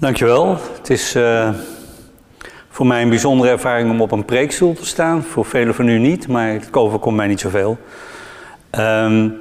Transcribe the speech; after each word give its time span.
Dankjewel. 0.00 0.56
Het 0.76 0.90
is 0.90 1.16
uh, 1.16 1.48
voor 2.68 2.86
mij 2.86 3.02
een 3.02 3.08
bijzondere 3.08 3.50
ervaring 3.50 3.90
om 3.90 4.00
op 4.00 4.12
een 4.12 4.24
preekstoel 4.24 4.74
te 4.74 4.86
staan. 4.86 5.22
Voor 5.22 5.44
velen 5.44 5.74
van 5.74 5.88
u 5.88 5.98
niet, 5.98 6.28
maar 6.28 6.48
het 6.48 6.76
overkomt 6.76 7.16
mij 7.16 7.26
niet 7.26 7.40
zoveel. 7.40 7.78
Um, 8.78 9.38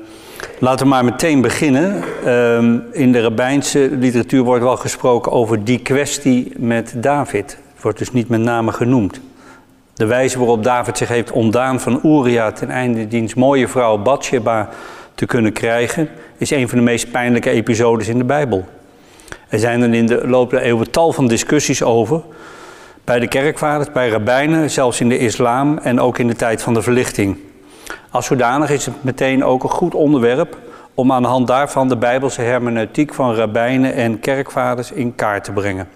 laten 0.60 0.86
we 0.86 0.92
maar 0.92 1.06
meteen 1.06 1.42
beginnen. 1.42 2.04
Um, 2.28 2.84
in 2.92 3.12
de 3.12 3.22
rabbijnse 3.22 3.90
literatuur 3.92 4.44
wordt 4.44 4.64
wel 4.64 4.78
gesproken 4.78 5.32
over 5.32 5.64
die 5.64 5.80
kwestie 5.80 6.54
met 6.58 6.94
David. 6.96 7.58
Het 7.74 7.84
wordt 7.84 7.98
dus 7.98 8.12
niet 8.12 8.30
met 8.30 8.42
name 8.42 8.72
genoemd. 8.72 9.20
De 9.94 10.06
wijze 10.06 10.38
waarop 10.38 10.64
David 10.64 10.98
zich 10.98 11.08
heeft 11.08 11.32
ontdaan 11.32 11.80
van 11.80 12.00
Uria 12.04 12.52
ten 12.52 12.70
einde 12.70 13.08
diens 13.08 13.34
mooie 13.34 13.68
vrouw 13.68 13.98
Bathsheba 13.98 14.70
te 15.16 15.26
kunnen 15.26 15.54
krijgen, 15.54 16.10
is 16.38 16.52
een 16.52 16.70
van 16.70 16.78
de 16.78 16.84
meest 16.84 17.12
pijnlijke 17.12 17.50
episodes 17.50 18.08
in 18.08 18.18
de 18.18 18.24
Bijbel. 18.24 18.68
Er 19.48 19.60
zijn 19.60 19.82
er 19.82 19.94
in 19.94 20.06
de 20.06 20.28
loop 20.28 20.50
der 20.50 20.62
eeuwen 20.62 20.92
tal 20.92 21.14
van 21.14 21.28
discussies 21.28 21.84
over. 21.84 22.22
Bij 23.04 23.20
de 23.20 23.28
kerkvaders, 23.28 23.92
bij 23.92 24.10
rabbijnen, 24.10 24.70
zelfs 24.70 25.02
in 25.02 25.10
de 25.10 25.18
islam 25.18 25.78
en 25.78 26.00
ook 26.00 26.18
in 26.18 26.28
de 26.28 26.36
tijd 26.36 26.62
van 26.62 26.74
de 26.74 26.82
verlichting. 26.82 27.38
Als 28.12 28.26
zodanig 28.26 28.70
is 28.70 28.86
het 28.86 29.04
meteen 29.04 29.44
ook 29.44 29.64
een 29.64 29.70
goed 29.70 29.94
onderwerp 29.94 30.58
om 30.94 31.12
aan 31.12 31.22
de 31.22 31.28
hand 31.28 31.48
daarvan 31.48 31.88
de 31.88 31.98
Bijbelse 31.98 32.42
hermeneutiek 32.42 33.14
van 33.14 33.36
rabbijnen 33.36 33.94
en 33.94 34.20
kerkvaders 34.20 34.92
in 34.92 35.16
kaart 35.16 35.44
te 35.44 35.52
brengen. 35.52 35.88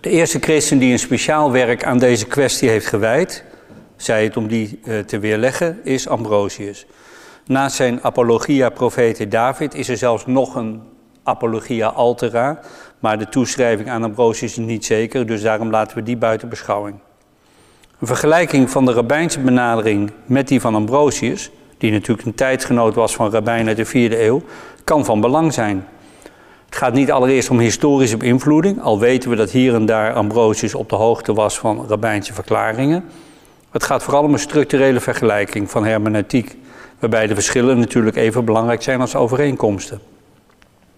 De 0.00 0.10
eerste 0.10 0.38
christen 0.38 0.78
die 0.78 0.92
een 0.92 0.98
speciaal 0.98 1.52
werk 1.52 1.84
aan 1.84 1.98
deze 1.98 2.26
kwestie 2.26 2.68
heeft 2.68 2.86
gewijd, 2.86 3.44
zei 3.96 4.24
het 4.24 4.36
om 4.36 4.48
die 4.48 4.80
eh, 4.84 4.98
te 4.98 5.18
weerleggen, 5.18 5.80
is 5.84 6.08
Ambrosius. 6.08 6.86
Naast 7.46 7.76
zijn 7.76 8.02
Apologia 8.02 8.68
Profete 8.68 9.28
David 9.28 9.74
is 9.74 9.88
er 9.88 9.96
zelfs 9.96 10.26
nog 10.26 10.54
een 10.54 10.82
Apologia 11.26 11.88
Altera, 11.88 12.60
maar 12.98 13.18
de 13.18 13.28
toeschrijving 13.28 13.90
aan 13.90 14.04
Ambrosius 14.04 14.50
is 14.50 14.56
niet 14.56 14.84
zeker, 14.84 15.26
dus 15.26 15.42
daarom 15.42 15.70
laten 15.70 15.96
we 15.96 16.02
die 16.02 16.16
buiten 16.16 16.48
beschouwing. 16.48 16.96
Een 18.00 18.06
vergelijking 18.06 18.70
van 18.70 18.84
de 18.84 18.92
rabbijnse 18.92 19.40
benadering 19.40 20.10
met 20.24 20.48
die 20.48 20.60
van 20.60 20.74
Ambrosius, 20.74 21.50
die 21.78 21.92
natuurlijk 21.92 22.26
een 22.26 22.34
tijdgenoot 22.34 22.94
was 22.94 23.14
van 23.14 23.30
rabbijn 23.30 23.68
uit 23.68 23.76
de 23.76 23.84
vierde 23.84 24.24
eeuw, 24.24 24.42
kan 24.84 25.04
van 25.04 25.20
belang 25.20 25.52
zijn. 25.52 25.86
Het 26.66 26.76
gaat 26.76 26.92
niet 26.92 27.12
allereerst 27.12 27.50
om 27.50 27.58
historische 27.58 28.16
beïnvloeding, 28.16 28.82
al 28.82 28.98
weten 28.98 29.30
we 29.30 29.36
dat 29.36 29.50
hier 29.50 29.74
en 29.74 29.86
daar 29.86 30.12
Ambrosius 30.12 30.74
op 30.74 30.88
de 30.88 30.96
hoogte 30.96 31.34
was 31.34 31.58
van 31.58 31.86
rabbijnse 31.88 32.34
verklaringen. 32.34 33.04
Het 33.70 33.84
gaat 33.84 34.02
vooral 34.02 34.22
om 34.22 34.32
een 34.32 34.38
structurele 34.38 35.00
vergelijking 35.00 35.70
van 35.70 35.84
hermeneutiek, 35.84 36.56
waarbij 36.98 37.26
de 37.26 37.34
verschillen 37.34 37.78
natuurlijk 37.78 38.16
even 38.16 38.44
belangrijk 38.44 38.82
zijn 38.82 39.00
als 39.00 39.14
overeenkomsten. 39.14 40.00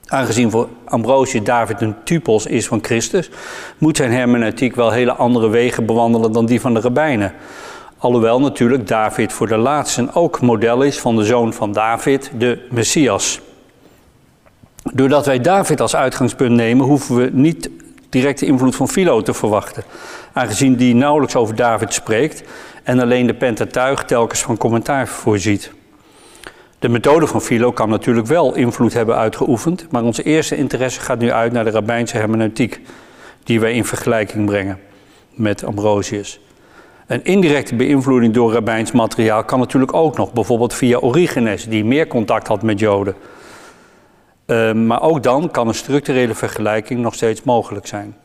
Aangezien 0.09 0.51
voor 0.51 0.69
Ambrosius 0.84 1.45
David 1.45 1.81
een 1.81 1.95
typos 2.05 2.47
is 2.47 2.67
van 2.67 2.84
Christus, 2.84 3.31
moet 3.78 3.97
zijn 3.97 4.12
hermeneutiek 4.12 4.75
wel 4.75 4.91
hele 4.91 5.12
andere 5.12 5.48
wegen 5.48 5.87
bewandelen 5.87 6.33
dan 6.33 6.47
die 6.47 6.61
van 6.61 6.75
de 6.75 6.81
rabbijnen. 6.81 7.33
Alhoewel 7.98 8.41
natuurlijk 8.41 8.86
David 8.86 9.33
voor 9.33 9.47
de 9.47 9.56
laatsten 9.56 10.14
ook 10.14 10.41
model 10.41 10.83
is 10.83 10.98
van 10.98 11.17
de 11.17 11.25
zoon 11.25 11.53
van 11.53 11.73
David, 11.73 12.31
de 12.39 12.67
Messias. 12.70 13.41
Doordat 14.92 15.27
wij 15.27 15.41
David 15.41 15.81
als 15.81 15.97
uitgangspunt 15.97 16.53
nemen, 16.53 16.86
hoeven 16.86 17.17
we 17.17 17.31
niet 17.33 17.70
direct 18.09 18.39
de 18.39 18.47
invloed 18.47 18.77
van 18.77 18.89
Philo 18.89 19.23
te 19.23 19.34
verwachten. 19.34 19.84
Aangezien 20.33 20.77
die 20.77 20.95
nauwelijks 20.95 21.36
over 21.36 21.55
David 21.55 21.95
spreekt 21.95 22.42
en 22.83 23.01
alleen 23.01 23.27
de 23.27 23.34
Pentateuch 23.34 24.05
telkens 24.05 24.41
van 24.41 24.56
commentaar 24.56 25.09
voorziet. 25.09 25.73
De 26.79 26.89
methode 26.89 27.27
van 27.27 27.41
Philo 27.41 27.73
kan 27.73 27.89
natuurlijk 27.89 28.27
wel 28.27 28.55
invloed 28.55 28.93
hebben 28.93 29.17
uitgeoefend, 29.17 29.87
maar 29.91 30.03
onze 30.03 30.23
eerste 30.23 30.57
interesse 30.57 31.01
gaat 31.01 31.19
nu 31.19 31.33
uit 31.33 31.53
naar 31.53 31.65
de 31.65 31.70
rabbijnse 31.70 32.17
hermeneutiek, 32.17 32.81
die 33.45 33.61
wij 33.61 33.73
in 33.73 33.85
vergelijking 33.85 34.47
brengen 34.47 34.79
met 35.35 35.65
Ambrosius. 35.65 36.41
Een 37.07 37.25
indirecte 37.25 37.75
beïnvloeding 37.75 38.35
door 38.35 38.53
rabbijns 38.53 38.93
materiaal 38.93 39.45
kan 39.45 39.59
natuurlijk 39.59 39.95
ook 39.95 40.17
nog, 40.17 40.33
bijvoorbeeld 40.33 40.75
via 40.75 40.98
Origenes, 40.98 41.64
die 41.64 41.85
meer 41.85 42.07
contact 42.07 42.48
had 42.48 42.63
met 42.63 42.79
Joden. 42.79 43.14
Uh, 44.47 44.73
maar 44.73 45.02
ook 45.02 45.23
dan 45.23 45.51
kan 45.51 45.69
een 45.69 45.75
structurele 45.75 46.35
vergelijking 46.35 47.01
nog 47.01 47.14
steeds 47.14 47.42
mogelijk 47.42 47.86
zijn. 47.86 48.17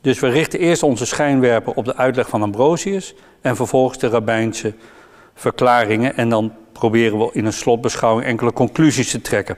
Dus 0.00 0.20
we 0.20 0.28
richten 0.28 0.58
eerst 0.58 0.82
onze 0.82 1.06
schijnwerper 1.06 1.72
op 1.74 1.84
de 1.84 1.96
uitleg 1.96 2.28
van 2.28 2.42
Ambrosius 2.42 3.14
en 3.40 3.56
vervolgens 3.56 3.98
de 3.98 4.08
rabbijnse 4.08 4.72
verklaringen 5.34 6.16
en 6.16 6.28
dan 6.28 6.52
proberen 6.74 7.18
we 7.18 7.30
in 7.32 7.44
een 7.44 7.52
slotbeschouwing 7.52 8.26
enkele 8.26 8.52
conclusies 8.52 9.10
te 9.10 9.20
trekken. 9.20 9.56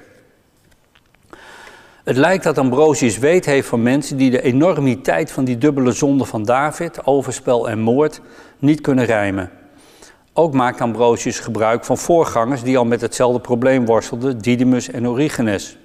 Het 2.05 2.17
lijkt 2.17 2.45
dat 2.45 2.59
Ambrosius 2.59 3.19
weet 3.19 3.45
heeft 3.45 3.69
van 3.69 3.83
mensen 3.83 4.17
die 4.17 4.31
de 4.31 4.43
enormiteit 4.43 5.33
van 5.33 5.45
die 5.45 5.59
dubbele 5.59 5.93
zonde 5.93 6.25
van 6.25 6.43
David, 6.43 7.07
overspel 7.07 7.69
en 7.69 7.79
moord, 7.79 8.21
niet 8.59 8.81
kunnen 8.81 9.05
rijmen. 9.05 9.51
Ook 10.33 10.53
maakt 10.53 10.81
Ambrosius 10.81 11.41
gebruik 11.41 11.85
van 11.85 11.99
voorgangers 11.99 12.63
die 12.63 12.79
al 12.79 12.85
met 12.85 13.01
hetzelfde 13.01 13.41
probleem 13.41 13.87
worstelden, 13.87 14.39
Didymus 14.39 14.91
en 14.91 15.09
Origenes. 15.09 15.79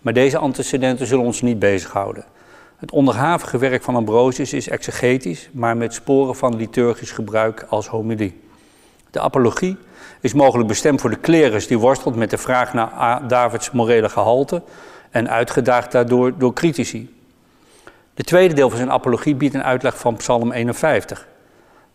Maar 0.00 0.12
deze 0.12 0.38
antecedenten 0.38 1.06
zullen 1.06 1.24
ons 1.24 1.42
niet 1.42 1.58
bezighouden. 1.58 2.24
Het 2.76 2.90
onderhavige 2.90 3.58
werk 3.58 3.82
van 3.82 3.96
Ambrosius 3.96 4.52
is 4.52 4.68
exegetisch, 4.68 5.48
maar 5.52 5.76
met 5.76 5.94
sporen 5.94 6.36
van 6.36 6.56
liturgisch 6.56 7.10
gebruik 7.10 7.66
als 7.68 7.86
homilie. 7.86 8.40
De 9.12 9.20
apologie 9.20 9.76
is 10.20 10.32
mogelijk 10.32 10.68
bestemd 10.68 11.00
voor 11.00 11.10
de 11.10 11.16
klerus 11.16 11.66
die 11.66 11.78
worstelt 11.78 12.16
met 12.16 12.30
de 12.30 12.38
vraag 12.38 12.72
naar 12.72 13.28
Davids 13.28 13.70
morele 13.70 14.08
gehalte 14.08 14.62
en 15.10 15.30
uitgedaagd 15.30 15.92
daardoor 15.92 16.38
door 16.38 16.52
critici. 16.52 17.14
De 18.14 18.22
tweede 18.22 18.54
deel 18.54 18.68
van 18.68 18.78
zijn 18.78 18.90
apologie 18.90 19.34
biedt 19.34 19.54
een 19.54 19.62
uitleg 19.62 19.98
van 19.98 20.16
Psalm 20.16 20.52
51. 20.52 21.26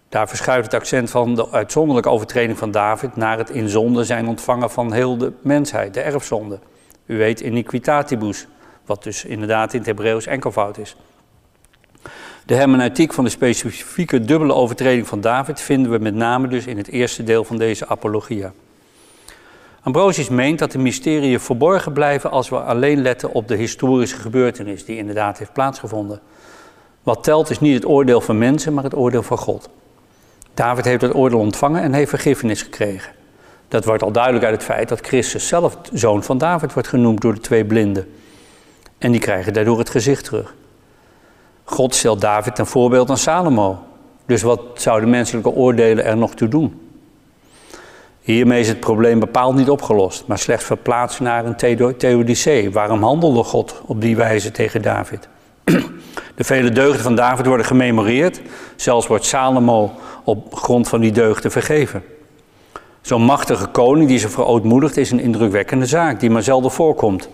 Daar 0.10 0.28
verschuift 0.28 0.72
het 0.72 0.82
accent 0.82 1.10
van 1.10 1.36
de 1.36 1.52
uitzonderlijke 1.52 2.10
overtreding 2.10 2.58
van 2.58 2.72
David 2.72 3.16
naar 3.16 3.38
het 3.38 3.50
in 3.50 3.70
zonde 3.70 4.04
zijn 4.04 4.28
ontvangen 4.28 4.70
van 4.70 4.94
heel 4.94 5.18
de 5.18 5.34
mensheid, 5.42 5.94
de 5.94 6.02
erfzonde. 6.02 6.60
U 7.06 7.18
weet 7.18 7.40
iniquitatibus, 7.40 8.48
wat 8.86 9.04
dus 9.04 9.26
inderdaad 9.26 9.74
in 9.74 9.80
het 9.80 9.88
Hebreeuws 9.88 10.26
enkelvoud 10.26 10.78
is. 10.78 10.96
De 12.48 12.56
hermeneutiek 12.56 13.14
van 13.14 13.24
de 13.24 13.30
specifieke 13.30 14.22
dubbele 14.22 14.54
overtreding 14.54 15.08
van 15.08 15.22
David 15.22 15.62
vinden 15.62 15.92
we 15.92 15.98
met 15.98 16.16
name 16.16 16.48
dus 16.48 16.66
in 16.66 16.78
het 16.78 16.88
eerste 16.88 17.24
deel 17.24 17.44
van 17.44 17.58
deze 17.58 17.88
apologia. 17.88 18.52
Ambrosius 19.82 20.30
meent 20.30 20.60
dat 20.60 20.72
de 20.72 20.78
mysterieën 20.78 21.40
verborgen 21.40 21.94
blijven 21.94 22.32
als 22.32 22.50
we 22.50 22.56
alleen 22.56 23.02
letten 23.02 23.34
op 23.34 23.48
de 23.48 23.56
historische 23.56 24.18
gebeurtenis 24.18 24.86
die 24.86 24.98
inderdaad 24.98 25.38
heeft 25.38 25.54
plaatsgevonden. 25.54 26.20
Wat 27.04 27.24
telt 27.24 27.50
is 27.50 27.60
niet 27.60 27.74
het 27.74 27.86
oordeel 27.86 28.22
van 28.22 28.38
mensen, 28.38 28.74
maar 28.74 28.84
het 28.84 28.96
oordeel 28.96 29.24
van 29.24 29.38
God. 29.38 29.70
David 30.54 30.86
heeft 30.86 31.02
het 31.02 31.16
oordeel 31.16 31.40
ontvangen 31.40 31.82
en 31.82 31.94
heeft 31.94 32.10
vergiffenis 32.10 32.62
gekregen. 32.62 33.12
Dat 33.68 33.86
wordt 33.86 34.04
al 34.04 34.12
duidelijk 34.12 34.46
uit 34.46 34.56
het 34.56 34.64
feit 34.64 34.90
dat 34.90 35.08
Christus 35.08 35.48
zelf 35.48 35.78
zoon 35.94 36.24
van 36.24 36.38
David 36.38 36.74
wordt 36.74 36.88
genoemd 36.88 37.22
door 37.22 37.34
de 37.34 37.40
twee 37.40 37.66
blinden. 37.66 38.08
En 38.98 39.12
die 39.12 39.22
krijgen 39.22 39.54
daardoor 39.54 39.78
het 39.78 39.90
gezicht 39.90 40.24
terug. 40.24 40.56
God 41.70 41.96
stelt 41.96 42.22
David 42.22 42.56
ten 42.56 42.66
voorbeeld 42.66 43.10
aan 43.10 43.18
Salomo. 43.18 43.80
Dus 44.26 44.42
wat 44.42 44.62
zouden 44.74 45.10
menselijke 45.10 45.50
oordelen 45.50 46.06
er 46.06 46.18
nog 46.18 46.34
toe 46.34 46.48
doen? 46.48 46.82
Hiermee 48.22 48.60
is 48.60 48.68
het 48.68 48.80
probleem 48.80 49.20
bepaald 49.20 49.56
niet 49.56 49.70
opgelost, 49.70 50.24
maar 50.28 50.38
slechts 50.38 50.66
verplaatst 50.66 51.20
naar 51.20 51.46
een 51.46 51.56
theodicee. 51.98 52.72
Waarom 52.72 53.04
handelde 53.04 53.44
God 53.44 53.82
op 53.86 54.02
die 54.02 54.16
wijze 54.16 54.52
tegen 54.52 54.82
David? 54.82 55.28
De 56.36 56.44
vele 56.44 56.70
deugden 56.70 57.04
van 57.04 57.16
David 57.16 57.46
worden 57.46 57.66
gememoreerd. 57.66 58.42
Zelfs 58.76 59.08
wordt 59.08 59.26
Salomo 59.26 59.92
op 60.24 60.56
grond 60.56 60.88
van 60.88 61.02
die 61.02 61.12
deugden 61.12 61.52
vergeven. 61.52 62.04
Zo'n 63.02 63.22
machtige 63.22 63.68
koning 63.68 64.08
die 64.08 64.20
ze 64.20 64.30
verootmoedigt 64.30 64.98
is 64.98 65.12
een 65.12 65.20
indrukwekkende 65.20 65.86
zaak 65.86 66.20
die 66.20 66.30
maar 66.30 66.44
zelden 66.44 66.72
voorkomt. 66.72 67.30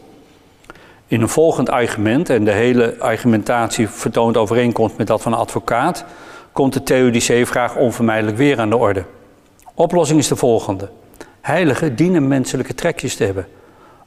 In 1.13 1.21
een 1.21 1.29
volgend 1.29 1.69
argument, 1.69 2.29
en 2.29 2.43
de 2.43 2.51
hele 2.51 2.95
argumentatie 2.99 3.87
vertoont 3.87 4.37
overeenkomst 4.37 4.97
met 4.97 5.07
dat 5.07 5.21
van 5.21 5.33
een 5.33 5.39
advocaat, 5.39 6.05
komt 6.51 6.73
de 6.73 6.83
theodicee-vraag 6.83 7.75
onvermijdelijk 7.75 8.37
weer 8.37 8.59
aan 8.59 8.69
de 8.69 8.77
orde. 8.77 9.05
Oplossing 9.73 10.19
is 10.19 10.27
de 10.27 10.35
volgende. 10.35 10.89
Heiligen 11.41 11.95
dienen 11.95 12.27
menselijke 12.27 12.73
trekjes 12.75 13.15
te 13.15 13.23
hebben. 13.23 13.47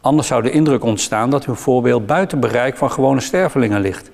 Anders 0.01 0.29
zou 0.29 0.43
de 0.43 0.51
indruk 0.51 0.85
ontstaan 0.85 1.31
dat 1.31 1.45
hun 1.45 1.57
voorbeeld 1.57 2.07
buiten 2.07 2.41
bereik 2.41 2.77
van 2.77 2.91
gewone 2.91 3.21
stervelingen 3.21 3.81
ligt. 3.81 4.11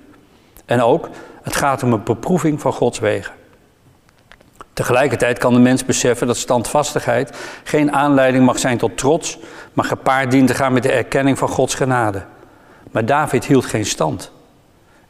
En 0.65 0.81
ook, 0.81 1.09
het 1.43 1.55
gaat 1.55 1.83
om 1.83 1.93
een 1.93 2.03
beproeving 2.03 2.61
van 2.61 2.73
Gods 2.73 2.99
wegen. 2.99 3.33
Tegelijkertijd 4.73 5.37
kan 5.37 5.53
de 5.53 5.59
mens 5.59 5.85
beseffen 5.85 6.27
dat 6.27 6.37
standvastigheid 6.37 7.37
geen 7.63 7.91
aanleiding 7.91 8.45
mag 8.45 8.59
zijn 8.59 8.77
tot 8.77 8.97
trots, 8.97 9.39
maar 9.73 9.85
gepaard 9.85 10.31
dient 10.31 10.47
te 10.47 10.53
gaan 10.53 10.73
met 10.73 10.83
de 10.83 10.91
erkenning 10.91 11.37
van 11.37 11.47
Gods 11.47 11.75
genade. 11.75 12.23
Maar 12.91 13.05
David 13.05 13.45
hield 13.45 13.65
geen 13.65 13.85
stand. 13.85 14.31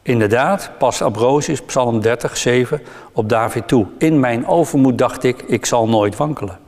Inderdaad, 0.02 0.70
past 0.78 1.02
Ambrosius, 1.02 1.62
Psalm 1.62 2.00
30, 2.00 2.36
7, 2.36 2.82
op 3.12 3.28
David 3.28 3.68
toe. 3.68 3.86
In 3.98 4.20
mijn 4.20 4.46
overmoed 4.46 4.98
dacht 4.98 5.24
ik, 5.24 5.42
ik 5.42 5.66
zal 5.66 5.88
nooit 5.88 6.16
wankelen. 6.16 6.58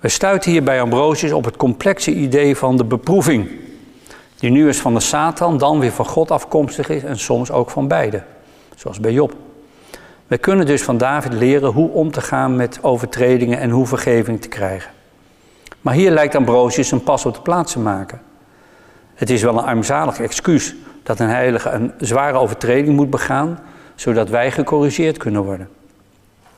We 0.00 0.08
stuiten 0.08 0.50
hier 0.50 0.62
bij 0.62 0.80
Ambrosius 0.80 1.32
op 1.32 1.44
het 1.44 1.56
complexe 1.56 2.12
idee 2.14 2.56
van 2.56 2.76
de 2.76 2.84
beproeving. 2.84 3.50
Die 4.38 4.50
nu 4.50 4.66
eens 4.66 4.78
van 4.78 4.94
de 4.94 5.00
Satan, 5.00 5.58
dan 5.58 5.78
weer 5.78 5.92
van 5.92 6.06
God 6.06 6.30
afkomstig 6.30 6.88
is 6.88 7.04
en 7.04 7.18
soms 7.18 7.50
ook 7.50 7.70
van 7.70 7.88
beide. 7.88 8.22
Zoals 8.76 9.00
bij 9.00 9.12
Job. 9.12 9.34
We 10.26 10.38
kunnen 10.38 10.66
dus 10.66 10.82
van 10.82 10.98
David 10.98 11.32
leren 11.32 11.72
hoe 11.72 11.90
om 11.90 12.10
te 12.10 12.20
gaan 12.20 12.56
met 12.56 12.78
overtredingen 12.82 13.58
en 13.58 13.70
hoe 13.70 13.86
vergeving 13.86 14.40
te 14.40 14.48
krijgen. 14.48 14.90
Maar 15.80 15.94
hier 15.94 16.10
lijkt 16.10 16.34
Ambrosius 16.34 16.90
een 16.90 17.02
pas 17.02 17.26
op 17.26 17.34
de 17.34 17.40
plaats 17.40 17.72
te 17.72 17.78
maken. 17.78 18.20
Het 19.18 19.30
is 19.30 19.42
wel 19.42 19.58
een 19.58 19.64
armzalig 19.64 20.20
excuus 20.20 20.74
dat 21.02 21.20
een 21.20 21.28
heilige 21.28 21.70
een 21.70 21.92
zware 21.98 22.38
overtreding 22.38 22.96
moet 22.96 23.10
begaan, 23.10 23.58
zodat 23.94 24.28
wij 24.28 24.50
gecorrigeerd 24.50 25.16
kunnen 25.16 25.42
worden. 25.42 25.68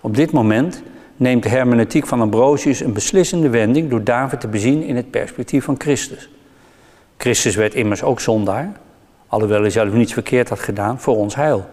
Op 0.00 0.16
dit 0.16 0.32
moment 0.32 0.82
neemt 1.16 1.42
de 1.42 1.48
hermeneutiek 1.48 2.06
van 2.06 2.20
Ambrosius 2.20 2.80
een 2.80 2.92
beslissende 2.92 3.48
wending 3.48 3.90
door 3.90 4.04
David 4.04 4.40
te 4.40 4.48
bezien 4.48 4.82
in 4.82 4.96
het 4.96 5.10
perspectief 5.10 5.64
van 5.64 5.74
Christus. 5.78 6.30
Christus 7.16 7.54
werd 7.54 7.74
immers 7.74 8.02
ook 8.02 8.20
zondaar, 8.20 8.72
alhoewel 9.26 9.60
hij 9.60 9.70
zelf 9.70 9.92
niets 9.92 10.12
verkeerd 10.12 10.48
had 10.48 10.60
gedaan 10.60 11.00
voor 11.00 11.16
ons 11.16 11.34
heil. 11.34 11.68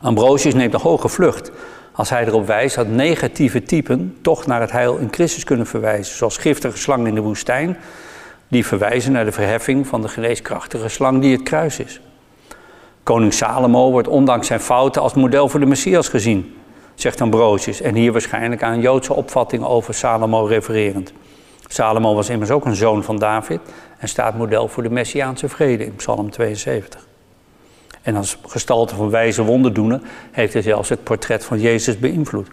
Ambrosius 0.00 0.54
neemt 0.54 0.74
een 0.74 0.80
hoge 0.80 1.08
vlucht 1.08 1.50
als 1.92 2.10
hij 2.10 2.26
erop 2.26 2.46
wijst 2.46 2.76
dat 2.76 2.88
negatieve 2.88 3.62
typen 3.62 4.16
toch 4.22 4.46
naar 4.46 4.60
het 4.60 4.72
heil 4.72 4.96
in 4.96 5.08
Christus 5.10 5.44
kunnen 5.44 5.66
verwijzen, 5.66 6.16
zoals 6.16 6.36
giftige 6.36 6.78
slangen 6.78 7.06
in 7.06 7.14
de 7.14 7.20
woestijn, 7.20 7.76
die 8.48 8.66
verwijzen 8.66 9.12
naar 9.12 9.24
de 9.24 9.32
verheffing 9.32 9.86
van 9.86 10.02
de 10.02 10.08
geneeskrachtige 10.08 10.88
slang 10.88 11.20
die 11.20 11.32
het 11.32 11.42
kruis 11.42 11.78
is. 11.78 12.00
Koning 13.02 13.32
Salomo 13.32 13.90
wordt 13.90 14.08
ondanks 14.08 14.46
zijn 14.46 14.60
fouten 14.60 15.02
als 15.02 15.14
model 15.14 15.48
voor 15.48 15.60
de 15.60 15.66
Messias 15.66 16.08
gezien, 16.08 16.56
zegt 16.94 17.20
Ambrosius, 17.20 17.80
en 17.80 17.94
hier 17.94 18.12
waarschijnlijk 18.12 18.62
aan 18.62 18.80
Joodse 18.80 19.14
opvattingen 19.14 19.68
over 19.68 19.94
Salomo 19.94 20.44
refererend. 20.44 21.12
Salomo 21.66 22.14
was 22.14 22.28
immers 22.28 22.50
ook 22.50 22.64
een 22.64 22.74
zoon 22.74 23.04
van 23.04 23.18
David 23.18 23.60
en 23.98 24.08
staat 24.08 24.36
model 24.36 24.68
voor 24.68 24.82
de 24.82 24.90
Messiaanse 24.90 25.48
vrede 25.48 25.84
in 25.84 25.96
Psalm 25.96 26.30
72. 26.30 27.06
En 28.02 28.16
als 28.16 28.38
gestalte 28.46 28.94
van 28.94 29.10
wijze 29.10 29.42
wonderdoener 29.44 30.00
heeft 30.30 30.52
hij 30.52 30.62
zelfs 30.62 30.88
het 30.88 31.04
portret 31.04 31.44
van 31.44 31.60
Jezus 31.60 31.98
beïnvloed. 31.98 32.48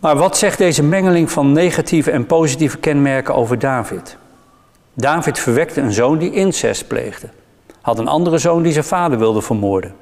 Maar 0.00 0.16
wat 0.16 0.36
zegt 0.36 0.58
deze 0.58 0.82
mengeling 0.82 1.30
van 1.30 1.52
negatieve 1.52 2.10
en 2.10 2.26
positieve 2.26 2.78
kenmerken 2.78 3.34
over 3.34 3.58
David? 3.58 4.16
David 4.94 5.38
verwekte 5.38 5.80
een 5.80 5.92
zoon 5.92 6.18
die 6.18 6.32
incest 6.32 6.86
pleegde. 6.86 7.28
Had 7.80 7.98
een 7.98 8.08
andere 8.08 8.38
zoon 8.38 8.62
die 8.62 8.72
zijn 8.72 8.84
vader 8.84 9.18
wilde 9.18 9.42
vermoorden. 9.42 9.94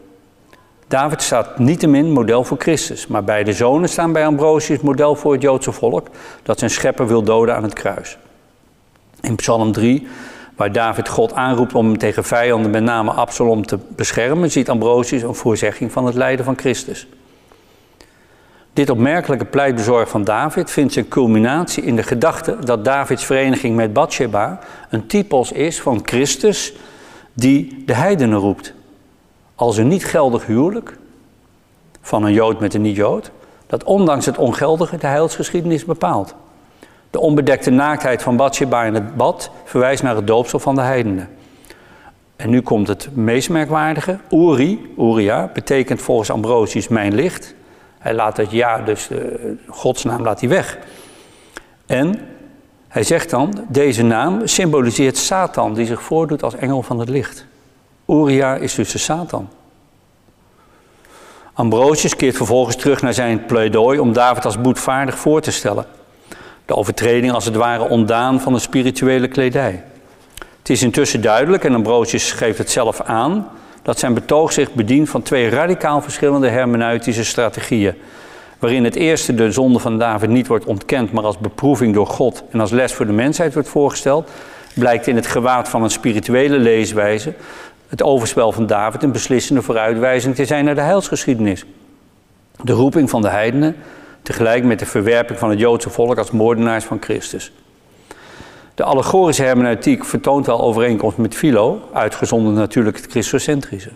David 0.89 1.23
staat 1.23 1.59
niettemin 1.59 2.13
model 2.13 2.45
voor 2.45 2.57
Christus, 2.59 3.07
maar 3.07 3.25
beide 3.25 3.53
zonen 3.53 3.89
staan 3.89 4.13
bij 4.13 4.27
Ambrosius 4.27 4.81
model 4.81 5.15
voor 5.15 5.33
het 5.33 5.43
Joodse 5.43 5.73
volk 5.73 6.07
dat 6.43 6.59
zijn 6.59 6.71
schepper 6.71 7.07
wil 7.07 7.23
doden 7.23 7.57
aan 7.57 7.63
het 7.63 7.73
kruis. 7.73 8.19
In 9.21 9.37
Psalm 9.37 9.73
3 9.73 10.07
waar 10.57 10.73
David 10.73 11.09
God 11.09 11.33
aanroept 11.33 11.75
om 11.75 11.87
hem 11.87 11.99
tegen 11.99 12.25
vijanden, 12.25 12.71
met 12.71 12.83
name 12.83 13.11
Absalom, 13.11 13.67
te 13.67 13.79
beschermen, 13.89 14.51
ziet 14.51 14.69
Ambrosius 14.69 15.23
een 15.23 15.35
voorzegging 15.35 15.93
van 15.93 16.07
het 16.07 16.15
lijden 16.15 16.45
van 16.45 16.59
Christus. 16.59 17.07
Dit 18.79 18.91
opmerkelijke 18.91 19.45
pleitbezorg 19.45 20.09
van 20.09 20.25
David 20.25 20.71
vindt 20.71 20.93
zijn 20.93 21.09
culminatie 21.09 21.83
in 21.83 21.97
de 21.97 22.03
gedachte 22.03 22.57
dat 22.65 22.85
Davids 22.85 23.25
vereniging 23.25 23.77
met 23.77 23.93
Bathsheba 23.93 24.59
een 24.91 25.07
typos 25.07 25.53
is 25.53 25.81
van 25.81 26.01
Christus 26.05 26.73
die 27.33 27.83
de 27.87 27.95
heidenen 27.95 28.39
roept. 28.39 28.75
Als 29.55 29.77
een 29.77 29.89
niet 29.89 30.05
geldig 30.05 30.47
huwelijk 30.47 30.97
van 32.01 32.25
een 32.25 32.33
Jood 32.33 32.61
met 32.61 32.75
een 32.75 32.81
niet-Jood, 32.83 33.31
dat 33.67 33.85
ondanks 33.85 34.27
het 34.27 34.39
ongeldige 34.39 34.97
de 34.97 35.07
heilsgeschiedenis 35.07 35.85
bepaalt. 35.85 36.35
De 37.11 37.21
onbedekte 37.21 37.71
naaktheid 37.71 38.23
van 38.23 38.37
Bathsheba 38.37 38.85
in 38.85 38.95
het 38.95 39.17
bad 39.17 39.51
verwijst 39.65 40.03
naar 40.03 40.17
het 40.17 40.27
doopsel 40.27 40.59
van 40.59 40.75
de 40.75 40.81
heidenen. 40.81 41.29
En 42.37 42.51
nu 42.51 42.61
komt 42.61 42.89
het 42.89 43.09
meest 43.13 43.51
merkwaardige. 43.51 44.19
Uri, 44.31 44.93
Uria, 44.99 45.51
betekent 45.55 46.03
volgens 46.03 46.31
Ambrosius 46.31 46.89
mijn 46.89 47.15
licht. 47.15 47.57
Hij 48.09 48.17
laat 48.17 48.37
het 48.37 48.51
ja, 48.51 48.79
dus 48.79 49.07
de 49.07 49.57
godsnaam 49.67 50.23
laat 50.23 50.41
hij 50.41 50.49
weg. 50.49 50.79
En 51.87 52.21
hij 52.89 53.03
zegt 53.03 53.31
dan, 53.31 53.67
deze 53.69 54.03
naam 54.03 54.47
symboliseert 54.47 55.17
Satan 55.17 55.75
die 55.75 55.87
zich 55.87 56.03
voordoet 56.03 56.43
als 56.43 56.55
engel 56.55 56.83
van 56.83 56.99
het 56.99 57.09
licht. 57.09 57.47
Uria 58.07 58.55
is 58.55 58.75
dus 58.75 58.93
de 58.93 58.99
Satan. 58.99 59.49
Ambrosius 61.53 62.17
keert 62.17 62.37
vervolgens 62.37 62.77
terug 62.77 63.03
naar 63.03 63.15
zijn 63.15 63.45
pleidooi 63.47 63.99
om 63.99 64.13
David 64.13 64.45
als 64.45 64.61
boetvaardig 64.61 65.19
voor 65.19 65.41
te 65.41 65.51
stellen. 65.51 65.87
De 66.67 66.77
overtreding 66.77 67.33
als 67.33 67.45
het 67.45 67.57
ware 67.57 67.89
ontdaan 67.89 68.41
van 68.41 68.53
de 68.53 68.59
spirituele 68.59 69.29
kledij. 69.29 69.85
Het 70.59 70.71
is 70.71 70.83
intussen 70.83 71.21
duidelijk, 71.21 71.65
en 71.65 71.75
Ambrosius 71.75 72.33
geeft 72.33 72.59
het 72.59 72.71
zelf 72.71 73.01
aan, 73.01 73.49
dat 73.83 73.99
zijn 73.99 74.15
betoog 74.15 74.53
zich 74.53 74.73
bedient 74.73 75.09
van 75.09 75.23
twee 75.23 75.49
radicaal 75.49 76.01
verschillende 76.01 76.49
hermeneutische 76.49 77.25
strategieën. 77.25 77.95
Waarin 78.59 78.85
het 78.85 78.95
eerste 78.95 79.35
de 79.35 79.53
zonde 79.53 79.79
van 79.79 79.99
David 79.99 80.31
niet 80.31 80.47
wordt 80.47 80.65
ontkend, 80.65 81.13
maar 81.13 81.25
als 81.25 81.39
beproeving 81.39 81.95
door 81.95 82.07
God 82.07 82.45
en 82.51 82.61
als 82.61 82.71
les 82.71 82.93
voor 82.93 83.07
de 83.07 83.13
mensheid 83.13 83.55
wordt 83.55 83.69
voorgesteld, 83.69 84.31
blijkt 84.75 85.07
in 85.07 85.17
het 85.17 85.27
gewaad 85.27 85.69
van 85.69 85.83
een 85.83 85.91
spirituele 85.91 86.59
leeswijze 86.59 87.35
het 87.89 88.03
overspel 88.03 88.53
van 88.53 88.67
David 88.67 89.03
een 89.03 89.13
beslissende 89.13 89.63
vooruitwijzing 89.63 90.35
te 90.35 90.45
zijn 90.45 90.65
naar 90.65 90.75
de 90.75 90.81
heilsgeschiedenis. 90.81 91.65
De 92.63 92.73
roeping 92.73 93.11
van 93.11 93.23
de 93.23 93.29
heidenen 93.29 93.77
tegelijk 94.23 94.65
met 94.65 94.79
de 94.79 94.87
verwerping 94.87 95.39
van 95.39 95.51
het 95.51 95.59
Joodse 95.59 95.91
volk 95.91 96.19
als 96.19 96.31
moordenaars 96.31 96.85
van 96.85 96.99
Christus. 97.01 97.53
De 98.79 98.85
allegorische 98.85 99.43
hermeneutiek 99.43 100.05
vertoont 100.05 100.47
wel 100.47 100.61
overeenkomst 100.61 101.17
met 101.17 101.35
Philo, 101.35 101.81
uitgezonderd 101.93 102.57
natuurlijk 102.57 102.97
het 102.97 103.11
Christocentrische. 103.11 103.91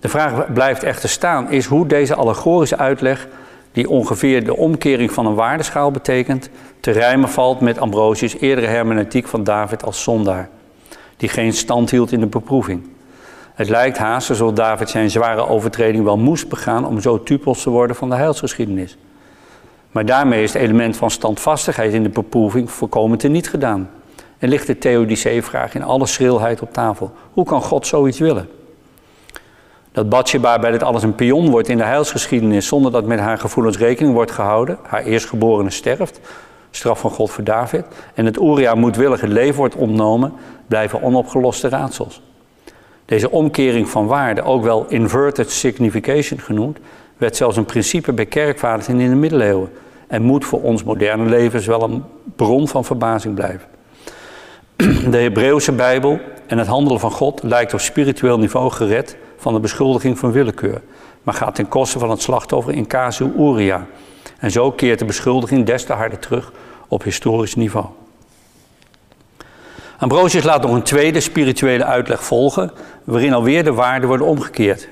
De 0.00 0.08
vraag 0.08 0.52
blijft 0.52 0.82
echter 0.82 1.08
staan, 1.08 1.50
is 1.50 1.66
hoe 1.66 1.86
deze 1.86 2.14
allegorische 2.14 2.78
uitleg, 2.78 3.28
die 3.72 3.88
ongeveer 3.88 4.44
de 4.44 4.56
omkering 4.56 5.12
van 5.12 5.26
een 5.26 5.34
waardeschaal 5.34 5.90
betekent, 5.90 6.50
te 6.80 6.90
rijmen 6.90 7.28
valt 7.28 7.60
met 7.60 7.78
Ambrosius' 7.78 8.38
eerdere 8.38 8.66
hermeneutiek 8.66 9.26
van 9.26 9.44
David 9.44 9.84
als 9.84 10.02
zondaar, 10.02 10.48
die 11.16 11.28
geen 11.28 11.52
stand 11.52 11.90
hield 11.90 12.12
in 12.12 12.20
de 12.20 12.26
beproeving. 12.26 12.88
Het 13.54 13.68
lijkt 13.68 13.98
haast 13.98 14.30
alsof 14.30 14.52
David 14.52 14.88
zijn 14.88 15.10
zware 15.10 15.48
overtreding 15.48 16.04
wel 16.04 16.18
moest 16.18 16.48
begaan 16.48 16.86
om 16.86 17.00
zo 17.00 17.22
typos 17.22 17.62
te 17.62 17.70
worden 17.70 17.96
van 17.96 18.08
de 18.08 18.16
heilsgeschiedenis. 18.16 18.96
Maar 19.94 20.06
daarmee 20.06 20.42
is 20.42 20.52
het 20.52 20.62
element 20.62 20.96
van 20.96 21.10
standvastigheid 21.10 21.92
in 21.92 22.02
de 22.02 22.08
beproeving 22.08 22.70
voorkomen 22.70 23.18
teniet 23.18 23.48
gedaan. 23.48 23.90
En 24.38 24.48
ligt 24.48 24.66
de 24.66 24.78
Theodicee-vraag 24.78 25.74
in 25.74 25.82
alle 25.82 26.06
schrilheid 26.06 26.62
op 26.62 26.72
tafel. 26.72 27.12
Hoe 27.32 27.44
kan 27.44 27.62
God 27.62 27.86
zoiets 27.86 28.18
willen? 28.18 28.48
Dat 29.92 30.08
Bathsheba 30.08 30.58
bij 30.58 30.70
dit 30.70 30.82
alles 30.82 31.02
een 31.02 31.14
pion 31.14 31.50
wordt 31.50 31.68
in 31.68 31.76
de 31.76 31.84
heilsgeschiedenis 31.84 32.66
zonder 32.66 32.92
dat 32.92 33.04
met 33.04 33.18
haar 33.18 33.38
gevoelens 33.38 33.78
rekening 33.78 34.14
wordt 34.14 34.30
gehouden. 34.30 34.78
Haar 34.82 35.02
eerstgeborene 35.02 35.70
sterft, 35.70 36.20
straf 36.70 37.00
van 37.00 37.10
God 37.10 37.30
voor 37.30 37.44
David. 37.44 37.84
En 38.14 38.24
het 38.24 38.40
Uria 38.40 38.74
moedwillig 38.74 39.20
het 39.20 39.30
leven 39.30 39.56
wordt 39.56 39.74
ontnomen, 39.74 40.32
blijven 40.66 41.02
onopgeloste 41.02 41.68
raadsels. 41.68 42.22
Deze 43.04 43.30
omkering 43.30 43.88
van 43.88 44.06
waarde, 44.06 44.42
ook 44.42 44.62
wel 44.62 44.86
inverted 44.88 45.50
signification 45.50 46.40
genoemd, 46.40 46.78
werd 47.16 47.36
zelfs 47.36 47.56
een 47.56 47.64
principe 47.64 48.12
bij 48.12 48.26
kerkvaders 48.26 48.88
in 48.88 48.98
de 48.98 49.04
middeleeuwen 49.04 49.70
en 50.08 50.22
moet 50.22 50.44
voor 50.44 50.62
ons 50.62 50.84
moderne 50.84 51.28
levens 51.28 51.66
wel 51.66 51.82
een 51.82 52.02
bron 52.36 52.68
van 52.68 52.84
verbazing 52.84 53.34
blijven. 53.34 53.68
De 55.10 55.18
Hebreeuwse 55.18 55.72
Bijbel 55.72 56.20
en 56.46 56.58
het 56.58 56.66
handelen 56.66 57.00
van 57.00 57.10
God 57.10 57.42
lijkt 57.42 57.74
op 57.74 57.80
spiritueel 57.80 58.38
niveau 58.38 58.70
gered 58.70 59.16
van 59.36 59.52
de 59.54 59.60
beschuldiging 59.60 60.18
van 60.18 60.32
willekeur, 60.32 60.82
maar 61.22 61.34
gaat 61.34 61.54
ten 61.54 61.68
koste 61.68 61.98
van 61.98 62.10
het 62.10 62.22
slachtoffer 62.22 62.74
in 62.74 62.86
casu 62.86 63.32
Uria. 63.38 63.86
En 64.38 64.50
zo 64.50 64.70
keert 64.70 64.98
de 64.98 65.04
beschuldiging 65.04 65.66
des 65.66 65.84
te 65.84 65.92
harder 65.92 66.18
terug 66.18 66.52
op 66.88 67.02
historisch 67.02 67.54
niveau. 67.54 67.86
Ambrosius 69.98 70.44
laat 70.44 70.62
nog 70.62 70.72
een 70.72 70.82
tweede 70.82 71.20
spirituele 71.20 71.84
uitleg 71.84 72.24
volgen, 72.24 72.70
waarin 73.04 73.32
alweer 73.32 73.64
de 73.64 73.72
waarden 73.72 74.08
worden 74.08 74.26
omgekeerd. 74.26 74.88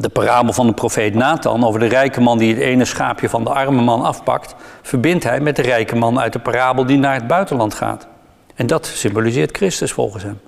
De 0.00 0.08
parabel 0.08 0.52
van 0.52 0.66
de 0.66 0.72
profeet 0.72 1.14
Nathan 1.14 1.64
over 1.64 1.80
de 1.80 1.86
rijke 1.86 2.20
man 2.20 2.38
die 2.38 2.54
het 2.54 2.62
ene 2.62 2.84
schaapje 2.84 3.28
van 3.28 3.44
de 3.44 3.50
arme 3.50 3.82
man 3.82 4.02
afpakt, 4.02 4.54
verbindt 4.82 5.24
hij 5.24 5.40
met 5.40 5.56
de 5.56 5.62
rijke 5.62 5.96
man 5.96 6.20
uit 6.20 6.32
de 6.32 6.38
parabel 6.38 6.86
die 6.86 6.98
naar 6.98 7.14
het 7.14 7.26
buitenland 7.26 7.74
gaat. 7.74 8.06
En 8.54 8.66
dat 8.66 8.86
symboliseert 8.86 9.56
Christus 9.56 9.92
volgens 9.92 10.22
hem. 10.22 10.40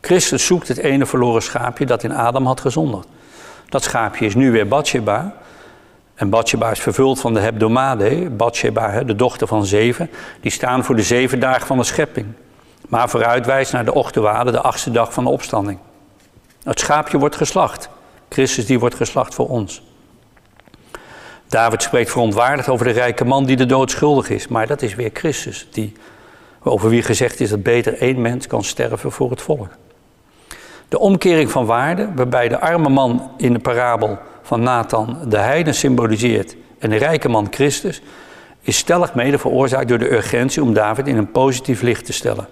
Christus 0.00 0.46
zoekt 0.46 0.68
het 0.68 0.78
ene 0.78 1.06
verloren 1.06 1.42
schaapje 1.42 1.86
dat 1.86 2.02
in 2.02 2.12
Adam 2.12 2.46
had 2.46 2.60
gezondigd. 2.60 3.06
Dat 3.68 3.82
schaapje 3.82 4.26
is 4.26 4.34
nu 4.34 4.50
weer 4.50 4.68
Bathsheba, 4.68 5.34
en 6.14 6.30
Bathsheba 6.30 6.70
is 6.70 6.80
vervuld 6.80 7.20
van 7.20 7.34
de 7.34 7.40
hebdomade, 7.40 8.30
Bathsheba, 8.30 9.02
de 9.02 9.16
dochter 9.16 9.46
van 9.46 9.66
zeven, 9.66 10.10
die 10.40 10.50
staan 10.50 10.84
voor 10.84 10.96
de 10.96 11.02
zeven 11.02 11.40
dagen 11.40 11.66
van 11.66 11.78
de 11.78 11.84
schepping. 11.84 12.26
Maar 12.88 13.08
vooruitwijst 13.08 13.72
naar 13.72 13.84
de 13.84 13.94
ochtendwade, 13.94 14.50
de 14.50 14.60
achtste 14.60 14.90
dag 14.90 15.12
van 15.12 15.24
de 15.24 15.30
opstanding. 15.30 15.78
Het 16.62 16.80
schaapje 16.80 17.18
wordt 17.18 17.36
geslacht. 17.36 17.88
Christus 18.34 18.66
die 18.66 18.78
wordt 18.78 18.94
geslacht 18.94 19.34
voor 19.34 19.48
ons. 19.48 19.82
David 21.48 21.82
spreekt 21.82 22.10
verontwaardigd 22.10 22.68
over 22.68 22.86
de 22.86 22.92
rijke 22.92 23.24
man 23.24 23.44
die 23.44 23.56
de 23.56 23.66
dood 23.66 23.90
schuldig 23.90 24.30
is. 24.30 24.48
Maar 24.48 24.66
dat 24.66 24.82
is 24.82 24.94
weer 24.94 25.10
Christus, 25.12 25.68
die, 25.70 25.92
over 26.62 26.88
wie 26.88 27.02
gezegd 27.02 27.40
is 27.40 27.50
dat 27.50 27.62
beter 27.62 27.98
één 27.98 28.20
mens 28.20 28.46
kan 28.46 28.64
sterven 28.64 29.12
voor 29.12 29.30
het 29.30 29.42
volk. 29.42 29.68
De 30.88 30.98
omkering 30.98 31.50
van 31.50 31.66
waarde, 31.66 32.08
waarbij 32.14 32.48
de 32.48 32.60
arme 32.60 32.88
man 32.88 33.30
in 33.36 33.52
de 33.52 33.58
parabel 33.58 34.18
van 34.42 34.62
Nathan 34.62 35.18
de 35.28 35.38
heiden 35.38 35.74
symboliseert 35.74 36.56
en 36.78 36.90
de 36.90 36.96
rijke 36.96 37.28
man 37.28 37.46
Christus, 37.50 38.02
is 38.60 38.76
stellig 38.76 39.14
mede 39.14 39.38
veroorzaakt 39.38 39.88
door 39.88 39.98
de 39.98 40.12
urgentie 40.12 40.62
om 40.62 40.72
David 40.72 41.06
in 41.06 41.16
een 41.16 41.30
positief 41.30 41.82
licht 41.82 42.04
te 42.04 42.12
stellen. 42.12 42.48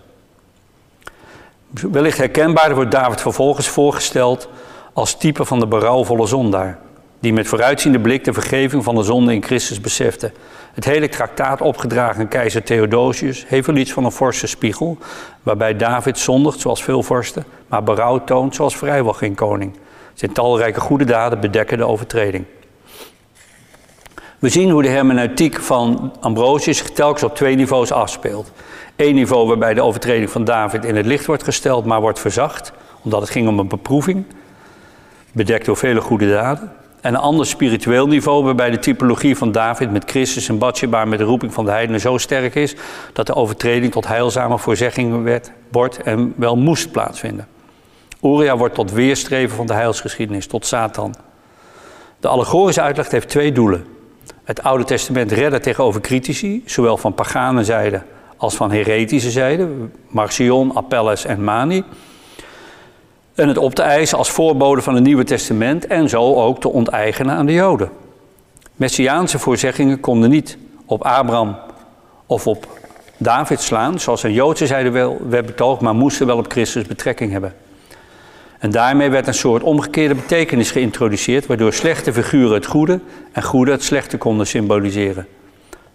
Wellicht 1.71 2.19
herkenbaar 2.19 2.75
wordt 2.75 2.91
David 2.91 3.21
vervolgens 3.21 3.69
voorgesteld 3.69 4.49
als 4.93 5.19
type 5.19 5.45
van 5.45 5.61
de 5.61 5.67
berouwvolle 5.67 6.27
zondaar, 6.27 6.79
die 7.21 7.33
met 7.33 7.47
vooruitziende 7.47 8.01
blik 8.01 8.25
de 8.25 8.33
vergeving 8.33 8.85
van 8.85 8.95
de 8.95 9.03
zonde 9.03 9.35
in 9.35 9.43
Christus 9.43 9.81
besefte. 9.81 10.33
Het 10.75 10.85
hele 10.85 11.09
traktaat 11.09 11.61
opgedragen 11.61 12.21
aan 12.21 12.29
keizer 12.29 12.63
Theodosius 12.63 13.45
heeft 13.49 13.67
wel 13.67 13.77
iets 13.77 13.93
van 13.93 14.05
een 14.05 14.11
forse 14.11 14.47
spiegel, 14.47 14.99
waarbij 15.43 15.77
David 15.77 16.19
zondigt 16.19 16.61
zoals 16.61 16.85
veel 16.85 17.03
vorsten, 17.03 17.45
maar 17.67 17.83
berouw 17.83 18.25
toont 18.25 18.55
zoals 18.55 18.77
vrijwel 18.77 19.13
geen 19.13 19.35
koning. 19.35 19.77
Zijn 20.15 20.33
talrijke 20.33 20.81
goede 20.81 21.05
daden 21.05 21.41
bedekken 21.41 21.79
de 21.79 21.87
overtreding. 21.87 22.45
We 24.39 24.49
zien 24.49 24.71
hoe 24.71 24.83
de 24.83 24.89
hermeneutiek 24.89 25.61
van 25.61 26.13
Ambrosius 26.21 26.83
telkens 26.95 27.23
op 27.23 27.35
twee 27.35 27.57
niveaus 27.57 27.93
afspeelt. 27.93 28.53
Eén 28.97 29.15
niveau 29.15 29.49
waarbij 29.49 29.75
de 29.75 29.83
overtreding 29.83 30.31
van 30.31 30.45
David 30.45 30.85
in 30.85 30.97
het 30.97 31.07
licht 31.07 31.27
wordt 31.27 31.43
gesteld, 31.43 31.85
maar 31.85 32.01
wordt 32.01 32.19
verzacht, 32.19 32.73
omdat 33.03 33.21
het 33.21 33.31
ging 33.31 33.49
om 33.49 33.59
een 33.59 33.69
beproeving, 33.69 34.25
bedekt 35.33 35.67
door 35.67 35.77
vele 35.77 36.01
goede 36.01 36.31
daden. 36.31 36.73
En 37.01 37.15
een 37.15 37.21
ander 37.21 37.47
spiritueel 37.47 38.07
niveau 38.07 38.45
waarbij 38.45 38.71
de 38.71 38.79
typologie 38.79 39.37
van 39.37 39.53
David 39.53 39.91
met 39.91 40.11
Christus 40.11 40.49
en 40.49 40.59
Bathsheba 40.59 41.05
met 41.05 41.19
de 41.19 41.25
roeping 41.25 41.53
van 41.53 41.65
de 41.65 41.71
heidenen 41.71 42.01
zo 42.01 42.19
sterk 42.19 42.55
is 42.55 42.75
dat 43.13 43.27
de 43.27 43.35
overtreding 43.35 43.93
tot 43.93 44.07
heilzame 44.07 44.59
voorzegging 44.59 45.23
werd, 45.23 45.53
wordt 45.71 46.03
en 46.03 46.35
wel 46.37 46.57
moest 46.57 46.93
plaatsvinden. 46.93 47.47
Uria 48.23 48.57
wordt 48.57 48.75
tot 48.75 48.93
weerstreven 48.93 49.57
van 49.57 49.67
de 49.67 49.73
heilsgeschiedenis, 49.73 50.47
tot 50.47 50.67
Satan. 50.67 51.15
De 52.21 52.29
allegorische 52.29 52.81
uitleg 52.81 53.11
heeft 53.11 53.29
twee 53.29 53.53
doelen. 53.53 53.85
Het 54.45 54.63
Oude 54.63 54.85
Testament 54.85 55.33
redden 55.33 55.63
tegenover 55.63 56.01
critici, 56.01 56.63
zowel 56.67 56.97
van 56.97 57.15
pagane 57.15 57.65
zijde 57.65 58.03
als 58.37 58.55
van 58.55 58.71
heretische 58.71 59.31
zijde, 59.31 59.69
Marcion, 60.09 60.77
Apelles 60.77 61.25
en 61.25 61.45
Mani. 61.45 61.85
En 63.35 63.49
het 63.49 63.57
op 63.57 63.75
te 63.75 63.83
eisen 63.83 64.19
als 64.19 64.31
voorbode 64.31 64.83
van 64.83 64.95
het 64.95 65.05
Nieuwe 65.05 65.25
Testament 65.25 65.87
en 65.87 66.09
zo 66.09 66.35
ook 66.35 66.61
te 66.61 66.69
onteigenen 66.69 67.35
aan 67.35 67.47
de 67.47 67.53
Joden. 67.53 67.91
Messiaanse 68.77 69.39
voorzeggingen 69.39 70.01
konden 70.01 70.31
niet 70.31 70.59
op 70.87 71.03
Abraham 71.03 71.57
of 72.27 72.47
op 72.47 72.67
David 73.17 73.61
slaan, 73.61 74.01
zoals 74.01 74.23
een 74.23 74.33
Joodse 74.33 74.67
zijde 74.67 74.91
wel 74.91 75.21
werd 75.29 75.47
betoogd, 75.47 75.81
maar 75.81 75.95
moesten 75.95 76.27
wel 76.27 76.39
op 76.39 76.51
Christus 76.51 76.87
betrekking 76.87 77.33
hebben. 77.33 77.55
En 78.59 78.71
daarmee 78.71 79.11
werd 79.11 79.27
een 79.27 79.35
soort 79.35 79.63
omgekeerde 79.63 80.15
betekenis 80.15 80.71
geïntroduceerd, 80.71 81.47
waardoor 81.47 81.73
slechte 81.73 82.13
figuren 82.13 82.55
het 82.55 82.67
goede 82.67 83.01
en 83.33 83.43
goede 83.43 83.71
het 83.71 83.83
slechte 83.83 84.19
konden 84.19 84.47
symboliseren. 84.47 85.27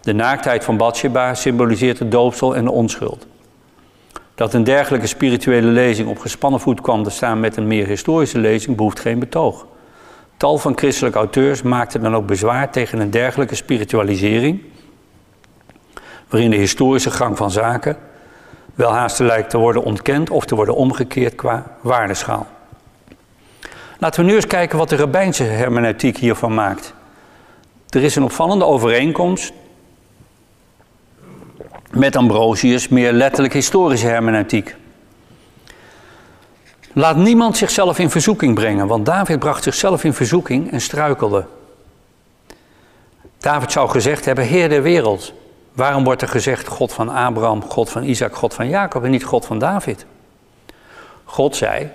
De 0.02 0.14
naaktheid 0.14 0.64
van 0.64 0.78
Bathsheba 0.78 1.34
symboliseert 1.34 2.00
het 2.00 2.12
doopsel 2.12 2.56
en 2.56 2.64
de 2.64 2.72
onschuld. 2.72 3.28
Dat 4.38 4.54
een 4.54 4.64
dergelijke 4.64 5.08
spirituele 5.08 5.68
lezing 5.68 6.10
op 6.10 6.20
gespannen 6.20 6.60
voet 6.60 6.82
kwam 6.82 7.04
te 7.04 7.10
staan 7.10 7.40
met 7.40 7.58
een 7.58 7.68
meer 7.68 7.88
historische 7.88 8.40
lezing 8.40 8.76
behoeft 8.76 9.00
geen 9.00 9.20
betoog. 9.20 9.66
Tal 10.38 10.58
van 10.58 10.78
christelijke 10.78 11.18
auteurs 11.18 11.62
maakten 11.62 12.02
dan 12.02 12.16
ook 12.16 12.26
bezwaar 12.26 12.72
tegen 12.72 13.00
een 13.00 13.12
dergelijke 13.12 13.56
spiritualisering, 13.56 14.62
waarin 16.30 16.50
de 16.50 16.56
historische 16.56 17.12
gang 17.12 17.38
van 17.38 17.52
zaken 17.52 17.98
wel 18.76 18.92
haast 18.92 19.20
lijkt 19.20 19.50
te 19.50 19.58
worden 19.58 19.84
ontkend 19.84 20.30
of 20.30 20.46
te 20.46 20.56
worden 20.56 20.76
omgekeerd 20.76 21.36
qua 21.36 21.76
waardeschaal. 21.82 22.48
Laten 24.00 24.22
we 24.24 24.30
nu 24.30 24.36
eens 24.36 24.48
kijken 24.48 24.78
wat 24.78 24.90
de 24.90 24.96
rabbijnse 24.96 25.44
hermeneutiek 25.44 26.18
hiervan 26.18 26.54
maakt. 26.54 26.94
Er 27.90 28.04
is 28.04 28.16
een 28.16 28.24
opvallende 28.24 28.66
overeenkomst 28.66 29.54
met 31.98 32.16
Ambrosius, 32.16 32.88
meer 32.88 33.12
letterlijk 33.12 33.54
historische 33.54 34.08
hermeneutiek. 34.08 34.76
Laat 36.94 37.16
niemand 37.16 37.58
zichzelf 37.58 38.00
in 38.00 38.10
verzoeking 38.10 38.56
brengen, 38.56 38.88
want 38.88 39.06
David 39.06 39.40
bracht 39.40 39.64
zichzelf 39.64 40.04
in 40.04 40.14
verzoeking 40.14 40.72
en 40.72 40.82
struikelde. 40.82 41.46
David 43.38 43.72
zou 43.72 43.90
gezegd 43.90 44.26
hebben, 44.26 44.46
Heer 44.46 44.70
der 44.70 44.82
wereld. 44.82 45.34
Waarom 45.74 46.04
wordt 46.04 46.22
er 46.22 46.28
gezegd 46.28 46.68
God 46.68 46.94
van 46.94 47.10
Abraham, 47.10 47.64
God 47.64 47.90
van 47.90 48.04
Isaac, 48.04 48.36
God 48.36 48.54
van 48.54 48.70
Jacob 48.70 49.04
en 49.04 49.12
niet 49.12 49.24
God 49.24 49.46
van 49.46 49.60
David? 49.60 50.06
God 51.24 51.56
zei, 51.56 51.92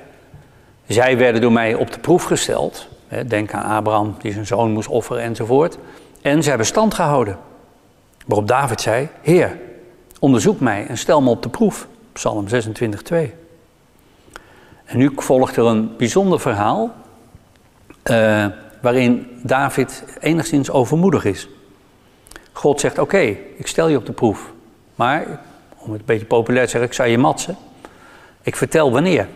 zij 0.87 1.19
werden 1.19 1.41
door 1.41 1.53
mij 1.53 1.75
op 1.75 1.93
de 1.93 1.99
proef 1.99 2.25
gesteld. 2.25 2.89
Denk 3.27 3.53
aan 3.53 3.77
Abraham 3.77 4.15
die 4.19 4.33
zijn 4.33 4.47
zoon 4.47 4.71
moest 4.71 4.89
offeren 4.89 5.23
enzovoort. 5.23 5.79
En 6.23 6.43
ze 6.43 6.49
hebben 6.49 6.67
stand 6.67 6.95
gehouden. 6.95 7.39
Waarop 8.27 8.49
David 8.49 8.81
zei, 8.81 9.09
Heer, 9.23 9.59
onderzoek 10.23 10.61
mij 10.61 10.87
en 10.87 10.99
stel 10.99 11.23
me 11.23 11.31
op 11.31 11.43
de 11.43 11.49
proef. 11.49 11.87
Psalm 12.13 12.49
26, 12.49 13.03
2. 13.03 13.35
En 14.85 14.99
nu 14.99 15.13
volgt 15.17 15.57
er 15.57 15.67
een 15.67 15.97
bijzonder 15.97 16.41
verhaal 16.41 16.95
uh, 18.11 18.47
waarin 18.81 19.27
David 19.43 20.05
enigszins 20.21 20.71
overmoedig 20.71 21.25
is. 21.25 21.49
God 22.53 22.81
zegt, 22.81 22.99
oké, 22.99 23.37
ik 23.57 23.67
stel 23.67 23.89
je 23.89 23.97
op 23.97 24.07
de 24.07 24.13
proef. 24.13 24.53
Maar, 24.95 25.41
om 25.77 25.91
het 25.91 26.01
een 26.01 26.07
beetje 26.07 26.27
populair 26.27 26.65
te 26.65 26.71
zeggen, 26.71 26.89
ik 26.89 26.97
zal 26.97 27.07
je 27.07 27.19
matsen. 27.19 27.57
Ik 28.43 28.57
vertel 28.57 28.93
wanneer, 28.93 29.29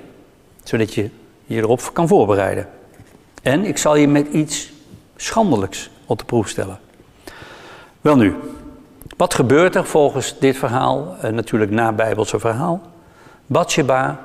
zodat 0.64 0.94
je 0.94 1.10
je 1.44 1.56
erop 1.56 1.90
kan 1.92 2.08
voorbereiden. 2.08 2.68
En 3.42 3.64
ik 3.64 3.78
zal 3.78 3.96
je 3.96 4.08
met 4.08 4.26
iets 4.28 4.72
schandelijks 5.16 5.90
op 6.06 6.18
de 6.18 6.24
proef 6.24 6.48
stellen. 6.48 6.78
Wel 8.00 8.16
nu, 8.16 8.34
wat 9.16 9.34
gebeurt 9.34 9.74
er 9.74 9.86
volgens 9.86 10.38
dit 10.38 10.56
verhaal, 10.56 11.16
eh, 11.20 11.30
natuurlijk 11.30 11.70
na 11.70 11.92
Bijbelse 11.92 12.38
verhaal? 12.38 12.80
Bathsheba 13.46 14.18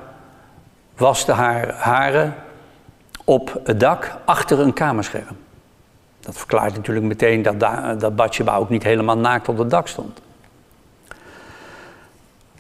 waste 0.96 1.32
haar 1.32 1.74
haren 1.74 2.36
op 3.24 3.62
het 3.64 3.80
dak 3.80 4.18
achter 4.26 4.60
een 4.60 4.74
kamerscherm. 4.74 5.38
Dat 6.20 6.38
verklaart 6.38 6.76
natuurlijk 6.76 7.06
meteen 7.06 7.42
dat, 7.42 7.60
dat 8.00 8.16
Bathsheba 8.16 8.56
ook 8.56 8.70
niet 8.70 8.84
helemaal 8.84 9.18
naakt 9.18 9.50
op 9.50 9.58
het 9.58 9.70
dak 9.70 9.88
stond. 9.88 10.22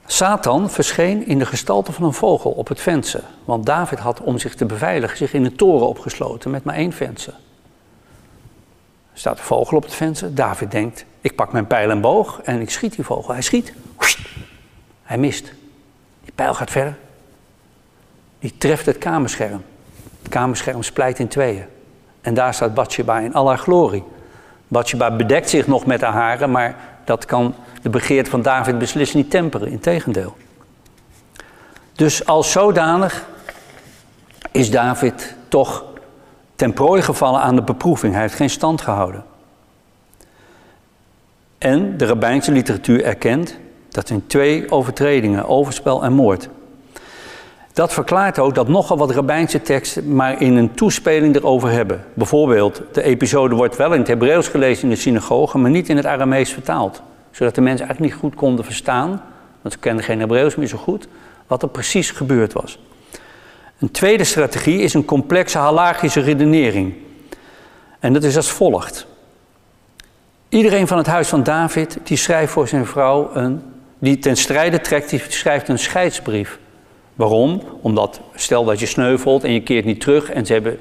Satan 0.05 0.69
verscheen 0.69 1.27
in 1.27 1.39
de 1.39 1.45
gestalte 1.45 1.91
van 1.91 2.03
een 2.03 2.13
vogel 2.13 2.51
op 2.51 2.67
het 2.67 2.81
venster. 2.81 3.23
Want 3.45 3.65
David 3.65 3.99
had 3.99 4.21
om 4.21 4.37
zich 4.37 4.55
te 4.55 4.65
beveiligen 4.65 5.17
zich 5.17 5.33
in 5.33 5.45
een 5.45 5.55
toren 5.55 5.87
opgesloten 5.87 6.51
met 6.51 6.63
maar 6.63 6.75
één 6.75 6.93
venster. 6.93 7.33
Staat 9.21 9.37
een 9.37 9.43
vogel 9.43 9.77
op 9.77 9.83
het 9.83 9.93
venster. 9.93 10.35
David 10.35 10.71
denkt, 10.71 11.05
ik 11.21 11.35
pak 11.35 11.51
mijn 11.51 11.67
pijl 11.67 11.89
en 11.89 12.01
boog 12.01 12.41
en 12.43 12.61
ik 12.61 12.69
schiet 12.69 12.95
die 12.95 13.05
vogel. 13.05 13.33
Hij 13.33 13.41
schiet. 13.41 13.73
Hij 15.03 15.17
mist. 15.17 15.51
Die 16.23 16.31
pijl 16.35 16.53
gaat 16.53 16.71
verder. 16.71 16.97
Die 18.39 18.57
treft 18.57 18.85
het 18.85 18.97
kamerscherm. 18.97 19.63
Het 20.21 20.31
kamerscherm 20.31 20.83
splijt 20.83 21.19
in 21.19 21.27
tweeën. 21.27 21.65
En 22.21 22.33
daar 22.33 22.53
staat 22.53 22.73
Bathsheba 22.73 23.19
in 23.19 23.33
al 23.33 23.47
haar 23.47 23.57
glorie. 23.57 24.03
Bathsheba 24.67 25.15
bedekt 25.15 25.49
zich 25.49 25.67
nog 25.67 25.85
met 25.85 26.01
haar 26.01 26.13
haren, 26.13 26.51
maar 26.51 26.75
dat 27.03 27.25
kan 27.25 27.55
de 27.81 27.89
begeerte 27.89 28.29
van 28.29 28.41
David 28.41 28.77
beslist 28.77 29.13
niet 29.13 29.29
temperen, 29.29 29.67
integendeel. 29.67 30.35
Dus 31.93 32.25
als 32.25 32.51
zodanig 32.51 33.25
is 34.51 34.71
David 34.71 35.35
toch 35.47 35.90
ten 36.61 36.73
prooi 36.73 37.01
gevallen 37.01 37.41
aan 37.41 37.55
de 37.55 37.61
beproeving. 37.61 38.13
Hij 38.13 38.21
heeft 38.21 38.35
geen 38.35 38.49
stand 38.49 38.81
gehouden. 38.81 39.23
En 41.57 41.97
de 41.97 42.05
rabbijnse 42.05 42.51
literatuur 42.51 43.03
erkent 43.03 43.57
dat 43.89 44.07
zijn 44.07 44.27
twee 44.27 44.71
overtredingen, 44.71 45.47
overspel 45.47 46.03
en 46.03 46.13
moord. 46.13 46.49
Dat 47.73 47.93
verklaart 47.93 48.39
ook 48.39 48.55
dat 48.55 48.67
nogal 48.67 48.97
wat 48.97 49.11
rabbijnse 49.11 49.61
teksten 49.61 50.15
maar 50.15 50.41
in 50.41 50.55
een 50.55 50.73
toespeling 50.73 51.35
erover 51.35 51.69
hebben. 51.69 52.05
Bijvoorbeeld, 52.13 52.81
de 52.91 53.03
episode 53.03 53.55
wordt 53.55 53.77
wel 53.77 53.93
in 53.93 53.99
het 53.99 54.07
Hebreeuws 54.07 54.47
gelezen 54.47 54.83
in 54.83 54.89
de 54.89 54.95
synagoge, 54.95 55.57
maar 55.57 55.71
niet 55.71 55.89
in 55.89 55.97
het 55.97 56.05
Aramees 56.05 56.53
vertaald 56.53 57.01
zodat 57.31 57.55
de 57.55 57.61
mensen 57.61 57.85
eigenlijk 57.85 58.13
niet 58.13 58.23
goed 58.23 58.35
konden 58.35 58.65
verstaan, 58.65 59.09
want 59.61 59.73
ze 59.73 59.79
kenden 59.79 60.05
geen 60.05 60.19
Hebreeuws 60.19 60.55
meer 60.55 60.67
zo 60.67 60.77
goed, 60.77 61.07
wat 61.47 61.61
er 61.61 61.69
precies 61.69 62.11
gebeurd 62.11 62.53
was. 62.53 62.79
Een 63.81 63.91
tweede 63.91 64.23
strategie 64.23 64.79
is 64.79 64.93
een 64.93 65.05
complexe 65.05 65.57
halagische 65.57 66.19
redenering. 66.19 66.93
En 67.99 68.13
dat 68.13 68.23
is 68.23 68.35
als 68.35 68.51
volgt. 68.51 69.07
Iedereen 70.49 70.87
van 70.87 70.97
het 70.97 71.07
huis 71.07 71.27
van 71.27 71.43
David, 71.43 71.97
die 72.03 72.17
schrijft 72.17 72.51
voor 72.51 72.67
zijn 72.67 72.85
vrouw 72.85 73.29
een, 73.33 73.61
die 73.99 74.19
ten 74.19 74.37
strijde 74.37 74.81
trekt, 74.81 75.09
die 75.09 75.21
schrijft 75.27 75.67
een 75.67 75.79
scheidsbrief. 75.79 76.59
Waarom? 77.15 77.61
Omdat, 77.81 78.21
stel 78.35 78.63
dat 78.63 78.79
je 78.79 78.85
sneuvelt 78.85 79.43
en 79.43 79.53
je 79.53 79.61
keert 79.61 79.85
niet 79.85 80.01
terug 80.01 80.29
en 80.29 80.45
ze 80.45 80.53
hebben 80.53 80.79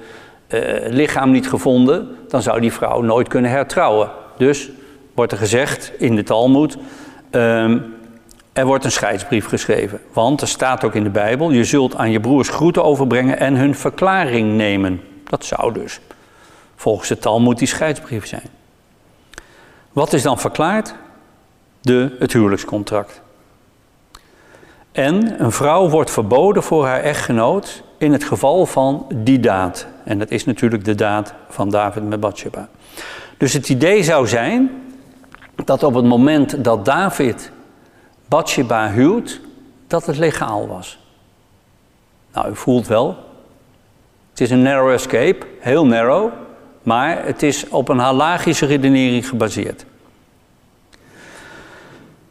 lichaam 0.95 1.31
niet 1.31 1.49
gevonden, 1.49 2.09
dan 2.29 2.43
zou 2.43 2.61
die 2.61 2.73
vrouw 2.73 3.01
nooit 3.01 3.29
kunnen 3.29 3.51
hertrouwen. 3.51 4.11
Dus 4.37 4.71
wordt 5.15 5.33
er 5.33 5.39
gezegd 5.39 5.93
in 5.99 6.17
de 6.17 6.23
Talmud, 6.23 6.77
ehm, 7.31 7.79
er 8.53 8.67
wordt 8.67 8.85
een 8.85 8.93
scheidsbrief 8.93 9.47
geschreven. 9.47 10.01
Want 10.13 10.41
er 10.41 10.49
staat 10.49 10.85
ook 10.85 10.95
in 10.95 11.05
de 11.05 11.11
Bijbel, 11.11 11.51
je 11.51 11.65
zult 11.65 11.97
aan 11.97 12.11
je 12.11 12.21
broers 12.21 12.49
groeten 12.49 12.85
overbrengen 12.85 13.39
en 13.39 13.57
hun 13.57 13.75
verklaring 13.75 14.57
nemen. 14.57 15.01
Dat 15.25 15.45
zou 15.45 15.73
dus 15.73 16.01
volgens 16.77 17.09
de 17.09 17.19
Talmud 17.19 17.59
die 17.59 17.69
scheidsbrief 17.69 18.27
zijn. 18.27 18.49
Wat 19.93 20.13
is 20.13 20.23
dan 20.23 20.39
verklaard? 20.39 20.95
De, 21.81 22.17
het 22.19 22.33
huwelijkscontract. 22.33 23.21
En 24.93 25.43
een 25.45 25.53
vrouw 25.53 25.89
wordt 25.89 26.11
verboden 26.11 26.63
voor 26.63 26.87
haar 26.87 27.01
echtgenoot 27.01 27.83
in 27.99 28.13
het 28.13 28.25
geval 28.25 28.67
van 28.67 29.07
die 29.15 29.41
daad. 29.41 29.87
En 30.05 30.19
dat 30.19 30.31
is 30.31 30.45
natuurlijk 30.45 30.85
de 30.85 30.95
daad 30.95 31.35
van 31.49 31.71
David 31.71 32.09
met 32.09 32.21
Bathsheba. 32.21 32.69
Dus 33.37 33.53
het 33.53 33.69
idee 33.69 34.03
zou 34.03 34.27
zijn 34.27 34.71
dat 35.65 35.83
op 35.83 35.95
het 35.95 36.05
moment 36.05 36.65
dat 36.65 36.85
David 36.85 37.51
Bathsheba 38.31 38.91
huwt, 38.91 39.41
dat 39.87 40.07
het 40.07 40.17
legaal 40.17 40.69
was. 40.69 40.99
Nou, 42.33 42.51
u 42.51 42.57
voelt 42.57 42.87
wel. 42.87 43.17
Het 44.31 44.41
is 44.41 44.51
een 44.51 44.63
narrow 44.63 44.91
escape, 44.91 45.47
heel 45.59 45.87
narrow, 45.87 46.33
maar 46.83 47.25
het 47.25 47.43
is 47.43 47.69
op 47.69 47.89
een 47.89 47.99
halagische 47.99 48.67
redenering 48.67 49.29
gebaseerd. 49.29 49.85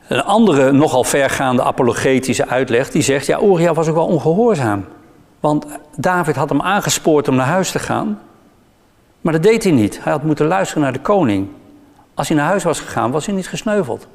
Een 0.07 0.23
andere, 0.23 0.71
nogal 0.71 1.03
vergaande 1.03 1.63
apologetische 1.63 2.47
uitleg, 2.47 2.91
die 2.91 3.01
zegt, 3.01 3.25
ja, 3.25 3.41
Uriah 3.41 3.75
was 3.75 3.87
ook 3.87 3.95
wel 3.95 4.07
ongehoorzaam. 4.07 4.85
Want 5.39 5.65
David 5.95 6.35
had 6.35 6.49
hem 6.49 6.61
aangespoord 6.61 7.27
om 7.27 7.35
naar 7.35 7.45
huis 7.45 7.71
te 7.71 7.79
gaan, 7.79 8.19
maar 9.21 9.33
dat 9.33 9.43
deed 9.43 9.63
hij 9.63 9.71
niet. 9.71 10.03
Hij 10.03 10.11
had 10.11 10.23
moeten 10.23 10.45
luisteren 10.45 10.83
naar 10.83 10.93
de 10.93 10.99
koning. 10.99 11.47
Als 12.13 12.27
hij 12.27 12.37
naar 12.37 12.47
huis 12.47 12.63
was 12.63 12.79
gegaan, 12.79 13.11
was 13.11 13.25
hij 13.25 13.35
niet 13.35 13.47
gesneuveld. 13.47 14.07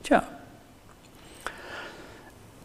Tja. 0.00 0.24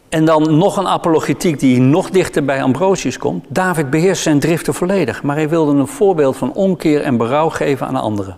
En 0.10 0.26
dan 0.26 0.58
nog 0.58 0.78
een 0.78 0.88
apologetiek 0.88 1.60
die 1.60 1.80
nog 1.80 2.10
dichter 2.10 2.46
bij 2.46 2.64
Ambrosius 2.64 3.18
komt. 3.18 3.46
David 3.48 3.90
beheerst 3.90 4.22
zijn 4.22 4.40
driften 4.40 4.74
volledig, 4.74 5.24
maar 5.24 5.36
hij 5.36 5.50
wilde 5.50 5.80
een 5.80 5.88
voorbeeld 5.88 6.38
van 6.38 6.54
omkeer 6.54 7.02
en 7.02 7.18
berouw 7.18 7.50
geven 7.50 7.88
aan 7.88 7.96
anderen. 7.96 8.38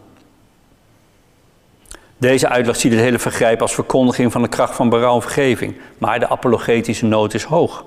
Deze 2.17 2.49
uitleg 2.49 2.75
ziet 2.75 2.91
het 2.91 3.01
hele 3.01 3.19
vergrijp 3.19 3.61
als 3.61 3.73
verkondiging 3.73 4.31
van 4.31 4.41
de 4.41 4.47
kracht 4.47 4.75
van 4.75 4.89
berouw 4.89 5.15
en 5.15 5.21
vergeving, 5.21 5.75
maar 5.97 6.19
de 6.19 6.29
apologetische 6.29 7.05
nood 7.05 7.33
is 7.33 7.43
hoog. 7.43 7.85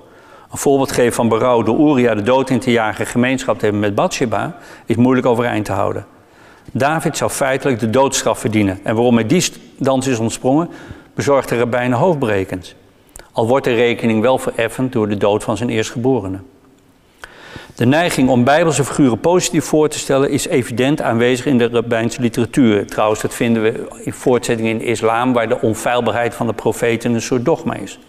Een 0.51 0.57
voorbeeld 0.57 0.91
geven 0.91 1.13
van 1.13 1.29
berouw 1.29 1.63
door 1.63 1.91
Uria 1.91 2.15
de 2.15 2.21
dood 2.21 2.49
in 2.49 2.59
te 2.59 2.71
jagen 2.71 3.05
gemeenschap 3.05 3.57
te 3.57 3.63
hebben 3.63 3.81
met 3.81 3.95
Bathsheba 3.95 4.55
is 4.85 4.95
moeilijk 4.95 5.27
overeind 5.27 5.65
te 5.65 5.71
houden. 5.71 6.05
David 6.71 7.17
zou 7.17 7.31
feitelijk 7.31 7.79
de 7.79 7.89
doodstraf 7.89 8.39
verdienen. 8.39 8.79
En 8.83 8.95
waarom 8.95 9.15
hij 9.15 9.25
die 9.25 9.51
dans 9.77 10.07
is 10.07 10.19
ontsprongen, 10.19 10.69
bezorgde 11.13 11.57
rabbijnen 11.57 11.97
hoofdbrekend. 11.97 12.75
Al 13.33 13.47
wordt 13.47 13.65
de 13.65 13.73
rekening 13.73 14.21
wel 14.21 14.37
vereffend 14.37 14.91
door 14.91 15.09
de 15.09 15.17
dood 15.17 15.43
van 15.43 15.57
zijn 15.57 15.69
eerstgeborene. 15.69 16.39
De 17.75 17.85
neiging 17.85 18.29
om 18.29 18.43
bijbelse 18.43 18.83
figuren 18.83 19.19
positief 19.19 19.65
voor 19.65 19.89
te 19.89 19.99
stellen 19.99 20.29
is 20.29 20.47
evident 20.47 21.01
aanwezig 21.01 21.45
in 21.45 21.57
de 21.57 21.67
rabbijnse 21.67 22.21
literatuur. 22.21 22.87
Trouwens, 22.87 23.21
dat 23.21 23.33
vinden 23.33 23.63
we 23.63 23.87
in 24.03 24.13
voortzetting 24.13 24.67
in 24.67 24.77
de 24.77 24.83
islam, 24.83 25.33
waar 25.33 25.47
de 25.47 25.61
onfeilbaarheid 25.61 26.35
van 26.35 26.47
de 26.47 26.53
profeten 26.53 27.13
een 27.13 27.21
soort 27.21 27.45
dogma 27.45 27.75
is. 27.75 27.99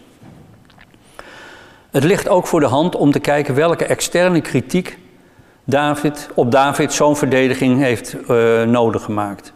Het 1.91 2.05
ligt 2.05 2.29
ook 2.29 2.47
voor 2.47 2.61
de 2.61 2.67
hand 2.67 2.97
om 2.97 3.11
te 3.11 3.21
kijken 3.21 3.55
welke 3.55 3.85
externe 3.85 4.41
kritiek 4.41 4.99
David, 5.65 6.29
op 6.35 6.51
David 6.51 6.93
zo'n 6.93 7.17
verdediging 7.17 7.79
heeft 7.79 8.17
uh, 8.31 8.63
nodig 8.63 9.03
gemaakt. 9.03 9.54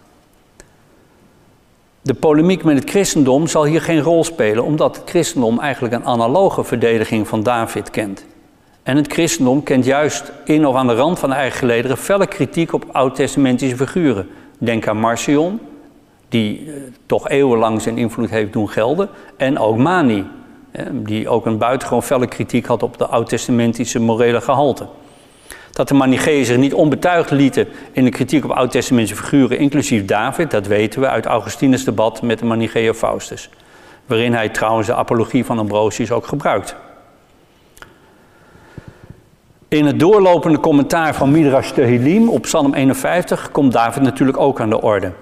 De 2.08 2.14
polemiek 2.14 2.64
met 2.64 2.78
het 2.78 2.90
christendom 2.90 3.46
zal 3.46 3.64
hier 3.64 3.80
geen 3.80 4.00
rol 4.00 4.24
spelen, 4.24 4.64
omdat 4.64 4.96
het 4.96 5.10
christendom 5.10 5.60
eigenlijk 5.60 5.94
een 5.94 6.04
analoge 6.04 6.64
verdediging 6.64 7.28
van 7.28 7.42
David 7.42 7.90
kent. 7.90 8.26
En 8.82 8.96
het 8.96 9.12
christendom 9.12 9.62
kent 9.62 9.84
juist 9.84 10.32
in 10.44 10.66
of 10.66 10.74
aan 10.74 10.87
de 10.87 10.94
rand 10.94 11.18
van 11.18 11.28
de 11.28 11.35
eigen 11.35 11.59
gelederen 11.59 11.96
felle 11.96 12.26
kritiek 12.26 12.72
op 12.72 12.85
oud-testamentische 12.92 13.76
figuren. 13.76 14.28
Denk 14.59 14.87
aan 14.87 14.96
Marcion, 14.96 15.61
die 16.28 16.59
eh, 16.66 16.72
toch 17.06 17.28
eeuwenlang 17.28 17.83
zijn 17.83 17.98
invloed 17.98 18.30
heeft 18.30 18.52
doen 18.52 18.68
gelden, 18.68 19.09
en 19.37 19.59
ook 19.59 19.76
Mani, 19.76 20.26
die 20.92 21.28
ook 21.28 21.46
een 21.46 21.59
buitengewoon 21.59 22.02
felle 22.02 22.26
kritiek 22.26 22.66
had 22.66 22.83
op 22.83 22.98
de 22.98 23.06
oud-testamentische 23.06 24.00
morele 24.00 24.40
gehalte. 24.40 24.87
Dat 25.78 25.88
de 25.88 25.94
Manicheeën 25.94 26.44
zich 26.44 26.56
niet 26.56 26.74
onbetuigd 26.74 27.30
lieten 27.30 27.68
in 27.92 28.04
de 28.04 28.10
kritiek 28.10 28.44
op 28.44 28.50
oud-testamentische 28.50 29.22
figuren, 29.22 29.58
inclusief 29.58 30.04
David, 30.04 30.50
dat 30.50 30.66
weten 30.66 31.00
we 31.00 31.08
uit 31.08 31.26
Augustinus' 31.26 31.84
debat 31.84 32.22
met 32.22 32.38
de 32.38 32.44
Manicheeën 32.44 32.94
Faustus. 32.94 33.50
Waarin 34.06 34.32
hij 34.34 34.48
trouwens 34.48 34.86
de 34.86 34.94
apologie 34.94 35.44
van 35.44 35.58
Ambrosius 35.58 36.10
ook 36.10 36.26
gebruikt. 36.26 36.76
In 39.68 39.86
het 39.86 40.00
doorlopende 40.00 40.60
commentaar 40.60 41.14
van 41.14 41.30
Midrash 41.30 41.70
Tehillim 41.70 42.28
op 42.28 42.42
Psalm 42.42 42.74
51 42.74 43.50
komt 43.50 43.72
David 43.72 44.02
natuurlijk 44.02 44.38
ook 44.38 44.60
aan 44.60 44.70
de 44.70 44.82
orde. 44.82 45.12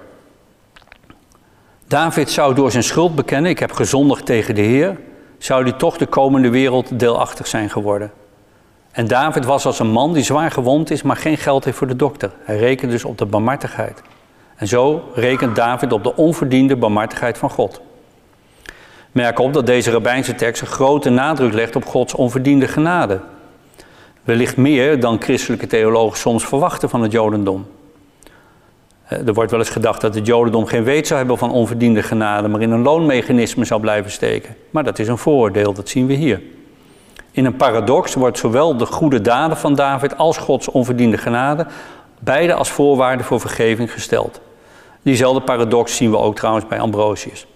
David 1.87 2.29
zou 2.29 2.55
door 2.55 2.71
zijn 2.71 2.83
schuld 2.83 3.15
bekennen, 3.15 3.51
ik 3.51 3.59
heb 3.59 3.71
gezondigd 3.71 4.25
tegen 4.25 4.55
de 4.55 4.61
Heer, 4.61 4.97
zou 5.37 5.63
hij 5.63 5.71
toch 5.71 5.97
de 5.97 6.07
komende 6.07 6.49
wereld 6.49 6.99
deelachtig 6.99 7.47
zijn 7.47 7.69
geworden. 7.69 8.11
En 8.97 9.07
David 9.07 9.45
was 9.45 9.65
als 9.65 9.79
een 9.79 9.91
man 9.91 10.13
die 10.13 10.23
zwaar 10.23 10.51
gewond 10.51 10.91
is, 10.91 11.01
maar 11.01 11.15
geen 11.15 11.37
geld 11.37 11.65
heeft 11.65 11.77
voor 11.77 11.87
de 11.87 11.95
dokter. 11.95 12.31
Hij 12.43 12.57
rekent 12.57 12.91
dus 12.91 13.05
op 13.05 13.17
de 13.17 13.25
barmhartigheid. 13.25 14.01
En 14.55 14.67
zo 14.67 15.03
rekent 15.13 15.55
David 15.55 15.91
op 15.91 16.03
de 16.03 16.15
onverdiende 16.15 16.75
barmhartigheid 16.75 17.37
van 17.37 17.49
God. 17.49 17.81
Merk 19.11 19.39
op 19.39 19.53
dat 19.53 19.65
deze 19.65 19.91
rabbijnse 19.91 20.35
tekst 20.35 20.61
een 20.61 20.67
grote 20.67 21.09
nadruk 21.09 21.53
legt 21.53 21.75
op 21.75 21.85
Gods 21.85 22.13
onverdiende 22.13 22.67
genade. 22.67 23.19
Wellicht 24.23 24.57
meer 24.57 24.99
dan 24.99 25.21
christelijke 25.21 25.67
theologen 25.67 26.17
soms 26.17 26.45
verwachten 26.45 26.89
van 26.89 27.01
het 27.01 27.11
Jodendom. 27.11 27.65
Er 29.07 29.33
wordt 29.33 29.51
wel 29.51 29.59
eens 29.59 29.69
gedacht 29.69 30.01
dat 30.01 30.15
het 30.15 30.25
Jodendom 30.25 30.65
geen 30.65 30.83
weet 30.83 31.07
zou 31.07 31.19
hebben 31.19 31.37
van 31.37 31.51
onverdiende 31.51 32.03
genade, 32.03 32.47
maar 32.47 32.61
in 32.61 32.71
een 32.71 32.81
loonmechanisme 32.81 33.65
zou 33.65 33.81
blijven 33.81 34.11
steken. 34.11 34.55
Maar 34.69 34.83
dat 34.83 34.99
is 34.99 35.07
een 35.07 35.17
vooroordeel, 35.17 35.73
dat 35.73 35.89
zien 35.89 36.07
we 36.07 36.13
hier. 36.13 36.41
In 37.37 37.45
een 37.45 37.55
paradox 37.55 38.13
wordt 38.13 38.37
zowel 38.37 38.77
de 38.77 38.85
goede 38.85 39.21
daden 39.21 39.57
van 39.57 39.75
David 39.75 40.17
als 40.17 40.37
Gods 40.37 40.67
onverdiende 40.67 41.17
genade 41.17 41.65
beide 42.19 42.53
als 42.53 42.69
voorwaarde 42.69 43.23
voor 43.23 43.39
vergeving 43.39 43.91
gesteld. 43.91 44.39
Diezelfde 45.01 45.41
paradox 45.41 45.95
zien 45.95 46.11
we 46.11 46.17
ook 46.17 46.35
trouwens 46.35 46.67
bij 46.67 46.79
Ambrosius. 46.79 47.47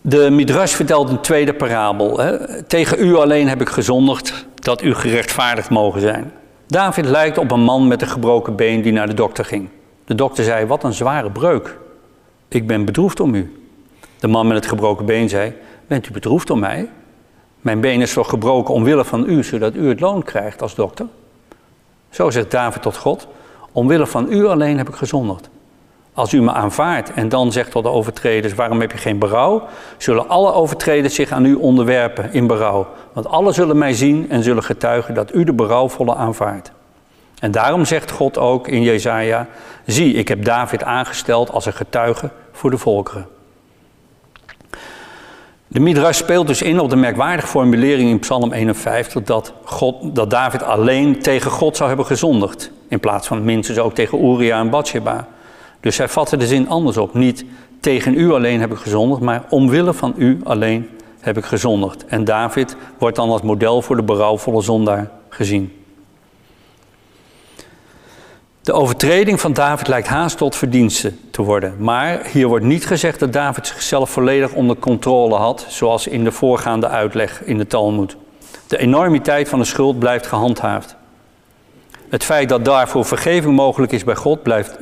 De 0.00 0.30
Midrash 0.30 0.74
vertelt 0.74 1.08
een 1.08 1.20
tweede 1.20 1.54
parabel. 1.54 2.18
Hè. 2.18 2.62
Tegen 2.62 2.98
u 3.06 3.16
alleen 3.16 3.48
heb 3.48 3.60
ik 3.60 3.68
gezondigd 3.68 4.46
dat 4.54 4.82
u 4.82 4.94
gerechtvaardigd 4.94 5.70
mogen 5.70 6.00
zijn. 6.00 6.32
David 6.66 7.04
lijkt 7.04 7.38
op 7.38 7.50
een 7.50 7.62
man 7.62 7.88
met 7.88 8.02
een 8.02 8.08
gebroken 8.08 8.56
been 8.56 8.82
die 8.82 8.92
naar 8.92 9.06
de 9.06 9.14
dokter 9.14 9.44
ging. 9.44 9.68
De 10.04 10.14
dokter 10.14 10.44
zei: 10.44 10.66
Wat 10.66 10.84
een 10.84 10.94
zware 10.94 11.30
breuk. 11.30 11.76
Ik 12.48 12.66
ben 12.66 12.84
bedroefd 12.84 13.20
om 13.20 13.34
u. 13.34 13.64
De 14.18 14.28
man 14.28 14.46
met 14.46 14.56
het 14.56 14.66
gebroken 14.66 15.06
been 15.06 15.28
zei: 15.28 15.54
Bent 15.90 16.08
u 16.08 16.12
bedroefd 16.12 16.50
om 16.50 16.58
mij? 16.58 16.88
Mijn 17.60 17.80
been 17.80 18.00
is 18.00 18.12
toch 18.12 18.28
gebroken 18.28 18.74
omwille 18.74 19.04
van 19.04 19.24
u, 19.28 19.44
zodat 19.44 19.74
u 19.74 19.88
het 19.88 20.00
loon 20.00 20.22
krijgt 20.22 20.62
als 20.62 20.74
dokter? 20.74 21.06
Zo 22.10 22.30
zegt 22.30 22.50
David 22.50 22.82
tot 22.82 22.96
God: 22.96 23.28
Omwille 23.72 24.06
van 24.06 24.32
u 24.32 24.46
alleen 24.46 24.78
heb 24.78 24.88
ik 24.88 24.94
gezondigd. 24.94 25.50
Als 26.12 26.32
u 26.32 26.42
me 26.42 26.52
aanvaardt 26.52 27.12
en 27.12 27.28
dan 27.28 27.52
zegt 27.52 27.70
tot 27.70 27.82
de 27.82 27.88
overtreders: 27.88 28.54
Waarom 28.54 28.80
heb 28.80 28.92
je 28.92 28.98
geen 28.98 29.18
berouw? 29.18 29.62
Zullen 29.96 30.28
alle 30.28 30.52
overtreders 30.52 31.14
zich 31.14 31.30
aan 31.30 31.44
u 31.44 31.54
onderwerpen 31.54 32.32
in 32.32 32.46
berouw. 32.46 32.86
Want 33.12 33.26
alle 33.26 33.52
zullen 33.52 33.78
mij 33.78 33.92
zien 33.92 34.30
en 34.30 34.42
zullen 34.42 34.62
getuigen 34.62 35.14
dat 35.14 35.34
u 35.34 35.44
de 35.44 35.52
berouwvolle 35.52 36.14
aanvaardt. 36.14 36.72
En 37.40 37.50
daarom 37.50 37.84
zegt 37.84 38.10
God 38.10 38.38
ook 38.38 38.68
in 38.68 38.82
Jezaja: 38.82 39.46
Zie, 39.86 40.14
ik 40.14 40.28
heb 40.28 40.44
David 40.44 40.84
aangesteld 40.84 41.50
als 41.50 41.66
een 41.66 41.72
getuige 41.72 42.30
voor 42.52 42.70
de 42.70 42.78
volkeren. 42.78 43.38
De 45.72 45.80
Midrash 45.80 46.16
speelt 46.16 46.46
dus 46.46 46.62
in 46.62 46.80
op 46.80 46.90
de 46.90 46.96
merkwaardige 46.96 47.48
formulering 47.48 48.10
in 48.10 48.18
Psalm 48.18 48.52
51 48.52 49.22
dat, 49.22 49.52
God, 49.64 50.14
dat 50.14 50.30
David 50.30 50.62
alleen 50.62 51.22
tegen 51.22 51.50
God 51.50 51.76
zou 51.76 51.88
hebben 51.88 52.06
gezondigd. 52.06 52.70
In 52.88 53.00
plaats 53.00 53.26
van 53.26 53.44
minstens 53.44 53.78
ook 53.78 53.94
tegen 53.94 54.24
Uria 54.24 54.60
en 54.60 54.70
Bathsheba. 54.70 55.28
Dus 55.80 55.98
hij 55.98 56.08
vatte 56.08 56.36
de 56.36 56.46
zin 56.46 56.68
anders 56.68 56.96
op. 56.96 57.14
Niet 57.14 57.44
tegen 57.80 58.18
u 58.18 58.32
alleen 58.32 58.60
heb 58.60 58.72
ik 58.72 58.78
gezondigd, 58.78 59.20
maar 59.20 59.44
omwille 59.48 59.92
van 59.92 60.14
u 60.16 60.40
alleen 60.44 60.88
heb 61.20 61.36
ik 61.36 61.44
gezondigd. 61.44 62.04
En 62.06 62.24
David 62.24 62.76
wordt 62.98 63.16
dan 63.16 63.30
als 63.30 63.42
model 63.42 63.82
voor 63.82 63.96
de 63.96 64.02
berouwvolle 64.02 64.62
zondaar 64.62 65.10
gezien. 65.28 65.72
De 68.62 68.72
overtreding 68.72 69.40
van 69.40 69.52
David 69.52 69.88
lijkt 69.88 70.08
haast 70.08 70.36
tot 70.36 70.56
verdienste 70.56 71.12
te 71.30 71.42
worden. 71.42 71.74
Maar 71.78 72.26
hier 72.32 72.46
wordt 72.46 72.64
niet 72.64 72.86
gezegd 72.86 73.20
dat 73.20 73.32
David 73.32 73.66
zichzelf 73.66 74.10
volledig 74.10 74.52
onder 74.52 74.76
controle 74.76 75.34
had, 75.34 75.66
zoals 75.68 76.06
in 76.06 76.24
de 76.24 76.32
voorgaande 76.32 76.88
uitleg 76.88 77.42
in 77.44 77.58
de 77.58 77.66
Talmud. 77.66 78.16
De 78.66 78.78
enormiteit 78.78 79.48
van 79.48 79.58
de 79.58 79.64
schuld 79.64 79.98
blijft 79.98 80.26
gehandhaafd. 80.26 80.96
Het 82.08 82.24
feit 82.24 82.48
dat 82.48 82.64
daarvoor 82.64 83.04
vergeving 83.04 83.56
mogelijk 83.56 83.92
is 83.92 84.04
bij 84.04 84.16
God 84.16 84.42
blijft 84.42 84.78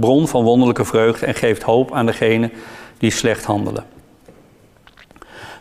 bron 0.00 0.28
van 0.28 0.44
wonderlijke 0.44 0.84
vreugde 0.84 1.26
en 1.26 1.34
geeft 1.34 1.62
hoop 1.62 1.92
aan 1.92 2.06
degenen 2.06 2.52
die 2.98 3.10
slecht 3.10 3.44
handelen. 3.44 3.84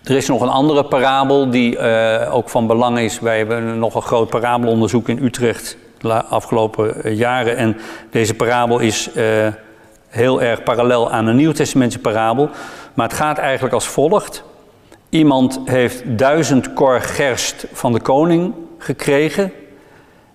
Er 0.03 0.15
is 0.15 0.27
nog 0.27 0.41
een 0.41 0.49
andere 0.49 0.83
parabel 0.83 1.49
die 1.49 1.77
uh, 1.77 2.35
ook 2.35 2.49
van 2.49 2.67
belang 2.67 2.99
is. 2.99 3.19
Wij 3.19 3.37
hebben 3.37 3.79
nog 3.79 3.95
een 3.95 4.01
groot 4.01 4.29
parabelonderzoek 4.29 5.09
in 5.09 5.23
Utrecht 5.23 5.77
afgelopen 6.13 7.03
eh, 7.03 7.17
jaren. 7.17 7.57
En 7.57 7.77
deze 8.09 8.33
parabel 8.33 8.79
is 8.79 9.09
uh, 9.15 9.47
heel 10.07 10.41
erg 10.41 10.63
parallel 10.63 11.11
aan 11.11 11.27
een 11.27 11.35
Nieuwtestamentse 11.35 11.99
parabel. 11.99 12.49
Maar 12.93 13.07
het 13.07 13.17
gaat 13.17 13.37
eigenlijk 13.37 13.73
als 13.73 13.87
volgt. 13.87 14.43
Iemand 15.09 15.59
heeft 15.65 16.17
duizend 16.17 16.73
kor 16.73 17.01
gerst 17.01 17.67
van 17.71 17.93
de 17.93 18.01
koning 18.01 18.53
gekregen. 18.77 19.51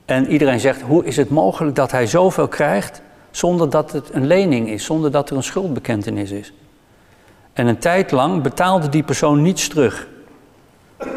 En 0.04 0.26
iedereen 0.26 0.60
zegt, 0.60 0.80
hoe 0.80 1.04
is 1.04 1.16
het 1.16 1.30
mogelijk 1.30 1.76
dat 1.76 1.90
hij 1.90 2.06
zoveel 2.06 2.48
krijgt 2.48 3.02
zonder 3.30 3.70
dat 3.70 3.92
het 3.92 4.14
een 4.14 4.26
lening 4.26 4.68
is, 4.68 4.84
zonder 4.84 5.10
dat 5.10 5.30
er 5.30 5.36
een 5.36 5.42
schuldbekentenis 5.42 6.30
is? 6.30 6.52
En 7.52 7.66
een 7.66 7.78
tijd 7.78 8.10
lang 8.10 8.42
betaalde 8.42 8.88
die 8.88 9.02
persoon 9.02 9.42
niets 9.42 9.68
terug. 9.68 10.08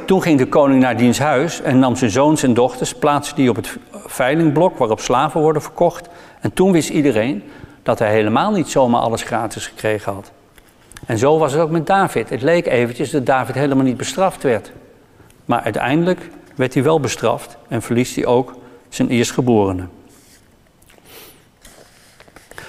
Toen 0.06 0.22
ging 0.22 0.38
de 0.38 0.48
koning 0.48 0.82
naar 0.82 0.98
diens 0.98 1.20
huis 1.20 1.62
en 1.62 1.80
nam 1.80 1.96
zijn 1.96 2.12
zoons 2.12 2.44
en 2.44 2.54
dochters, 2.54 2.94
plaatste 2.94 3.36
die 3.36 3.50
op 3.50 3.56
het 3.56 3.78
veilingblok 4.06 4.78
waarop 4.78 5.00
slaven 5.00 5.42
worden 5.42 5.62
verkocht. 5.62 6.10
En 6.40 6.54
toen 6.54 6.72
wist 6.72 6.90
iedereen 6.90 7.44
dat 7.84 8.00
hij 8.00 8.12
helemaal 8.12 8.52
niet 8.52 8.70
zomaar 8.70 9.02
alles 9.02 9.24
gratis 9.24 9.68
gekregen 9.68 10.14
had. 10.14 10.32
En 11.06 11.18
zo 11.18 11.38
was 11.38 11.52
het 11.52 11.62
ook 11.62 11.70
met 11.70 11.88
David. 11.88 12.30
Het 12.30 12.42
leek 12.42 12.66
eventjes 12.66 13.12
dat 13.12 13.26
David 13.26 13.56
helemaal 13.56 13.86
niet 13.86 13.98
bestraft 13.98 14.44
werd. 14.44 14.72
Maar 15.46 15.62
uiteindelijk 15.62 16.30
werd 16.56 16.74
hij 16.74 16.84
wel 16.84 17.00
bestraft 17.00 17.58
en 17.68 17.82
verliest 17.82 18.16
hij 18.16 18.26
ook 18.26 18.56
zijn 18.90 19.10
eerstgeborene. 19.10 19.84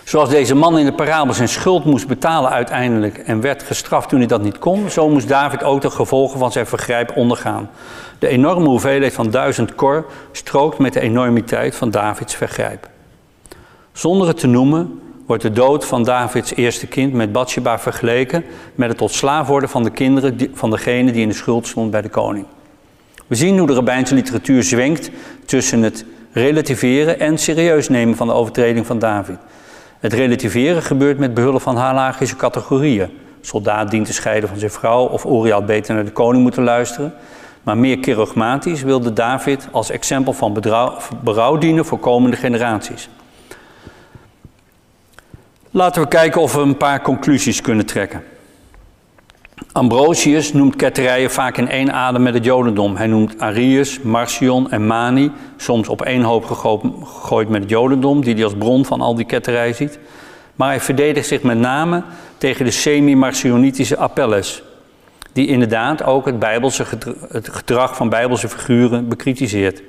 Zoals 0.05 0.29
deze 0.29 0.55
man 0.55 0.79
in 0.79 0.85
de 0.85 0.93
parabel 0.93 1.35
zijn 1.35 1.49
schuld 1.49 1.85
moest 1.85 2.07
betalen 2.07 2.51
uiteindelijk 2.51 3.19
en 3.19 3.40
werd 3.40 3.62
gestraft 3.62 4.09
toen 4.09 4.19
hij 4.19 4.29
dat 4.29 4.43
niet 4.43 4.59
kon, 4.59 4.90
zo 4.90 5.09
moest 5.09 5.29
David 5.29 5.62
ook 5.62 5.81
de 5.81 5.90
gevolgen 5.90 6.38
van 6.38 6.53
zijn 6.53 6.67
vergrijp 6.67 7.17
ondergaan. 7.17 7.71
De 8.19 8.29
enorme 8.29 8.69
hoeveelheid 8.69 9.12
van 9.12 9.31
duizend 9.31 9.75
kor 9.75 10.07
strookt 10.33 10.79
met 10.79 10.93
de 10.93 11.01
enormiteit 11.01 11.77
van 11.77 11.90
Davids 11.90 12.35
vergrijp. 12.35 12.88
Zonder 13.93 14.27
het 14.27 14.38
te 14.38 14.47
noemen 14.47 15.01
wordt 15.27 15.43
de 15.43 15.53
dood 15.53 15.85
van 15.85 16.05
Davids 16.05 16.55
eerste 16.55 16.87
kind 16.87 17.12
met 17.12 17.33
Bathsheba 17.33 17.79
vergeleken 17.79 18.45
met 18.75 18.88
het 18.88 18.99
tot 18.99 19.12
slaaf 19.12 19.47
worden 19.47 19.69
van 19.69 19.83
de 19.83 19.90
kinderen 19.90 20.51
van 20.55 20.71
degene 20.71 21.12
die 21.12 21.23
in 21.23 21.29
de 21.29 21.35
schuld 21.35 21.67
stond 21.67 21.90
bij 21.90 22.03
de 22.03 22.09
koning. 22.09 22.47
We 23.27 23.35
zien 23.35 23.59
hoe 23.59 23.67
de 23.67 23.75
rabbijnse 23.75 24.14
literatuur 24.14 24.62
zwenkt 24.62 25.11
tussen 25.45 25.83
het 25.83 26.05
relativeren 26.33 27.21
en 27.21 27.38
serieus 27.38 27.88
nemen 27.88 28.17
van 28.17 28.27
de 28.27 28.33
overtreding 28.33 28.87
van 28.87 28.99
David. 28.99 29.38
Het 30.05 30.12
relativeren 30.12 30.83
gebeurt 30.83 31.19
met 31.19 31.35
behulp 31.35 31.62
van 31.62 31.77
halagische 31.77 32.37
categorieën. 32.37 33.19
Soldaat 33.40 33.90
dient 33.90 34.07
te 34.07 34.12
scheiden 34.12 34.49
van 34.49 34.59
zijn 34.59 34.71
vrouw 34.71 35.05
of 35.07 35.25
Uriah 35.25 35.55
had 35.55 35.67
beter 35.67 35.95
naar 35.95 36.05
de 36.05 36.11
koning 36.11 36.43
moeten 36.43 36.62
luisteren. 36.62 37.14
Maar 37.62 37.79
meer 37.79 37.99
kerogmatisch 37.99 38.83
wilde 38.83 39.12
David 39.12 39.69
als 39.71 39.90
exempel 39.90 40.33
van 40.33 40.53
berouw 41.23 41.59
dienen 41.59 41.85
voor 41.85 41.99
komende 41.99 42.37
generaties. 42.37 43.09
Laten 45.71 46.03
we 46.03 46.09
kijken 46.09 46.40
of 46.40 46.55
we 46.55 46.61
een 46.61 46.77
paar 46.77 47.03
conclusies 47.03 47.61
kunnen 47.61 47.87
trekken. 47.87 48.23
Ambrosius 49.75 50.53
noemt 50.53 50.77
ketterijen 50.77 51.31
vaak 51.31 51.57
in 51.57 51.69
één 51.69 51.93
adem 51.93 52.23
met 52.23 52.35
het 52.35 52.45
jodendom. 52.45 52.97
Hij 52.97 53.07
noemt 53.07 53.39
Arius, 53.39 54.01
Marcion 54.01 54.71
en 54.71 54.87
Mani, 54.87 55.31
soms 55.57 55.89
op 55.89 56.03
één 56.03 56.23
hoop 56.23 56.45
gegooid 56.45 57.49
met 57.49 57.61
het 57.61 57.71
jodendom, 57.71 58.21
die 58.21 58.35
hij 58.35 58.45
als 58.45 58.55
bron 58.59 58.85
van 58.85 59.01
al 59.01 59.15
die 59.15 59.25
ketterijen 59.25 59.75
ziet. 59.75 59.99
Maar 60.55 60.69
hij 60.69 60.81
verdedigt 60.81 61.27
zich 61.27 61.43
met 61.43 61.59
name 61.59 62.03
tegen 62.39 62.65
de 62.65 62.71
semi-Marcionitische 62.71 63.97
appelles, 63.97 64.63
die 65.33 65.47
inderdaad 65.47 66.05
ook 66.05 66.27
het, 66.27 66.39
bijbelse 66.39 66.85
het 67.29 67.49
gedrag 67.49 67.97
van 67.97 68.09
bijbelse 68.09 68.49
figuren 68.49 69.09
bekritiseert. 69.09 69.83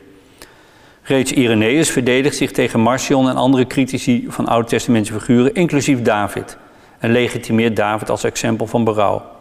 Reeds 1.02 1.32
Irenaeus 1.32 1.90
verdedigt 1.90 2.36
zich 2.36 2.52
tegen 2.52 2.80
Marcion 2.80 3.30
en 3.30 3.36
andere 3.36 3.68
critici 3.68 4.26
van 4.30 4.48
Oude-testamentse 4.48 5.14
figuren, 5.14 5.54
inclusief 5.54 6.02
David, 6.02 6.58
en 7.00 7.12
legitimeert 7.12 7.76
David 7.76 8.10
als 8.10 8.24
exempel 8.24 8.68
van 8.68 8.84
berouw. 8.84 9.35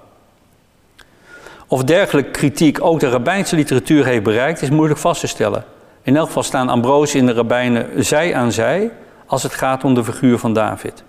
Of 1.68 1.84
dergelijke 1.84 2.30
kritiek 2.30 2.84
ook 2.84 3.00
de 3.00 3.08
rabbijnse 3.08 3.56
literatuur 3.56 4.04
heeft 4.04 4.22
bereikt, 4.22 4.62
is 4.62 4.70
moeilijk 4.70 5.00
vast 5.00 5.20
te 5.20 5.26
stellen. 5.26 5.64
In 6.02 6.16
elk 6.16 6.26
geval 6.26 6.42
staan 6.42 6.68
Ambrosius 6.68 7.20
en 7.20 7.26
de 7.26 7.32
rabbijnen 7.32 8.04
zij 8.04 8.34
aan 8.34 8.52
zij 8.52 8.90
als 9.26 9.42
het 9.42 9.54
gaat 9.54 9.84
om 9.84 9.94
de 9.94 10.04
figuur 10.04 10.38
van 10.38 10.52
David. 10.52 11.04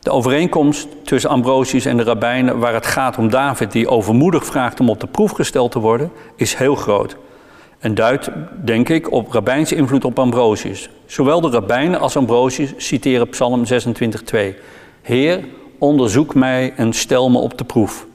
De 0.00 0.10
overeenkomst 0.10 0.88
tussen 1.04 1.30
Ambrosius 1.30 1.84
en 1.84 1.96
de 1.96 2.02
rabbijnen 2.02 2.58
waar 2.58 2.74
het 2.74 2.86
gaat 2.86 3.18
om 3.18 3.30
David, 3.30 3.72
die 3.72 3.88
overmoedig 3.88 4.44
vraagt 4.46 4.80
om 4.80 4.88
op 4.88 5.00
de 5.00 5.06
proef 5.06 5.30
gesteld 5.30 5.70
te 5.70 5.78
worden, 5.78 6.12
is 6.36 6.54
heel 6.54 6.74
groot. 6.74 7.16
En 7.78 7.94
duidt, 7.94 8.30
denk 8.64 8.88
ik, 8.88 9.12
op 9.12 9.32
rabbijnse 9.32 9.74
invloed 9.74 10.04
op 10.04 10.18
Ambrosius. 10.18 10.90
Zowel 11.06 11.40
de 11.40 11.50
rabbijnen 11.50 12.00
als 12.00 12.16
Ambrosius 12.16 12.72
citeren 12.76 13.28
Psalm 13.28 13.64
26:2. 14.34 14.38
Heer, 15.02 15.44
onderzoek 15.78 16.34
mij 16.34 16.72
en 16.76 16.92
stel 16.92 17.30
me 17.30 17.38
op 17.38 17.58
de 17.58 17.64
proef 17.64 18.06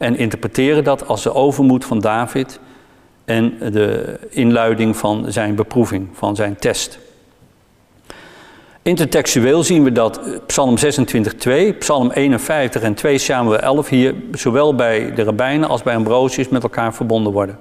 en 0.00 0.16
interpreteren 0.16 0.84
dat 0.84 1.06
als 1.06 1.22
de 1.22 1.34
overmoed 1.34 1.84
van 1.84 1.98
David 1.98 2.60
en 3.24 3.58
de 3.72 4.18
inluiding 4.30 4.96
van 4.96 5.24
zijn 5.28 5.54
beproeving, 5.54 6.08
van 6.12 6.36
zijn 6.36 6.56
test. 6.56 6.98
Intertextueel 8.82 9.62
zien 9.62 9.84
we 9.84 9.92
dat 9.92 10.20
Psalm 10.46 10.76
26:2, 10.78 11.78
Psalm 11.78 12.10
51 12.10 12.82
en 12.82 12.94
2 12.94 13.18
Samuel 13.18 13.58
11 13.58 13.88
hier 13.88 14.14
zowel 14.32 14.74
bij 14.74 15.14
de 15.14 15.22
rabbijnen 15.22 15.68
als 15.68 15.82
bij 15.82 15.94
Ambrosius 15.94 16.48
met 16.48 16.62
elkaar 16.62 16.94
verbonden 16.94 17.32
worden. 17.32 17.58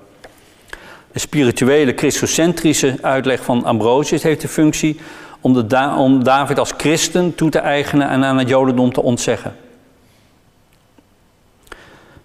De 1.12 1.20
spirituele 1.20 1.94
christocentrische 1.96 2.98
uitleg 3.02 3.44
van 3.44 3.66
Ambrosius 3.66 4.24
heeft 4.24 4.42
de 4.42 4.48
functie 4.48 5.00
om, 5.42 5.54
de 5.68 5.94
om 5.98 6.24
David 6.24 6.60
als 6.60 6.74
christen 6.78 7.36
toe 7.36 7.50
te 7.50 7.60
eigenen 7.60 8.10
en 8.10 8.24
aan 8.24 8.38
het 8.38 8.50
jodendom 8.50 8.94
te 8.94 9.02
ontzeggen. 9.02 9.56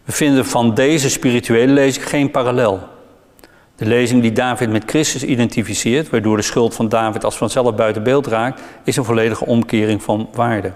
We 0.04 0.12
vinden 0.12 0.46
van 0.46 0.74
deze 0.74 1.10
spirituele 1.10 1.72
lezing 1.72 2.08
geen 2.08 2.30
parallel. 2.30 2.80
De 3.76 3.86
lezing 3.86 4.22
die 4.22 4.32
David 4.32 4.70
met 4.70 4.82
Christus 4.86 5.24
identificeert, 5.24 6.10
waardoor 6.10 6.36
de 6.36 6.42
schuld 6.42 6.74
van 6.74 6.88
David 6.88 7.24
als 7.24 7.36
vanzelf 7.36 7.74
buiten 7.74 8.02
beeld 8.02 8.26
raakt, 8.26 8.62
is 8.84 8.96
een 8.96 9.04
volledige 9.04 9.46
omkering 9.46 10.02
van 10.02 10.28
waarde. 10.32 10.72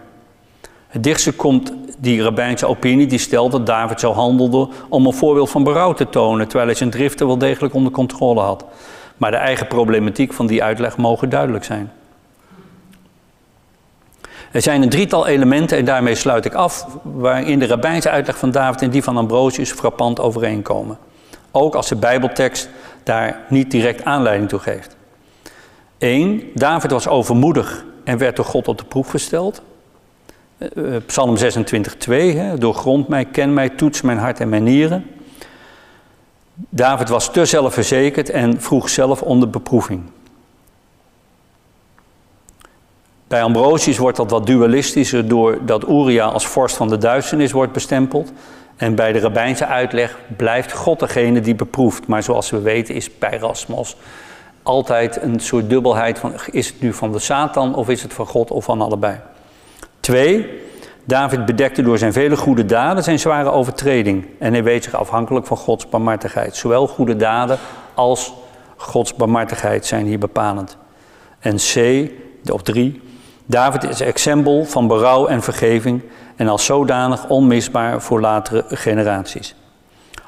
Het 0.88 1.02
dichtste 1.02 1.32
komt 1.32 1.72
die 1.98 2.22
rabbijnse 2.22 2.66
opinie 2.66 3.06
die 3.06 3.18
stelt 3.18 3.52
dat 3.52 3.66
David 3.66 4.00
zo 4.00 4.12
handelde 4.12 4.68
om 4.88 5.06
een 5.06 5.12
voorbeeld 5.12 5.50
van 5.50 5.64
berouw 5.64 5.92
te 5.92 6.08
tonen, 6.08 6.46
terwijl 6.46 6.68
hij 6.68 6.78
zijn 6.78 6.90
driften 6.90 7.26
wel 7.26 7.38
degelijk 7.38 7.74
onder 7.74 7.92
controle 7.92 8.40
had. 8.40 8.64
Maar 9.16 9.30
de 9.30 9.36
eigen 9.36 9.66
problematiek 9.66 10.32
van 10.32 10.46
die 10.46 10.62
uitleg 10.62 10.96
mogen 10.96 11.28
duidelijk 11.28 11.64
zijn. 11.64 11.92
Er 14.50 14.62
zijn 14.62 14.82
een 14.82 14.88
drietal 14.88 15.26
elementen, 15.26 15.78
en 15.78 15.84
daarmee 15.84 16.14
sluit 16.14 16.44
ik 16.44 16.54
af, 16.54 16.86
waarin 17.02 17.58
de 17.58 17.66
rabbijnse 17.66 18.10
uitleg 18.10 18.38
van 18.38 18.50
David 18.50 18.82
en 18.82 18.90
die 18.90 19.02
van 19.02 19.16
Ambrosius 19.16 19.72
frappant 19.72 20.20
overeenkomen. 20.20 20.98
Ook 21.50 21.74
als 21.74 21.88
de 21.88 21.96
Bijbeltekst 21.96 22.68
daar 23.02 23.40
niet 23.48 23.70
direct 23.70 24.04
aanleiding 24.04 24.48
toe 24.48 24.58
geeft. 24.58 24.96
1. 25.98 26.42
David 26.54 26.90
was 26.90 27.08
overmoedig 27.08 27.84
en 28.04 28.18
werd 28.18 28.36
door 28.36 28.44
God 28.44 28.68
op 28.68 28.78
de 28.78 28.84
proef 28.84 29.08
gesteld. 29.08 29.62
Uh, 30.58 30.96
Psalm 31.06 31.36
26, 31.36 31.96
2. 31.96 32.54
Doorgrond 32.54 33.08
mij, 33.08 33.24
ken 33.24 33.54
mij, 33.54 33.68
toets 33.68 34.00
mijn 34.00 34.18
hart 34.18 34.40
en 34.40 34.48
mijn 34.48 34.62
nieren. 34.62 35.06
David 36.68 37.08
was 37.08 37.32
te 37.32 37.44
zelfverzekerd 37.44 38.30
en 38.30 38.60
vroeg 38.60 38.88
zelf 38.88 39.22
om 39.22 39.40
de 39.40 39.46
beproeving. 39.46 40.02
Bij 43.28 43.42
Ambrosius 43.42 43.98
wordt 43.98 44.16
dat 44.16 44.30
wat 44.30 44.46
dualistischer 44.46 45.28
doordat 45.28 45.88
Uria 45.88 46.24
als 46.24 46.46
vorst 46.46 46.76
van 46.76 46.88
de 46.88 46.98
duisternis 46.98 47.52
wordt 47.52 47.72
bestempeld. 47.72 48.32
En 48.76 48.94
bij 48.94 49.12
de 49.12 49.20
rabbijnse 49.20 49.66
uitleg 49.66 50.18
blijft 50.36 50.72
God 50.72 50.98
degene 50.98 51.40
die 51.40 51.54
beproeft. 51.54 52.06
Maar 52.06 52.22
zoals 52.22 52.50
we 52.50 52.60
weten 52.60 52.94
is 52.94 53.10
Pyrasmos 53.10 53.96
altijd 54.62 55.22
een 55.22 55.40
soort 55.40 55.70
dubbelheid 55.70 56.18
van 56.18 56.32
is 56.50 56.66
het 56.66 56.80
nu 56.80 56.92
van 56.92 57.12
de 57.12 57.18
Satan 57.18 57.74
of 57.74 57.88
is 57.88 58.02
het 58.02 58.12
van 58.12 58.26
God 58.26 58.50
of 58.50 58.64
van 58.64 58.80
allebei. 58.80 59.20
Twee, 60.00 60.60
David 61.04 61.44
bedekte 61.44 61.82
door 61.82 61.98
zijn 61.98 62.12
vele 62.12 62.36
goede 62.36 62.64
daden 62.64 63.04
zijn 63.04 63.18
zware 63.18 63.50
overtreding. 63.50 64.26
En 64.38 64.52
hij 64.52 64.62
weet 64.62 64.84
zich 64.84 64.94
afhankelijk 64.94 65.46
van 65.46 65.56
Gods 65.56 65.88
barmhartigheid. 65.88 66.56
Zowel 66.56 66.86
goede 66.86 67.16
daden 67.16 67.58
als 67.94 68.32
Gods 68.76 69.14
barmhartigheid 69.14 69.86
zijn 69.86 70.06
hier 70.06 70.18
bepalend. 70.18 70.76
En 71.38 71.56
C, 71.56 72.10
of 72.50 72.62
drie, 72.62 73.00
David 73.50 73.84
is 73.84 74.00
exempel 74.00 74.64
van 74.64 74.86
berouw 74.86 75.26
en 75.26 75.42
vergeving 75.42 76.02
en 76.36 76.48
als 76.48 76.64
zodanig 76.64 77.28
onmisbaar 77.28 78.02
voor 78.02 78.20
latere 78.20 78.64
generaties. 78.68 79.54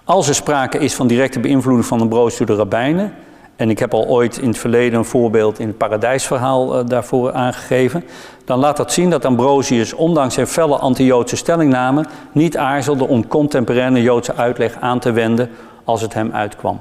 Als 0.05 0.29
er 0.29 0.35
sprake 0.35 0.79
is 0.79 0.95
van 0.95 1.07
directe 1.07 1.41
beïnvloeding 1.41 1.87
van 1.87 2.01
Ambrosius 2.01 2.39
door 2.39 2.47
de 2.47 2.55
rabbijnen, 2.55 3.15
en 3.57 3.71
ik 3.71 3.79
heb 3.79 3.95
al 3.95 4.07
ooit 4.07 4.39
in 4.39 4.49
het 4.49 4.59
verleden 4.59 4.99
een 4.99 5.05
voorbeeld 5.05 5.59
in 5.59 5.67
het 5.67 5.77
paradijsverhaal 5.77 6.79
uh, 6.79 6.87
daarvoor 6.89 7.33
aangegeven, 7.33 8.05
dan 8.45 8.59
laat 8.59 8.77
dat 8.77 8.93
zien 8.93 9.11
dat 9.11 9.25
Ambrosius, 9.25 9.93
ondanks 9.93 10.35
zijn 10.35 10.47
felle 10.47 10.77
anti-Joodse 10.77 11.37
stellingnamen, 11.37 12.07
niet 12.33 12.57
aarzelde 12.57 13.09
om 13.09 13.27
contemporaine 13.27 14.03
Joodse 14.03 14.35
uitleg 14.35 14.77
aan 14.81 14.99
te 14.99 15.13
wenden 15.13 15.51
als 15.85 16.01
het 16.01 16.15
hem 16.15 16.33
uitkwam. 16.33 16.81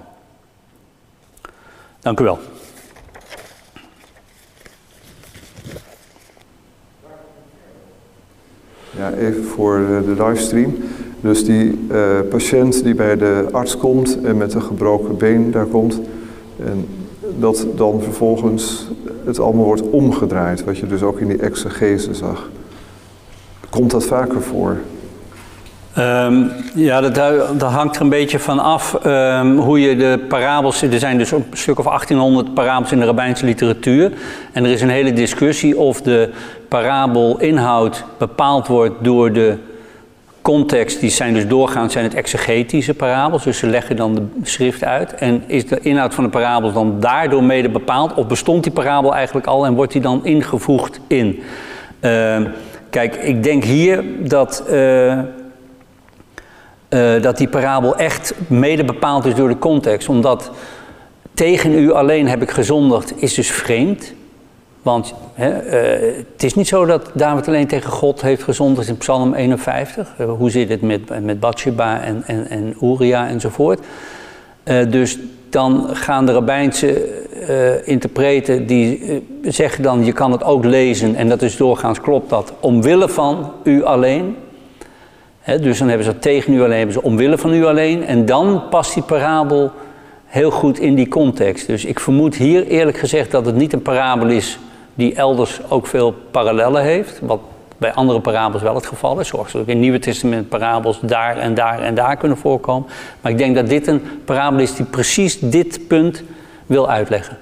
Dank 1.99 2.19
u 2.19 2.23
wel. 2.23 2.39
Ja, 8.97 9.13
even 9.13 9.43
voor 9.43 9.78
de 10.06 10.23
livestream. 10.23 10.75
Dus 11.21 11.45
die 11.45 11.88
uh, 11.91 12.19
patiënt 12.30 12.84
die 12.84 12.95
bij 12.95 13.17
de 13.17 13.45
arts 13.52 13.78
komt 13.78 14.21
en 14.21 14.38
met 14.38 14.54
een 14.54 14.62
gebroken 14.62 15.17
been 15.17 15.52
daar 15.52 15.65
komt. 15.65 15.99
En 16.65 16.88
dat 17.39 17.65
dan 17.75 18.02
vervolgens 18.02 18.91
het 19.25 19.39
allemaal 19.39 19.65
wordt 19.65 19.89
omgedraaid, 19.89 20.63
wat 20.63 20.78
je 20.78 20.88
dus 20.88 21.02
ook 21.02 21.19
in 21.19 21.28
die 21.28 21.38
exegese 21.38 22.13
zag. 22.13 22.49
Komt 23.69 23.91
dat 23.91 24.06
vaker 24.06 24.41
voor? 24.41 24.78
Um, 25.99 26.51
ja, 26.75 27.01
dat, 27.01 27.15
dat, 27.59 27.71
hangt 27.71 27.95
er 27.95 28.01
een 28.01 28.09
beetje 28.09 28.39
van 28.39 28.59
af 28.59 28.97
um, 29.05 29.57
hoe 29.57 29.81
je 29.81 29.95
de 29.95 30.25
parabels... 30.27 30.81
Er 30.81 30.99
zijn 30.99 31.17
dus 31.17 31.31
een 31.31 31.45
stuk 31.53 31.79
of 31.79 31.85
1800 31.85 32.53
parabels 32.53 32.91
in 32.91 32.99
de 32.99 33.05
rabbijnse 33.05 33.45
literatuur. 33.45 34.12
En 34.51 34.65
er 34.65 34.71
is 34.71 34.81
een 34.81 34.89
hele 34.89 35.13
discussie 35.13 35.77
of 35.77 36.01
de 36.01 36.29
parabelinhoud 36.67 38.03
bepaald 38.17 38.67
wordt 38.67 38.95
door 39.01 39.33
de 39.33 39.57
context. 40.41 40.99
Die 40.99 41.09
zijn 41.09 41.33
dus 41.33 41.47
doorgaans 41.47 41.93
zijn 41.93 42.05
het 42.05 42.13
exegetische 42.13 42.93
parabels. 42.93 43.43
Dus 43.43 43.57
ze 43.57 43.67
leggen 43.67 43.95
dan 43.95 44.15
de 44.15 44.27
schrift 44.43 44.83
uit. 44.83 45.13
En 45.13 45.43
is 45.47 45.67
de 45.67 45.79
inhoud 45.79 46.13
van 46.13 46.23
de 46.23 46.29
parabels 46.29 46.73
dan 46.73 46.99
daardoor 46.99 47.43
mede 47.43 47.69
bepaald? 47.69 48.13
Of 48.13 48.27
bestond 48.27 48.63
die 48.63 48.73
parabel 48.73 49.15
eigenlijk 49.15 49.47
al 49.47 49.65
en 49.65 49.73
wordt 49.73 49.91
die 49.91 50.01
dan 50.01 50.25
ingevoegd 50.25 50.99
in? 51.07 51.43
Uh, 52.01 52.38
kijk, 52.89 53.15
ik 53.15 53.43
denk 53.43 53.63
hier 53.63 54.03
dat... 54.19 54.63
Uh, 54.71 55.19
uh, 56.89 57.21
dat 57.21 57.38
die 57.38 57.47
parabel 57.47 57.95
echt 57.95 58.34
mede 58.47 58.84
bepaald 58.84 59.25
is 59.25 59.36
door 59.36 59.47
de 59.47 59.58
context. 59.58 60.10
Omdat 60.10 60.52
tegen 61.34 61.73
u 61.73 61.91
alleen 61.91 62.28
heb 62.28 62.41
ik 62.41 62.52
gezondigd 62.52 63.21
is 63.21 63.34
dus 63.34 63.52
vreemd. 63.52 64.13
Want 64.82 65.13
hè, 65.34 65.49
uh, 65.49 66.15
het 66.32 66.43
is 66.43 66.54
niet 66.54 66.67
zo 66.67 66.86
dat 66.86 67.12
David 67.13 67.47
alleen 67.47 67.67
tegen 67.67 67.91
God 67.91 68.21
heeft 68.21 68.43
gezondigd 68.43 68.88
in 68.88 68.97
Psalm 68.97 69.34
51. 69.34 70.13
Uh, 70.19 70.32
hoe 70.32 70.49
zit 70.49 70.69
het 70.69 70.82
met, 70.82 71.23
met 71.23 71.39
Bathsheba 71.39 72.02
en, 72.02 72.23
en, 72.25 72.49
en 72.49 72.75
Uria 72.82 73.28
enzovoort. 73.28 73.80
dus 74.89 75.17
dan 75.49 75.88
gaan 75.93 76.25
de 76.25 76.32
rabbijnse 76.32 77.17
interpreten 77.86 78.65
die 78.65 79.21
zeggen 79.41 79.84
dan 79.84 80.06
je 80.06 80.12
kan 80.12 80.32
het 80.32 80.43
ook 80.43 80.65
lezen. 80.65 81.15
En 81.15 81.30
dat 81.30 81.41
is 81.41 81.58
doorgaans 81.58 82.02
klopt 82.02 82.30
dat. 82.30 82.54
Omwille 82.60 83.10
van 83.10 83.52
u 83.63 83.84
alleen 83.84 84.36
dus 85.45 85.78
dan 85.78 85.88
hebben 85.88 86.06
ze 86.06 86.19
tegen 86.19 86.54
u 86.54 86.62
alleen, 86.62 86.78
hebben 86.78 86.93
ze 86.93 87.02
omwille 87.02 87.38
van 87.38 87.54
u 87.54 87.65
alleen. 87.65 88.06
En 88.06 88.25
dan 88.25 88.63
past 88.69 88.93
die 88.93 89.04
parabel 89.04 89.71
heel 90.25 90.52
goed 90.52 90.80
in 90.80 90.95
die 90.95 91.08
context. 91.08 91.67
Dus 91.67 91.86
ik 91.86 91.99
vermoed 91.99 92.36
hier 92.36 92.67
eerlijk 92.67 92.97
gezegd 92.97 93.32
dat 93.32 93.45
het 93.45 93.56
niet 93.56 93.73
een 93.73 93.82
parabel 93.82 94.28
is 94.28 94.60
die 94.93 95.15
elders 95.15 95.60
ook 95.69 95.88
veel 95.88 96.13
parallellen 96.32 96.84
heeft. 96.84 97.19
Wat 97.21 97.39
bij 97.78 97.93
andere 97.93 98.19
parabels 98.19 98.62
wel 98.62 98.75
het 98.75 98.86
geval 98.86 99.19
is. 99.19 99.28
Zoals 99.28 99.56
ook 99.56 99.67
in 99.67 99.80
Nieuwe 99.80 99.99
Testament 99.99 100.49
parabels 100.49 100.99
daar 101.02 101.38
en 101.38 101.54
daar 101.54 101.80
en 101.80 101.95
daar 101.95 102.17
kunnen 102.17 102.38
voorkomen. 102.38 102.89
Maar 103.21 103.32
ik 103.32 103.38
denk 103.38 103.56
dat 103.56 103.67
dit 103.67 103.88
een 103.88 104.02
parabel 104.25 104.60
is 104.60 104.75
die 104.75 104.86
precies 104.86 105.39
dit 105.39 105.88
punt 105.88 106.23
wil 106.65 106.89
uitleggen. 106.89 107.38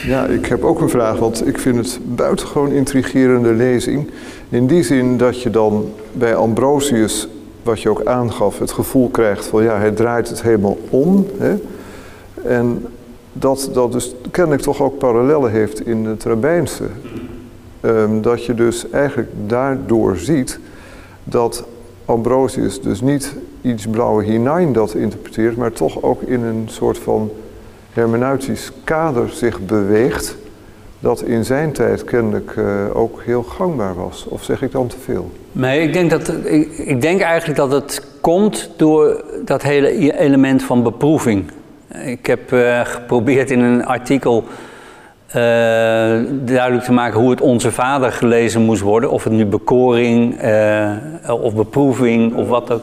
Ja, 0.00 0.26
ik 0.26 0.46
heb 0.46 0.64
ook 0.64 0.80
een 0.80 0.88
vraag, 0.88 1.18
want 1.18 1.46
ik 1.46 1.58
vind 1.58 1.76
het 1.76 1.98
buitengewoon 2.04 2.72
intrigerende 2.72 3.52
lezing. 3.52 4.10
In 4.48 4.66
die 4.66 4.82
zin 4.82 5.16
dat 5.16 5.42
je 5.42 5.50
dan 5.50 5.92
bij 6.12 6.34
Ambrosius, 6.34 7.28
wat 7.62 7.80
je 7.80 7.90
ook 7.90 8.04
aangaf, 8.04 8.58
het 8.58 8.72
gevoel 8.72 9.08
krijgt 9.08 9.46
van 9.46 9.62
ja, 9.62 9.78
hij 9.78 9.90
draait 9.90 10.28
het 10.28 10.42
helemaal 10.42 10.78
om. 10.90 11.26
Hè? 11.38 11.54
En 12.44 12.86
dat 13.32 13.70
dat 13.72 13.92
dus 13.92 14.14
kennelijk 14.30 14.62
toch 14.62 14.82
ook 14.82 14.98
parallellen 14.98 15.50
heeft 15.50 15.86
in 15.86 16.04
het 16.04 16.24
Rabijnse. 16.24 16.84
Um, 17.84 18.22
dat 18.22 18.44
je 18.44 18.54
dus 18.54 18.90
eigenlijk 18.90 19.30
daardoor 19.46 20.16
ziet 20.16 20.58
dat 21.24 21.64
Ambrosius 22.04 22.80
dus 22.80 23.00
niet 23.00 23.34
iets 23.60 23.86
blauwe 23.86 24.24
hinein 24.24 24.72
dat 24.72 24.94
interpreteert, 24.94 25.56
maar 25.56 25.72
toch 25.72 26.02
ook 26.02 26.22
in 26.22 26.42
een 26.42 26.64
soort 26.66 26.98
van 26.98 27.30
hermeneutisch 27.92 28.70
kader 28.84 29.28
zich 29.28 29.60
beweegt, 29.60 30.36
dat 30.98 31.22
in 31.22 31.44
zijn 31.44 31.72
tijd 31.72 32.04
kennelijk 32.04 32.54
uh, 32.58 32.96
ook 32.96 33.22
heel 33.24 33.42
gangbaar 33.42 33.94
was. 33.94 34.26
Of 34.28 34.44
zeg 34.44 34.62
ik 34.62 34.72
dan 34.72 34.86
te 34.86 34.96
veel? 34.98 35.30
Nee, 35.52 35.82
ik 35.82 35.92
denk, 35.92 36.10
dat, 36.10 36.32
ik, 36.76 37.02
denk 37.02 37.20
eigenlijk 37.20 37.58
dat 37.58 37.72
het 37.72 38.06
komt 38.20 38.70
door 38.76 39.24
dat 39.44 39.62
hele 39.62 40.18
element 40.18 40.62
van 40.62 40.82
beproeving. 40.82 41.50
Ik 42.04 42.26
heb 42.26 42.52
uh, 42.52 42.80
geprobeerd 42.84 43.50
in 43.50 43.60
een 43.60 43.84
artikel 43.84 44.44
uh, 45.28 45.34
duidelijk 46.44 46.84
te 46.84 46.92
maken 46.92 47.20
hoe 47.20 47.30
het 47.30 47.40
Onze 47.40 47.72
Vader 47.72 48.12
gelezen 48.12 48.62
moest 48.62 48.82
worden. 48.82 49.10
Of 49.10 49.24
het 49.24 49.32
nu 49.32 49.46
bekoring 49.46 50.40
of 51.28 51.54
beproeving 51.54 52.34
of 52.34 52.48
wat 52.48 52.70
ook. 52.70 52.82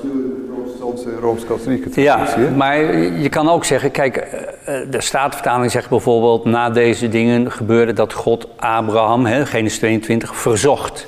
Rooms-Katholieke 1.21 2.01
Ja, 2.01 2.27
maar 2.55 2.97
je 2.97 3.29
kan 3.29 3.49
ook 3.49 3.65
zeggen, 3.65 3.91
kijk, 3.91 4.17
eh, 4.17 4.75
de 4.89 5.01
Statenvertaling 5.01 5.71
zegt 5.71 5.89
bijvoorbeeld, 5.89 6.45
na 6.45 6.69
deze 6.69 7.09
dingen 7.09 7.51
gebeurde 7.51 7.93
dat 7.93 8.13
God 8.13 8.47
Abraham, 8.55 9.25
hè, 9.25 9.45
Genesis 9.45 9.77
22, 9.77 10.35
verzocht. 10.35 11.07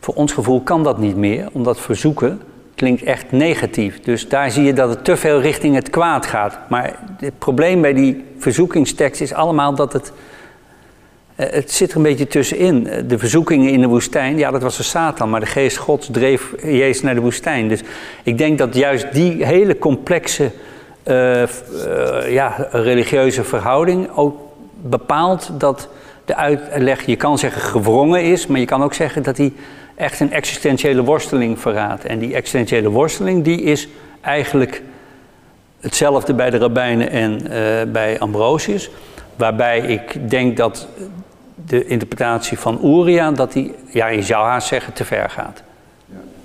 Voor 0.00 0.14
ons 0.14 0.32
gevoel 0.32 0.60
kan 0.60 0.82
dat 0.82 0.98
niet 0.98 1.16
meer, 1.16 1.48
omdat 1.52 1.80
verzoeken 1.80 2.40
klinkt 2.74 3.02
echt 3.02 3.32
negatief. 3.32 4.00
Dus 4.00 4.28
daar 4.28 4.50
zie 4.50 4.64
je 4.64 4.72
dat 4.72 4.88
het 4.88 5.04
te 5.04 5.16
veel 5.16 5.40
richting 5.40 5.74
het 5.74 5.90
kwaad 5.90 6.26
gaat. 6.26 6.58
Maar 6.68 6.98
het 7.16 7.38
probleem 7.38 7.80
bij 7.80 7.92
die 7.92 8.24
verzoekingstekst 8.38 9.20
is 9.20 9.32
allemaal 9.32 9.74
dat 9.74 9.92
het 9.92 10.12
eh, 10.12 10.31
het 11.36 11.72
zit 11.72 11.90
er 11.90 11.96
een 11.96 12.02
beetje 12.02 12.26
tussenin. 12.26 12.86
Eh, 12.86 13.02
de 13.06 13.18
verzoekingen 13.18 13.70
in 13.70 13.80
de 13.80 13.86
woestijn, 13.86 14.38
ja, 14.38 14.50
dat 14.50 14.62
was 14.62 14.76
de 14.76 14.82
Satan, 14.82 15.30
maar 15.30 15.40
de 15.40 15.46
geest 15.46 15.76
Gods 15.76 16.08
dreef 16.12 16.52
Jezus 16.62 17.02
naar 17.02 17.14
de 17.14 17.20
woestijn. 17.20 17.68
Dus 17.68 17.80
ik 18.22 18.38
denk 18.38 18.58
dat 18.58 18.74
juist 18.74 19.12
die 19.12 19.44
hele 19.44 19.78
complexe 19.78 20.50
uh, 21.04 21.42
uh, 21.42 21.46
ja, 22.28 22.68
religieuze 22.70 23.44
verhouding 23.44 24.08
ook 24.14 24.36
bepaalt 24.82 25.50
dat 25.58 25.88
de 26.24 26.36
uitleg, 26.36 27.06
je 27.06 27.16
kan 27.16 27.38
zeggen 27.38 27.62
gewrongen 27.62 28.22
is, 28.22 28.46
maar 28.46 28.60
je 28.60 28.66
kan 28.66 28.82
ook 28.82 28.94
zeggen 28.94 29.22
dat 29.22 29.36
hij 29.36 29.52
echt 29.94 30.20
een 30.20 30.32
existentiële 30.32 31.02
worsteling 31.02 31.60
verraadt. 31.60 32.04
En 32.04 32.18
die 32.18 32.34
existentiële 32.34 32.90
worsteling, 32.90 33.44
die 33.44 33.62
is 33.62 33.88
eigenlijk 34.20 34.82
hetzelfde 35.80 36.34
bij 36.34 36.50
de 36.50 36.58
rabbijnen 36.58 37.10
en 37.10 37.42
bij 37.92 38.18
Ambrosius. 38.18 38.90
Waarbij 39.36 39.78
ik 39.78 40.30
denk 40.30 40.56
dat 40.56 40.86
de 41.66 41.86
interpretatie 41.86 42.58
van 42.58 42.80
Uria, 42.84 43.30
dat 43.30 43.52
die, 43.52 43.74
ja, 43.86 44.06
je 44.06 44.22
zou 44.22 44.46
haast 44.46 44.68
zeggen, 44.68 44.92
te 44.92 45.04
ver 45.04 45.30
gaat. 45.30 45.62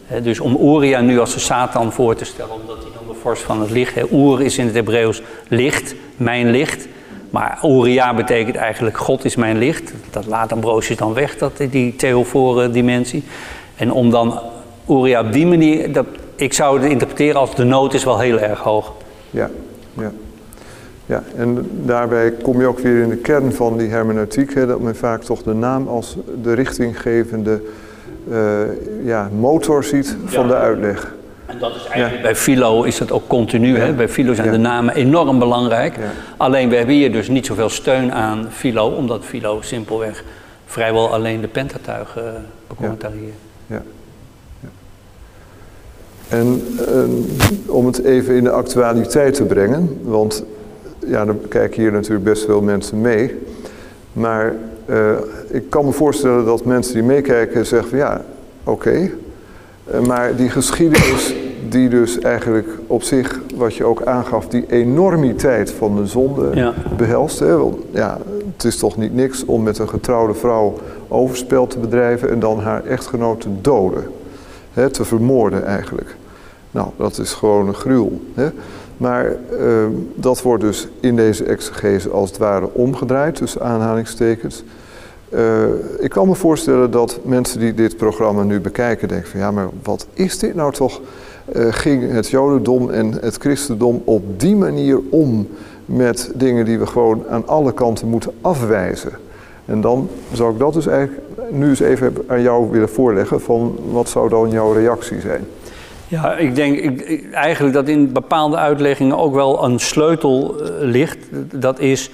Ja. 0.10 0.20
dus 0.20 0.40
om 0.40 0.58
Uria 0.62 1.02
nu 1.02 1.20
als 1.20 1.34
de 1.34 1.40
Satan 1.40 1.92
voor 1.92 2.16
te 2.16 2.26
stellen, 2.26 2.54
omdat 2.54 2.78
hij 2.78 2.92
dan 2.94 3.08
de 3.08 3.20
vorst 3.22 3.44
van 3.44 3.62
het 3.62 3.70
licht... 3.70 4.12
Ur 4.12 4.42
is 4.42 4.58
in 4.58 4.66
het 4.66 4.76
Hebreeuws 4.76 5.22
licht, 5.48 5.96
mijn 6.18 6.50
licht. 6.52 6.88
Maar 7.30 7.60
Uria 7.64 8.14
betekent 8.14 8.56
eigenlijk 8.56 8.98
God 8.98 9.26
is 9.26 9.36
mijn 9.36 9.58
licht. 9.58 9.94
Dat 10.10 10.26
laat 10.26 10.52
Ambrosius 10.52 10.98
dan 10.98 11.14
weg, 11.14 11.38
dat, 11.38 11.58
die 11.70 11.96
theofore 11.96 12.70
dimensie. 12.70 13.24
En 13.76 13.92
om 13.92 14.10
dan 14.10 14.40
Uria 14.90 15.22
op 15.22 15.34
die 15.34 15.48
manier... 15.48 15.92
Dat, 15.92 16.06
ik 16.36 16.54
zou 16.54 16.82
het 16.82 16.92
interpreteren 16.92 17.40
als 17.40 17.56
de 17.56 17.64
nood 17.64 17.94
is 17.94 18.04
wel 18.04 18.20
heel 18.20 18.40
erg 18.40 18.60
hoog. 18.60 18.94
Ja, 19.30 19.50
ja. 19.94 20.12
Ja, 21.08 21.24
en 21.36 21.70
daarbij 21.86 22.32
kom 22.32 22.60
je 22.60 22.68
ook 22.68 22.80
weer 22.80 23.02
in 23.02 23.10
de 23.10 23.16
kern 23.16 23.54
van 23.54 23.78
die 23.78 23.90
hermeneutiek, 23.90 24.54
hè, 24.54 24.66
dat 24.66 24.80
men 24.80 24.96
vaak 24.96 25.24
toch 25.24 25.44
de 25.44 25.54
naam 25.54 25.88
als 25.88 26.18
de 26.42 26.54
richtinggevende 26.54 27.62
uh, 28.30 28.38
ja, 29.04 29.30
motor 29.40 29.84
ziet 29.84 30.18
van 30.26 30.48
de 30.48 30.56
uitleg. 30.56 31.16
En 31.46 31.60
dat 31.60 31.76
is 31.76 31.86
eigenlijk 31.86 32.22
bij 32.24 32.36
Philo 32.36 32.84
is 32.84 32.98
dat 32.98 33.12
ook 33.12 33.28
continu. 33.28 33.78
Hè? 33.78 33.94
Bij 33.94 34.10
Philo 34.10 34.34
zijn 34.34 34.52
de 34.52 34.58
namen 34.58 34.96
enorm 34.96 35.40
belangrijk. 35.40 35.96
Alleen 36.38 36.70
we 36.70 36.76
hebben 36.76 36.96
hier 36.96 37.12
dus 37.12 37.28
niet 37.28 37.46
zoveel 37.46 37.70
steun 37.70 38.14
aan 38.14 38.48
Philo, 38.50 38.90
omdat 38.90 39.26
Philo 39.26 39.62
simpelweg 39.62 40.24
vrijwel 40.66 41.14
alleen 41.14 41.42
de 41.42 41.48
Pentatuigen 41.48 42.24
uh, 42.24 42.30
becommentarieert. 42.68 43.36
Ja. 43.68 43.82
En 46.30 46.62
uh, 46.90 47.76
om 47.76 47.86
het 47.86 48.04
even 48.04 48.36
in 48.36 48.44
de 48.44 48.52
actualiteit 48.52 49.34
te 49.34 49.44
brengen, 49.44 50.00
want 50.04 50.44
ja, 51.08 51.26
dan 51.26 51.40
kijken 51.50 51.82
hier 51.82 51.92
natuurlijk 51.92 52.24
best 52.24 52.46
veel 52.46 52.62
mensen 52.62 53.02
mee. 53.02 53.36
Maar 54.14 54.54
uh, 54.86 55.12
ik 55.50 55.70
kan 55.70 55.86
me 55.86 55.92
voorstellen 55.92 56.46
dat 56.46 56.66
mensen 56.66 56.94
die 56.94 57.04
meekijken 57.04 57.66
zeggen 57.66 57.90
van 57.90 57.98
ja, 57.98 58.22
oké. 58.64 58.72
Okay. 58.72 59.14
Uh, 59.94 60.08
maar 60.08 60.36
die 60.36 60.50
geschiedenis 60.50 61.36
die 61.70 61.90
dus 61.90 62.20
eigenlijk 62.20 62.68
op 62.88 63.04
zich, 63.04 63.40
wat 63.56 63.76
je 63.76 63.84
ook 63.84 64.04
aangaf, 64.04 64.48
die 64.48 64.66
enormiteit 64.70 65.72
van 65.72 65.96
de 65.96 66.06
zonde 66.06 66.50
Ja. 66.54 66.74
behelst. 66.98 67.40
Hè? 67.40 67.58
Want 67.58 67.76
ja, 67.92 68.18
het 68.56 68.64
is 68.64 68.78
toch 68.78 68.98
niet 68.98 69.14
niks 69.16 69.46
om 69.46 69.64
met 69.64 69.80
een 69.80 69.90
getrouwde 69.90 70.34
vrouw 70.34 70.78
overspel 71.08 71.68
te 71.68 71.80
bedrijven 71.80 72.30
en 72.30 72.40
dan 72.40 72.60
haar 72.60 72.86
echtgenoot 72.86 73.42
te 73.42 73.50
doden. 73.62 74.04
Hè? 74.74 74.90
Te 74.90 75.06
vermoorden 75.06 75.66
eigenlijk. 75.66 76.16
Nou, 76.72 76.88
dat 76.98 77.18
is 77.18 77.34
gewoon 77.34 77.68
een 77.68 77.74
gruwel. 77.74 78.22
Hè? 78.34 78.50
Maar 78.98 79.26
eh, 79.26 79.86
dat 80.16 80.42
wordt 80.42 80.64
dus 80.64 80.88
in 81.00 81.16
deze 81.16 81.44
exegese 81.44 82.10
als 82.10 82.30
het 82.30 82.38
ware 82.38 82.70
omgedraaid, 82.74 83.36
tussen 83.36 83.62
aanhalingstekens. 83.62 84.64
Eh, 85.30 85.64
ik 86.00 86.10
kan 86.10 86.28
me 86.28 86.36
voorstellen 86.36 86.92
dat 86.92 87.20
mensen 87.24 87.60
die 87.60 87.74
dit 87.74 87.98
programma 87.98 88.44
nu 88.44 88.60
bekijken 88.60 89.08
denken 89.08 89.40
ja, 89.40 89.52
maar 89.52 89.70
wat 89.84 90.08
is 90.14 90.40
dit 90.40 90.56
nou 90.56 90.74
toch? 90.74 91.02
Eh, 91.52 91.68
ging 91.70 92.12
het 92.12 92.30
Jodendom 92.30 92.90
en 92.90 93.12
het 93.22 93.38
Christendom 93.38 94.02
op 94.06 94.40
die 94.40 94.56
manier 94.56 95.00
om 95.10 95.48
met 95.86 96.32
dingen 96.36 96.66
die 96.66 96.80
we 96.80 96.86
gewoon 96.86 97.24
aan 97.30 97.48
alle 97.48 97.74
kanten 97.74 98.08
moeten 98.08 98.32
afwijzen? 98.42 99.12
En 99.66 99.82
dan 99.82 100.10
zou 100.34 100.54
ik 100.54 100.60
dat 100.60 100.74
dus 100.74 100.88
eigenlijk 100.88 101.22
nu 101.52 101.70
eens 101.70 101.80
even 101.80 102.14
aan 102.28 102.42
jou 102.42 102.72
willen 102.72 102.90
voorleggen 102.90 103.42
van 103.42 103.78
wat 103.92 104.10
zou 104.10 104.30
dan 104.30 104.50
jouw 104.50 104.72
reactie 104.72 105.20
zijn? 105.20 105.46
Ja, 106.10 106.36
ik 106.36 106.56
denk 106.56 106.78
ik, 106.78 107.32
eigenlijk 107.34 107.74
dat 107.74 107.88
in 107.88 108.12
bepaalde 108.12 108.58
uitleggingen 108.58 109.18
ook 109.18 109.34
wel 109.34 109.64
een 109.64 109.80
sleutel 109.80 110.56
eh, 110.60 110.70
ligt. 110.80 111.18
Dat 111.60 111.80
is, 111.80 112.10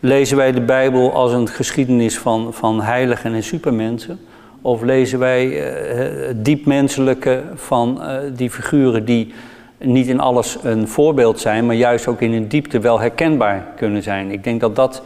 lezen 0.00 0.36
wij 0.36 0.52
de 0.52 0.60
Bijbel 0.60 1.12
als 1.12 1.32
een 1.32 1.48
geschiedenis 1.48 2.18
van, 2.18 2.54
van 2.54 2.82
heiligen 2.82 3.34
en 3.34 3.42
supermensen? 3.42 4.20
Of 4.62 4.82
lezen 4.82 5.18
wij 5.18 5.70
eh, 5.70 6.26
het 6.26 6.44
diepmenselijke 6.44 7.42
van 7.54 8.02
eh, 8.02 8.16
die 8.32 8.50
figuren 8.50 9.04
die 9.04 9.32
niet 9.78 10.06
in 10.06 10.20
alles 10.20 10.58
een 10.62 10.88
voorbeeld 10.88 11.40
zijn, 11.40 11.66
maar 11.66 11.74
juist 11.74 12.06
ook 12.06 12.20
in 12.20 12.32
hun 12.32 12.48
diepte 12.48 12.78
wel 12.78 13.00
herkenbaar 13.00 13.66
kunnen 13.76 14.02
zijn? 14.02 14.30
Ik 14.30 14.44
denk 14.44 14.60
dat 14.60 14.76
dat 14.76 15.02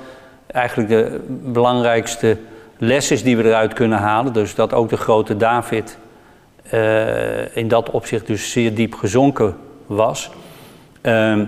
eigenlijk 0.47 0.89
de 0.89 1.21
belangrijkste 1.29 2.37
les 2.79 3.11
is 3.11 3.23
die 3.23 3.37
we 3.37 3.45
eruit 3.45 3.73
kunnen 3.73 3.99
halen. 3.99 4.33
Dus 4.33 4.55
dat 4.55 4.73
ook 4.73 4.89
de 4.89 4.97
grote 4.97 5.37
David 5.37 5.99
eh, 6.73 7.57
in 7.57 7.69
dat 7.69 7.91
opzicht 7.91 8.27
dus 8.27 8.51
zeer 8.51 8.75
diep 8.75 8.95
gezonken 8.95 9.57
was. 9.87 10.31
Ehm, 11.01 11.45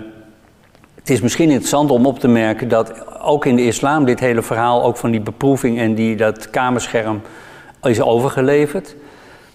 het 0.95 1.09
is 1.09 1.21
misschien 1.21 1.49
interessant 1.49 1.91
om 1.91 2.05
op 2.05 2.19
te 2.19 2.27
merken 2.27 2.67
dat 2.67 3.19
ook 3.19 3.45
in 3.45 3.55
de 3.55 3.65
islam 3.65 4.05
dit 4.05 4.19
hele 4.19 4.41
verhaal 4.41 4.83
ook 4.83 4.97
van 4.97 5.11
die 5.11 5.19
beproeving 5.19 5.79
en 5.79 5.95
die, 5.95 6.15
dat 6.15 6.49
kamerscherm 6.49 7.21
is 7.83 8.01
overgeleverd. 8.01 8.95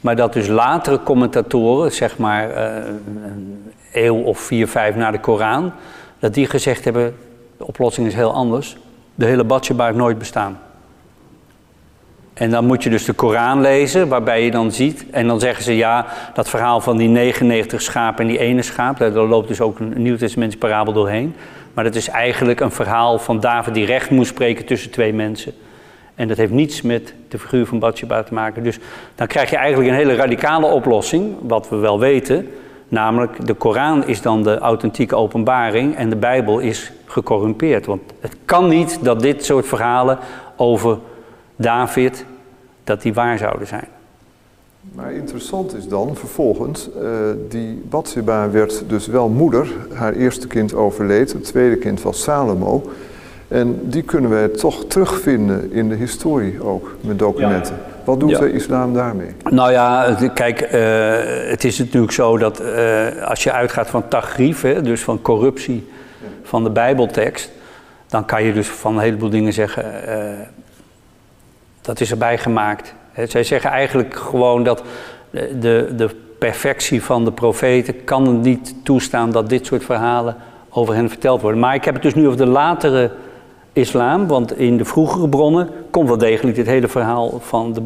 Maar 0.01 0.17
dat 0.17 0.33
dus 0.33 0.47
latere 0.47 1.03
commentatoren, 1.03 1.93
zeg 1.93 2.19
maar 2.19 2.51
eh, 2.51 2.87
een 3.25 3.73
eeuw 3.93 4.17
of 4.17 4.39
vier, 4.39 4.69
vijf 4.69 4.97
na 4.97 5.11
de 5.11 5.21
Koran, 5.21 5.73
dat 6.19 6.35
die 6.35 6.47
gezegd 6.47 6.85
hebben, 6.85 7.17
de 7.57 7.67
oplossing 7.67 8.07
is 8.07 8.15
heel 8.15 8.33
anders. 8.33 8.77
De 9.15 9.25
hele 9.25 9.45
Batsheba 9.45 9.85
heeft 9.85 9.97
nooit 9.97 10.19
bestaan. 10.19 10.59
En 12.41 12.51
dan 12.51 12.65
moet 12.65 12.83
je 12.83 12.91
dus 12.91 13.05
de 13.05 13.13
Koran 13.13 13.61
lezen, 13.61 14.09
waarbij 14.09 14.45
je 14.45 14.51
dan 14.51 14.73
ziet. 14.73 15.05
En 15.11 15.27
dan 15.27 15.41
zeggen 15.41 15.65
ze 15.65 15.77
ja, 15.77 16.07
dat 16.35 16.49
verhaal 16.49 16.81
van 16.81 16.97
die 16.97 17.09
99 17.09 17.83
schapen 17.83 18.25
en 18.25 18.31
die 18.31 18.39
ene 18.39 18.63
schaap, 18.63 18.99
daar 18.99 19.13
loopt 19.13 19.49
dus 19.49 19.61
ook 19.61 19.79
een 19.79 19.93
Nieuw-Testamentische 19.97 20.67
parabel 20.67 20.93
doorheen. 20.93 21.35
Maar 21.75 21.85
dat 21.85 21.95
is 21.95 22.09
eigenlijk 22.09 22.61
een 22.61 22.71
verhaal 22.71 23.19
van 23.19 23.41
David 23.41 23.75
die 23.75 23.87
recht 23.87 24.11
moest 24.11 24.31
spreken 24.31 24.65
tussen 24.65 24.91
twee 24.91 25.13
mensen. 25.13 25.53
En 26.15 26.29
dat 26.29 26.37
heeft 26.37 26.53
niets 26.53 26.83
met 26.83 27.15
de 27.29 27.39
figuur 27.39 27.67
van 27.67 27.79
Bathsheba 27.79 28.23
te 28.23 28.35
maken. 28.35 28.63
Dus 28.63 28.79
dan 29.15 29.27
krijg 29.27 29.51
je 29.51 29.57
eigenlijk 29.57 29.91
een 29.91 29.97
hele 29.97 30.15
radicale 30.15 30.67
oplossing, 30.67 31.37
wat 31.41 31.69
we 31.69 31.77
wel 31.77 31.99
weten. 31.99 32.49
Namelijk, 32.89 33.47
de 33.47 33.55
Koran 33.55 34.07
is 34.07 34.23
dan 34.23 34.43
de 34.43 34.59
authentieke 34.59 35.17
openbaring 35.17 35.97
en 35.97 36.11
de 36.11 36.17
Bijbel 36.17 36.59
is 36.59 36.93
gecorrumpeerd. 37.07 37.87
Want 37.87 38.03
het 38.21 38.37
kan 38.45 38.69
niet 38.69 38.99
dat 39.03 39.21
dit 39.21 39.45
soort 39.45 39.67
verhalen 39.67 40.19
over 40.57 40.99
David, 41.61 42.25
dat 42.85 43.03
die 43.03 43.15
waar 43.15 43.39
zouden 43.39 43.67
zijn. 43.67 43.89
Maar 44.95 45.13
interessant 45.13 45.77
is 45.77 45.89
dan 45.89 46.17
vervolgens, 46.17 46.89
eh, 46.93 47.09
die 47.49 47.83
Bathsheba 47.89 48.51
werd 48.51 48.83
dus 48.87 49.07
wel 49.07 49.29
moeder. 49.29 49.69
Haar 49.93 50.13
eerste 50.13 50.47
kind 50.47 50.75
overleed, 50.75 51.33
het 51.33 51.45
tweede 51.45 51.77
kind 51.77 52.03
was 52.03 52.23
Salomo. 52.23 52.91
En 53.49 53.81
die 53.83 54.03
kunnen 54.03 54.31
wij 54.31 54.49
toch 54.49 54.85
terugvinden 54.85 55.73
in 55.73 55.89
de 55.89 55.95
historie 55.95 56.63
ook, 56.63 56.97
met 57.01 57.19
documenten. 57.19 57.77
Wat 58.05 58.21
doet 58.21 58.31
Ja. 58.31 58.39
de 58.39 58.53
islam 58.53 58.95
daarmee? 58.95 59.31
Nou 59.51 59.73
ja, 59.73 60.17
kijk, 60.35 60.61
eh, 60.61 61.51
het 61.51 61.65
is 61.65 61.79
natuurlijk 61.79 62.13
zo 62.13 62.39
dat 62.39 62.61
eh, 62.61 63.23
als 63.23 63.43
je 63.43 63.53
uitgaat 63.53 63.91
van 63.91 64.09
tagrif, 64.09 64.63
hè, 64.63 64.83
dus 64.83 65.03
van 65.03 65.23
corruptie 65.23 65.89
van 66.43 66.65
de 66.65 66.71
Bijbeltekst, 66.71 67.51
dan 68.07 68.25
kan 68.25 68.45
je 68.45 68.53
dus 68.53 68.69
van 68.69 68.95
een 68.95 69.03
heleboel 69.03 69.31
dingen 69.31 69.53
zeggen, 69.53 70.07
eh, 70.07 70.39
dat 71.91 72.01
is 72.01 72.11
erbij 72.11 72.39
gemaakt. 72.39 72.95
Zij 73.25 73.45
zeggen 73.45 73.71
eigenlijk 73.71 74.15
gewoon 74.15 74.63
dat 74.63 74.83
de, 75.31 75.59
de, 75.59 75.93
de 75.97 76.11
perfectie 76.39 77.03
van 77.03 77.25
de 77.25 77.33
profeten 77.33 78.05
kan 78.05 78.41
niet 78.41 78.75
toestaan 78.83 79.31
dat 79.31 79.49
dit 79.49 79.67
soort 79.67 79.85
verhalen 79.85 80.37
over 80.69 80.95
hen 80.95 81.09
verteld 81.09 81.41
worden. 81.41 81.61
Maar 81.61 81.75
ik 81.75 81.85
heb 81.85 81.95
het 81.95 82.03
dus 82.03 82.15
nu 82.15 82.27
over 82.27 82.39
de 82.39 82.47
latere 82.47 83.11
islam, 83.73 84.27
want 84.27 84.59
in 84.59 84.77
de 84.77 84.85
vroegere 84.85 85.29
bronnen 85.29 85.69
komt 85.91 86.09
wel 86.09 86.19
degelijk 86.19 86.57
dit 86.57 86.67
hele 86.67 86.89
verhaal 86.89 87.41
van 87.41 87.73
de 87.73 87.83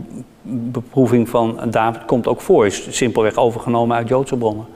beproeving 0.70 1.28
van 1.28 1.58
David 1.70 2.04
komt 2.04 2.26
ook 2.26 2.40
voor. 2.40 2.66
Is 2.66 2.96
simpelweg 2.96 3.36
overgenomen 3.36 3.96
uit 3.96 4.08
Joodse 4.08 4.36
bronnen. 4.36 4.66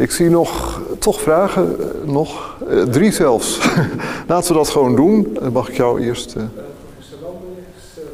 Ik 0.00 0.10
zie 0.10 0.30
nog, 0.30 0.80
toch 0.98 1.20
vragen, 1.20 1.76
eh, 1.80 2.08
nog 2.08 2.56
eh, 2.68 2.82
drie 2.82 3.12
zelfs. 3.12 3.58
Laten 4.28 4.52
we 4.52 4.58
dat 4.58 4.68
gewoon 4.68 4.96
doen. 4.96 5.36
Dan 5.40 5.52
mag 5.52 5.68
ik 5.68 5.76
jou 5.76 6.02
eerst... 6.02 6.34
eh, 6.36 6.42
Professor 6.82 7.18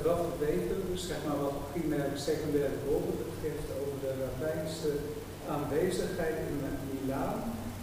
wel 0.05 0.16
te 0.38 0.44
weten, 0.44 0.77
dus 0.92 1.07
zeg 1.07 1.16
maar 1.27 1.37
wat 1.42 1.53
primaire 1.72 2.07
en 2.14 2.20
secundaire 2.20 2.77
bronnen 2.87 3.16
betreft 3.31 3.68
over 3.81 3.96
de 4.05 4.12
rabbijnse 4.25 4.90
aanwezigheid 5.55 6.35
in 6.49 6.57
Milaan 6.92 7.35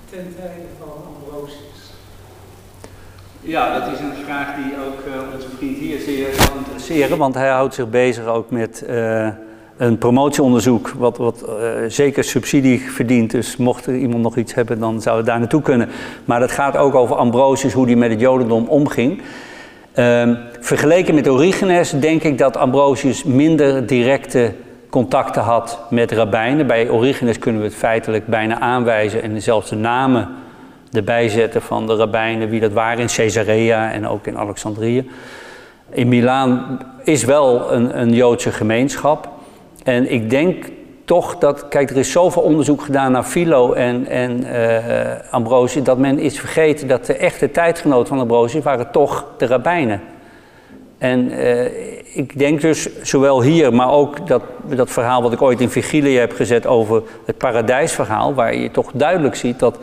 ten 0.10 0.36
tijde 0.36 0.70
van 0.80 0.92
Ambrosius. 1.12 1.82
Ja, 3.42 3.80
dat 3.80 3.94
is 3.94 4.00
een 4.00 4.24
vraag 4.26 4.56
die 4.56 4.74
ook 4.86 5.00
uh, 5.08 5.36
onze 5.36 5.48
vriend 5.58 5.78
hier 5.78 6.00
zeer 6.00 6.34
zou 6.34 6.58
interesseren, 6.58 7.18
want 7.18 7.36
hij 7.36 7.50
houdt 7.50 7.74
zich 7.74 7.89
bezig 7.89 8.26
ook 8.26 8.50
met 8.50 8.84
uh, 8.89 9.28
een 9.77 9.97
promotieonderzoek, 9.97 10.89
wat, 10.97 11.17
wat 11.17 11.45
uh, 11.47 11.55
zeker 11.88 12.23
subsidie 12.23 12.91
verdient. 12.91 13.31
Dus 13.31 13.57
mocht 13.57 13.86
er 13.86 13.95
iemand 13.95 14.23
nog 14.23 14.38
iets 14.38 14.53
hebben, 14.53 14.79
dan 14.79 15.01
zou 15.01 15.17
het 15.17 15.25
daar 15.25 15.39
naartoe 15.39 15.62
kunnen. 15.62 15.89
Maar 16.25 16.39
dat 16.39 16.51
gaat 16.51 16.77
ook 16.77 16.95
over 16.95 17.15
Ambrosius, 17.15 17.73
hoe 17.73 17.86
die 17.86 17.97
met 17.97 18.09
het 18.09 18.19
Jodendom 18.19 18.67
omging. 18.67 19.21
Uh, 19.95 20.29
vergeleken 20.59 21.15
met 21.15 21.29
Origenes 21.29 21.89
denk 21.89 22.23
ik 22.23 22.38
dat 22.38 22.57
Ambrosius 22.57 23.23
minder 23.23 23.86
directe 23.86 24.53
contacten 24.89 25.41
had 25.41 25.79
met 25.89 26.12
rabbijnen. 26.12 26.67
Bij 26.67 26.89
Origenes 26.89 27.39
kunnen 27.39 27.62
we 27.62 27.67
het 27.67 27.75
feitelijk 27.75 28.27
bijna 28.27 28.59
aanwijzen 28.59 29.21
en 29.21 29.41
zelfs 29.41 29.69
de 29.69 29.75
namen 29.75 30.29
erbij 30.91 31.29
zetten 31.29 31.62
van 31.62 31.88
de 31.88 31.95
rabbijnen, 31.95 32.49
wie 32.49 32.59
dat 32.59 32.71
waren 32.71 32.99
in 32.99 33.07
Caesarea 33.15 33.91
en 33.91 34.07
ook 34.07 34.27
in 34.27 34.38
Alexandrië. 34.38 35.09
In 35.89 36.07
Milaan 36.07 36.79
is 37.03 37.23
wel 37.23 37.71
een, 37.71 37.99
een 37.99 38.13
Joodse 38.13 38.51
gemeenschap. 38.51 39.33
En 39.84 40.12
ik 40.12 40.30
denk 40.30 40.65
toch 41.06 41.38
dat, 41.38 41.67
kijk, 41.67 41.89
er 41.89 41.98
is 41.98 42.12
zoveel 42.12 42.41
onderzoek 42.41 42.82
gedaan 42.82 43.12
naar 43.12 43.24
Philo 43.24 43.74
en, 43.74 44.08
en 44.08 44.43
uh, 44.46 44.88
Ambrosius, 45.30 45.84
dat 45.84 45.98
men 45.98 46.19
is 46.19 46.39
vergeten 46.39 46.88
dat 46.88 47.06
de 47.06 47.13
echte 47.13 47.52
tijdgenoten 47.52 48.08
van 48.08 48.19
Ambrosius 48.19 48.63
waren 48.63 48.91
toch 48.91 49.26
de 49.38 49.46
rabbijnen. 49.46 50.02
En 50.98 51.32
uh, 51.32 51.65
ik 52.15 52.39
denk 52.39 52.62
dus, 52.62 52.89
zowel 53.02 53.41
hier, 53.41 53.74
maar 53.74 53.91
ook 53.91 54.28
dat, 54.28 54.43
dat 54.63 54.89
verhaal 54.89 55.22
wat 55.22 55.34
ik 55.34 55.41
ooit 55.41 55.62
in 55.62 55.69
Vigilië 55.69 56.17
heb 56.17 56.34
gezet 56.34 56.67
over 56.67 57.04
het 57.26 57.38
paradijsverhaal, 57.38 58.34
waar 58.34 58.56
je 58.56 58.72
toch 58.72 58.91
duidelijk 58.93 59.36
ziet 59.36 59.60
dat 59.60 59.78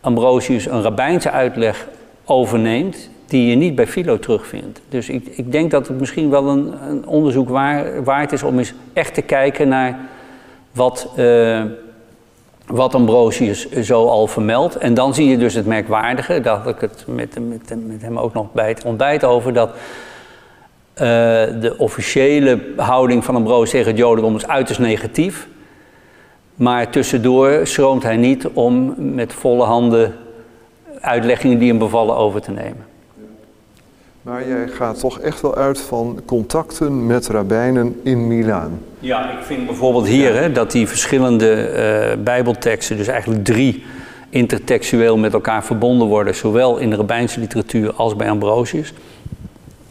Ambrosius 0.00 0.66
een 0.66 0.82
rabbijnse 0.82 1.30
uitleg 1.30 1.86
overneemt 2.24 3.10
die 3.34 3.50
je 3.50 3.56
niet 3.56 3.74
bij 3.74 3.86
Philo 3.86 4.18
terugvindt. 4.18 4.80
Dus 4.88 5.08
ik, 5.08 5.26
ik 5.26 5.52
denk 5.52 5.70
dat 5.70 5.88
het 5.88 6.00
misschien 6.00 6.30
wel 6.30 6.48
een, 6.48 6.74
een 6.88 7.06
onderzoek 7.06 7.48
waar, 7.48 8.04
waard 8.04 8.32
is 8.32 8.42
om 8.42 8.58
eens 8.58 8.74
echt 8.92 9.14
te 9.14 9.22
kijken 9.22 9.68
naar 9.68 9.98
wat, 10.72 11.08
uh, 11.16 11.62
wat 12.66 12.94
Ambrosius 12.94 13.70
zo 13.70 14.06
al 14.06 14.26
vermeldt. 14.26 14.76
En 14.76 14.94
dan 14.94 15.14
zie 15.14 15.28
je 15.28 15.38
dus 15.38 15.54
het 15.54 15.66
merkwaardige, 15.66 16.40
daar 16.40 16.56
had 16.56 16.74
ik 16.74 16.80
het 16.80 17.04
met, 17.06 17.38
met, 17.48 17.86
met 17.86 18.02
hem 18.02 18.18
ook 18.18 18.34
nog 18.34 18.52
bij 18.52 18.68
het 18.68 18.84
ontbijt 18.84 19.24
over, 19.24 19.52
dat 19.52 19.70
uh, 19.70 19.76
de 21.60 21.74
officiële 21.78 22.60
houding 22.76 23.24
van 23.24 23.34
Ambrosius 23.34 23.70
tegen 23.70 23.86
het 23.86 23.98
Jodendom 23.98 24.36
is 24.36 24.46
uiterst 24.46 24.80
negatief. 24.80 25.48
Maar 26.54 26.90
tussendoor 26.90 27.66
schroomt 27.66 28.02
hij 28.02 28.16
niet 28.16 28.48
om 28.48 28.94
met 28.96 29.32
volle 29.32 29.64
handen 29.64 30.14
uitleggingen 31.00 31.58
die 31.58 31.68
hem 31.68 31.78
bevallen 31.78 32.16
over 32.16 32.40
te 32.40 32.50
nemen. 32.50 32.93
Maar 34.24 34.48
jij 34.48 34.68
gaat 34.68 34.98
toch 34.98 35.18
echt 35.20 35.40
wel 35.40 35.54
uit 35.54 35.80
van 35.80 36.20
contacten 36.26 37.06
met 37.06 37.26
rabbijnen 37.26 38.00
in 38.02 38.26
Milaan. 38.26 38.80
Ja, 38.98 39.30
ik 39.30 39.44
vind 39.44 39.66
bijvoorbeeld 39.66 40.06
hier 40.06 40.34
hè, 40.34 40.52
dat 40.52 40.70
die 40.70 40.88
verschillende 40.88 41.54
eh, 41.54 42.22
bijbelteksten, 42.22 42.96
dus 42.96 43.06
eigenlijk 43.06 43.44
drie, 43.44 43.84
intertextueel 44.28 45.16
met 45.16 45.32
elkaar 45.32 45.64
verbonden 45.64 46.08
worden, 46.08 46.34
zowel 46.34 46.76
in 46.78 46.90
de 46.90 46.96
rabbijnse 46.96 47.40
literatuur 47.40 47.92
als 47.92 48.16
bij 48.16 48.30
Ambrosius. 48.30 48.92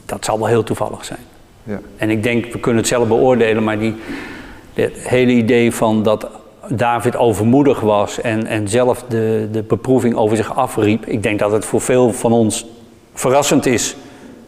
Dat 0.05 0.25
zal 0.25 0.38
wel 0.38 0.47
heel 0.47 0.63
toevallig 0.63 1.05
zijn. 1.05 1.19
Ja. 1.63 1.79
En 1.97 2.09
ik 2.09 2.23
denk, 2.23 2.45
we 2.53 2.59
kunnen 2.59 2.81
het 2.81 2.89
zelf 2.89 3.07
beoordelen, 3.07 3.63
maar 3.63 3.79
die, 3.79 3.95
het 4.73 5.07
hele 5.07 5.31
idee 5.31 5.71
van 5.71 6.03
dat 6.03 6.27
David 6.67 7.15
overmoedig 7.15 7.79
was 7.79 8.21
en, 8.21 8.45
en 8.45 8.67
zelf 8.67 9.03
de, 9.09 9.47
de 9.51 9.63
beproeving 9.63 10.15
over 10.15 10.38
zich 10.38 10.55
afriep, 10.55 11.05
ik 11.05 11.23
denk 11.23 11.39
dat 11.39 11.51
het 11.51 11.65
voor 11.65 11.81
veel 11.81 12.13
van 12.13 12.31
ons 12.31 12.65
verrassend 13.13 13.65
is. 13.65 13.95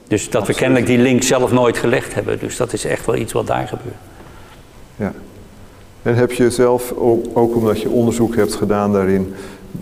Dus 0.08 0.30
dat 0.30 0.47
we 0.47 0.53
kennelijk 0.53 0.86
die 0.86 0.97
link 0.97 1.24
zelf 1.24 1.51
nooit 1.51 1.78
gelegd 1.78 2.14
hebben. 2.14 2.39
Dus 2.39 2.58
dat 2.58 2.74
is 2.74 2.86
echt 2.86 3.06
wel 3.06 3.16
iets 3.16 3.34
wat 3.34 3.47
daar 3.47 3.68
gebeurt. 3.68 3.95
Ja. 4.95 5.14
En 6.01 6.16
heb 6.16 6.32
je 6.32 6.49
zelf, 6.49 6.91
ook, 7.34 7.56
omdat 7.56 7.82
je 7.82 7.89
onderzoek 7.89 8.36
hebt 8.36 8.56
gedaan 8.56 8.93
daarin, 8.93 9.34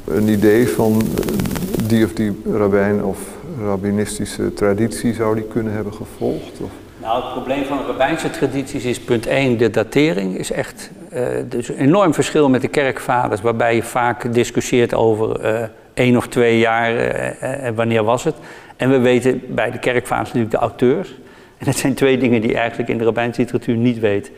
een 0.06 0.28
idee 0.28 0.70
van 0.70 1.02
eh, 1.02 1.88
die 1.88 2.06
of 2.06 2.14
die 2.14 2.42
rabbijn 2.52 3.04
of 3.04 3.18
rabbinistische 3.62 4.54
traditie 4.54 5.14
zou 5.14 5.36
die 5.36 5.44
kunnen 5.44 5.74
hebben 5.74 5.94
gevolgd? 5.94 6.52
Of? 6.62 6.70
Nou, 7.02 7.24
het 7.24 7.32
probleem 7.32 7.66
van 7.66 7.78
de 7.78 7.84
rabbijnse 7.84 8.30
tradities 8.30 8.84
is 8.84 9.00
punt 9.00 9.28
1, 9.28 9.58
de 9.58 9.70
datering 9.70 10.38
is 10.38 10.52
echt 10.52 10.92
uh, 11.14 11.28
dus 11.50 11.70
een 11.70 11.76
enorm 11.76 12.14
verschil 12.14 12.50
met 12.50 12.62
de 12.62 12.68
kerkvaders, 12.68 13.42
waarbij 13.42 13.76
je 13.76 13.84
vaak 13.84 14.34
discussieert 14.34 14.94
over 14.94 15.46
uh, 15.46 15.64
één 15.94 16.18
of 16.18 16.28
twee 16.28 16.60
jaar 16.60 16.94
uh, 16.94 17.66
en 17.66 17.76
wanneer 17.76 18.04
was 18.04 18.24
het. 18.24 18.36
En 18.76 18.90
we 18.90 18.98
weten 18.98 19.42
bij 19.48 19.72
de 19.72 19.80
kerkvaders 19.80 20.28
natuurlijk 20.28 20.56
de 20.56 20.62
auteurs. 20.62 21.10
En 21.58 21.66
dat 21.66 21.76
zijn 21.76 21.94
twee 21.94 22.18
dingen 22.18 22.42
die 22.42 22.50
je 22.50 22.58
eigenlijk 22.58 22.90
in 22.90 22.98
de 22.98 23.04
rabbijnse 23.04 23.42
literatuur 23.42 23.76
niet 23.76 24.00
weet. 24.00 24.32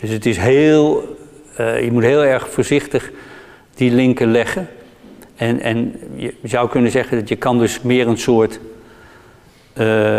Dus 0.00 0.10
het 0.10 0.26
is 0.26 0.36
heel, 0.36 1.16
je 1.56 1.88
moet 1.92 2.02
heel 2.02 2.24
erg 2.24 2.50
voorzichtig 2.50 3.10
die 3.74 3.90
linken 3.90 4.30
leggen. 4.30 4.68
En, 5.36 5.60
en 5.60 5.94
je 6.14 6.34
zou 6.42 6.68
kunnen 6.68 6.90
zeggen 6.90 7.18
dat 7.18 7.28
je 7.28 7.36
kan 7.36 7.58
dus 7.58 7.82
meer 7.82 8.08
een 8.08 8.18
soort 8.18 8.60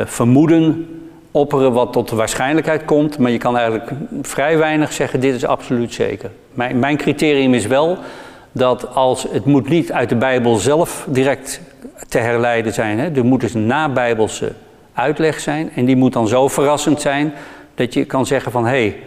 vermoeden 0.06 0.88
opperen 1.32 1.74
wat 1.74 1.94
tot 1.94 2.10
de 2.10 2.16
waarschijnlijkheid 2.16 2.86
komt, 2.86 3.18
maar 3.18 3.32
je 3.32 3.38
kan 3.38 3.58
eigenlijk 3.58 3.92
vrij 4.22 4.58
weinig 4.58 4.94
zeggen, 4.94 5.20
dit 5.20 5.36
is 5.36 5.46
absoluut 5.46 5.94
zeker. 5.94 6.32
Mijn, 6.54 6.80
mijn 6.80 6.98
criterium 6.98 7.54
is 7.54 7.68
wel 7.68 7.98
dat 8.52 8.96
als 8.96 9.28
het 9.32 9.46
moet 9.46 9.70
niet 9.70 9.92
uit 9.92 10.10
de 10.10 10.16
Bijbel 10.16 10.56
zelf 10.56 11.06
direct 11.10 11.62
te 12.08 12.18
herleiden 12.18 12.74
zijn, 12.74 13.00
hè, 13.00 13.10
er 13.10 13.26
moet 13.26 13.42
dus 13.42 13.54
een 13.54 13.66
nabijbelse 13.66 14.52
uitleg 14.94 15.40
zijn 15.40 15.72
en 15.76 15.86
die 15.86 15.96
moet 15.96 16.14
dan 16.14 16.28
zo 16.28 16.48
verrassend 16.48 17.02
zijn 17.02 17.34
dat 17.76 17.94
je 17.94 18.06
kan 18.06 18.26
zeggen 18.26 18.52
van 18.52 18.66
hé, 18.66 18.70
hey, 18.70 19.00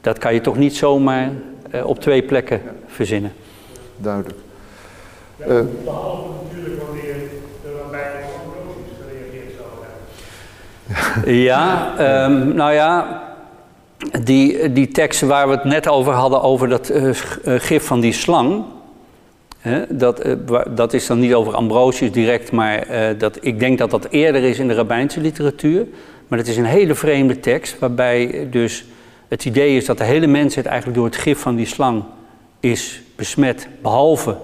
dat 0.00 0.18
kan 0.18 0.34
je 0.34 0.40
toch 0.40 0.56
niet 0.56 0.76
zomaar 0.76 1.30
uh, 1.74 1.86
op 1.86 2.00
twee 2.00 2.22
plekken 2.22 2.60
verzinnen. 2.86 3.32
Duidelijk. 3.96 4.38
Ja, 5.36 5.46
uh, 5.46 5.60
behalve 5.84 6.28
natuurlijk 6.42 6.82
wanneer 6.82 7.14
de 7.62 7.78
rabbijn 7.82 8.12
Ambrosius 8.44 8.96
gereageerd 9.00 9.54
zou 9.56 9.68
hebben. 11.22 11.34
Ja, 11.42 11.92
um, 12.24 12.54
nou 12.54 12.72
ja, 12.72 13.22
die, 14.22 14.72
die 14.72 14.88
teksten 14.88 15.28
waar 15.28 15.48
we 15.48 15.54
het 15.54 15.64
net 15.64 15.88
over 15.88 16.12
hadden, 16.12 16.42
over 16.42 16.68
dat 16.68 16.90
uh, 16.90 17.10
gif 17.44 17.86
van 17.86 18.00
die 18.00 18.12
slang. 18.12 18.64
Dat, 19.88 20.26
uh, 20.26 20.60
dat 20.74 20.92
is 20.92 21.06
dan 21.06 21.18
niet 21.18 21.34
over 21.34 21.54
Ambrosius 21.54 22.12
direct, 22.12 22.52
maar 22.52 22.90
uh, 22.90 23.18
dat, 23.18 23.38
ik 23.40 23.58
denk 23.58 23.78
dat 23.78 23.90
dat 23.90 24.06
eerder 24.10 24.42
is 24.42 24.58
in 24.58 24.68
de 24.68 24.74
rabbijnse 24.74 25.20
literatuur. 25.20 25.86
Maar 26.28 26.38
het 26.38 26.48
is 26.48 26.56
een 26.56 26.64
hele 26.64 26.94
vreemde 26.94 27.40
tekst, 27.40 27.78
waarbij 27.78 28.48
dus 28.50 28.84
het 29.28 29.44
idee 29.44 29.76
is 29.76 29.84
dat 29.84 29.98
de 29.98 30.04
hele 30.04 30.26
mensheid 30.26 30.66
eigenlijk 30.66 30.96
door 30.96 31.06
het 31.06 31.16
gif 31.16 31.38
van 31.38 31.56
die 31.56 31.66
slang 31.66 32.04
is 32.60 33.02
besmet, 33.16 33.68
behalve 33.82 34.36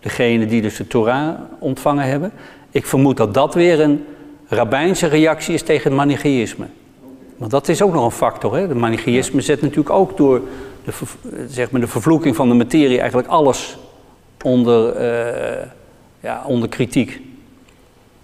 degene 0.00 0.46
die 0.46 0.62
dus 0.62 0.76
de 0.76 0.86
Torah 0.86 1.34
ontvangen 1.58 2.04
hebben. 2.04 2.32
Ik 2.70 2.86
vermoed 2.86 3.16
dat 3.16 3.34
dat 3.34 3.54
weer 3.54 3.80
een 3.80 4.04
rabbijnse 4.46 5.06
reactie 5.06 5.54
is 5.54 5.62
tegen 5.62 5.98
het. 5.98 6.68
Want 7.36 7.50
dat 7.50 7.68
is 7.68 7.82
ook 7.82 7.92
nog 7.92 8.04
een 8.04 8.10
factor. 8.10 8.56
Hè? 8.56 8.68
De 8.68 8.74
manichaïsme 8.74 9.40
zet 9.40 9.62
natuurlijk 9.62 9.90
ook 9.90 10.16
door 10.16 10.40
de, 10.84 10.92
zeg 11.48 11.70
maar 11.70 11.80
de 11.80 11.86
vervloeking 11.86 12.36
van 12.36 12.48
de 12.48 12.54
materie 12.54 12.98
eigenlijk 12.98 13.28
alles 13.28 13.78
onder, 14.42 15.00
uh, 15.00 15.66
ja, 16.20 16.42
onder 16.46 16.68
kritiek. 16.68 17.20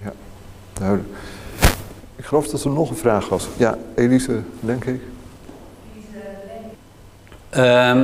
Ja, 0.02 0.12
duidelijk. 0.72 1.08
Ik 2.16 2.24
geloof 2.24 2.48
dat 2.48 2.64
er 2.64 2.70
nog 2.70 2.90
een 2.90 2.96
vraag 2.96 3.28
was. 3.28 3.48
Ja, 3.56 3.78
Elise, 3.94 4.40
denk 4.60 4.84
ik. 4.84 5.00
Uh, 7.56 8.02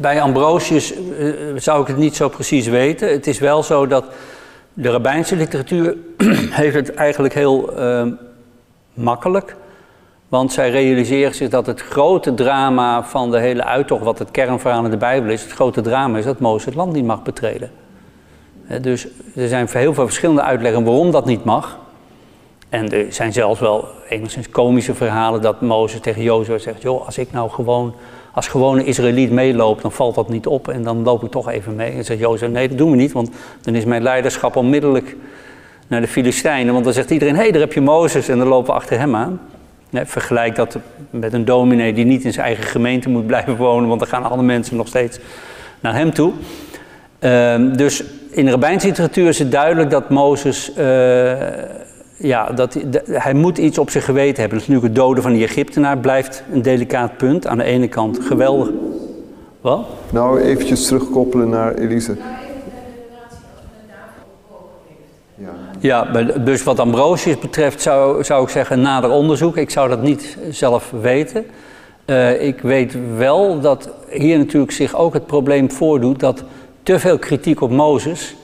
bij 0.00 0.20
Ambrosius 0.20 0.96
uh, 0.96 1.34
zou 1.56 1.80
ik 1.82 1.86
het 1.86 1.96
niet 1.96 2.16
zo 2.16 2.28
precies 2.28 2.66
weten. 2.66 3.10
Het 3.10 3.26
is 3.26 3.38
wel 3.38 3.62
zo 3.62 3.86
dat 3.86 4.04
de 4.72 4.90
rabbijnse 4.90 5.36
literatuur 5.36 5.96
heeft 6.60 6.74
het 6.74 6.94
eigenlijk 6.94 7.34
heel 7.34 7.78
uh, 7.78 8.06
makkelijk. 8.94 9.56
Want 10.32 10.52
zij 10.52 10.70
realiseren 10.70 11.34
zich 11.34 11.48
dat 11.48 11.66
het 11.66 11.80
grote 11.80 12.34
drama 12.34 13.04
van 13.04 13.30
de 13.30 13.38
hele 13.38 13.64
uittocht, 13.64 14.04
wat 14.04 14.18
het 14.18 14.30
kernverhaal 14.30 14.84
in 14.84 14.90
de 14.90 14.96
Bijbel 14.96 15.30
is, 15.30 15.42
het 15.42 15.52
grote 15.52 15.80
drama 15.80 16.18
is 16.18 16.24
dat 16.24 16.38
Mozes 16.38 16.64
het 16.64 16.74
land 16.74 16.92
niet 16.92 17.04
mag 17.04 17.22
betreden. 17.22 17.70
Dus 18.80 19.06
er 19.36 19.48
zijn 19.48 19.68
heel 19.70 19.94
veel 19.94 20.04
verschillende 20.04 20.42
uitleggen 20.42 20.84
waarom 20.84 21.10
dat 21.10 21.24
niet 21.24 21.44
mag. 21.44 21.78
En 22.68 22.92
er 22.92 23.12
zijn 23.12 23.32
zelfs 23.32 23.60
wel 23.60 23.88
enigszins 24.08 24.48
komische 24.48 24.94
verhalen 24.94 25.42
dat 25.42 25.60
Mozes 25.60 26.00
tegen 26.00 26.22
Jozua 26.22 26.58
zegt: 26.58 26.82
Joh, 26.82 27.06
als 27.06 27.18
ik 27.18 27.32
nou 27.32 27.50
gewoon 27.50 27.94
als 28.32 28.48
gewone 28.48 28.84
Israëliet 28.84 29.30
meeloop, 29.30 29.82
dan 29.82 29.92
valt 29.92 30.14
dat 30.14 30.28
niet 30.28 30.46
op 30.46 30.68
en 30.68 30.82
dan 30.82 31.02
loop 31.02 31.24
ik 31.24 31.30
toch 31.30 31.48
even 31.48 31.74
mee. 31.74 31.92
En 31.92 32.04
zegt 32.04 32.20
Jozef, 32.20 32.50
nee, 32.50 32.68
dat 32.68 32.78
doen 32.78 32.90
we 32.90 32.96
niet, 32.96 33.12
want 33.12 33.30
dan 33.60 33.74
is 33.74 33.84
mijn 33.84 34.02
leiderschap 34.02 34.56
onmiddellijk 34.56 35.16
naar 35.86 36.00
de 36.00 36.08
Filistijnen. 36.08 36.72
Want 36.72 36.84
dan 36.84 36.94
zegt 36.94 37.10
iedereen, 37.10 37.34
hé, 37.34 37.42
hey, 37.42 37.50
daar 37.50 37.60
heb 37.60 37.72
je 37.72 37.80
Mozes 37.80 38.28
en 38.28 38.38
dan 38.38 38.48
lopen 38.48 38.66
we 38.66 38.72
achter 38.72 38.98
hem 38.98 39.16
aan. 39.16 39.40
Vergelijk 39.92 40.54
dat 40.56 40.78
met 41.10 41.32
een 41.32 41.44
dominee 41.44 41.92
die 41.92 42.04
niet 42.04 42.24
in 42.24 42.32
zijn 42.32 42.46
eigen 42.46 42.64
gemeente 42.64 43.08
moet 43.08 43.26
blijven 43.26 43.56
wonen, 43.56 43.88
want 43.88 44.00
dan 44.00 44.08
gaan 44.08 44.30
alle 44.30 44.42
mensen 44.42 44.76
nog 44.76 44.88
steeds 44.88 45.18
naar 45.80 45.94
hem 45.94 46.12
toe. 46.12 46.32
Uh, 47.20 47.54
dus 47.76 48.04
in 48.30 48.44
de 48.44 48.50
rabbijnse 48.50 48.86
literatuur 48.86 49.28
is 49.28 49.38
het 49.38 49.50
duidelijk 49.50 49.90
dat 49.90 50.10
Mozes, 50.10 50.72
uh, 50.78 51.32
ja, 52.16 52.50
dat, 52.54 52.78
hij 53.06 53.34
moet 53.34 53.58
iets 53.58 53.78
op 53.78 53.90
zijn 53.90 54.04
geweten 54.04 54.40
hebben. 54.40 54.58
Dus 54.58 54.68
nu 54.68 54.80
het 54.80 54.94
doden 54.94 55.22
van 55.22 55.32
die 55.32 55.44
Egyptenaar 55.44 55.98
blijft 55.98 56.42
een 56.52 56.62
delicaat 56.62 57.16
punt. 57.16 57.46
Aan 57.46 57.58
de 57.58 57.64
ene 57.64 57.88
kant 57.88 58.18
geweldig. 58.24 58.70
Wat? 59.60 59.86
Nou, 60.10 60.40
eventjes 60.40 60.86
terugkoppelen 60.86 61.48
naar 61.48 61.74
Elise. 61.74 62.16
Ja, 65.82 66.04
dus 66.38 66.62
wat 66.62 66.78
Ambrosius 66.78 67.38
betreft 67.38 67.82
zou, 67.82 68.24
zou 68.24 68.42
ik 68.42 68.48
zeggen 68.48 68.80
nader 68.80 69.10
onderzoek. 69.10 69.56
Ik 69.56 69.70
zou 69.70 69.88
dat 69.88 70.02
niet 70.02 70.38
zelf 70.50 70.90
weten. 71.00 71.46
Uh, 72.06 72.42
ik 72.42 72.60
weet 72.60 72.96
wel 73.16 73.60
dat 73.60 73.90
hier 74.10 74.38
natuurlijk 74.38 74.72
zich 74.72 74.96
ook 74.96 75.12
het 75.12 75.26
probleem 75.26 75.70
voordoet 75.70 76.20
dat 76.20 76.44
te 76.82 76.98
veel 76.98 77.18
kritiek 77.18 77.60
op 77.60 77.70
Mozes 77.70 78.36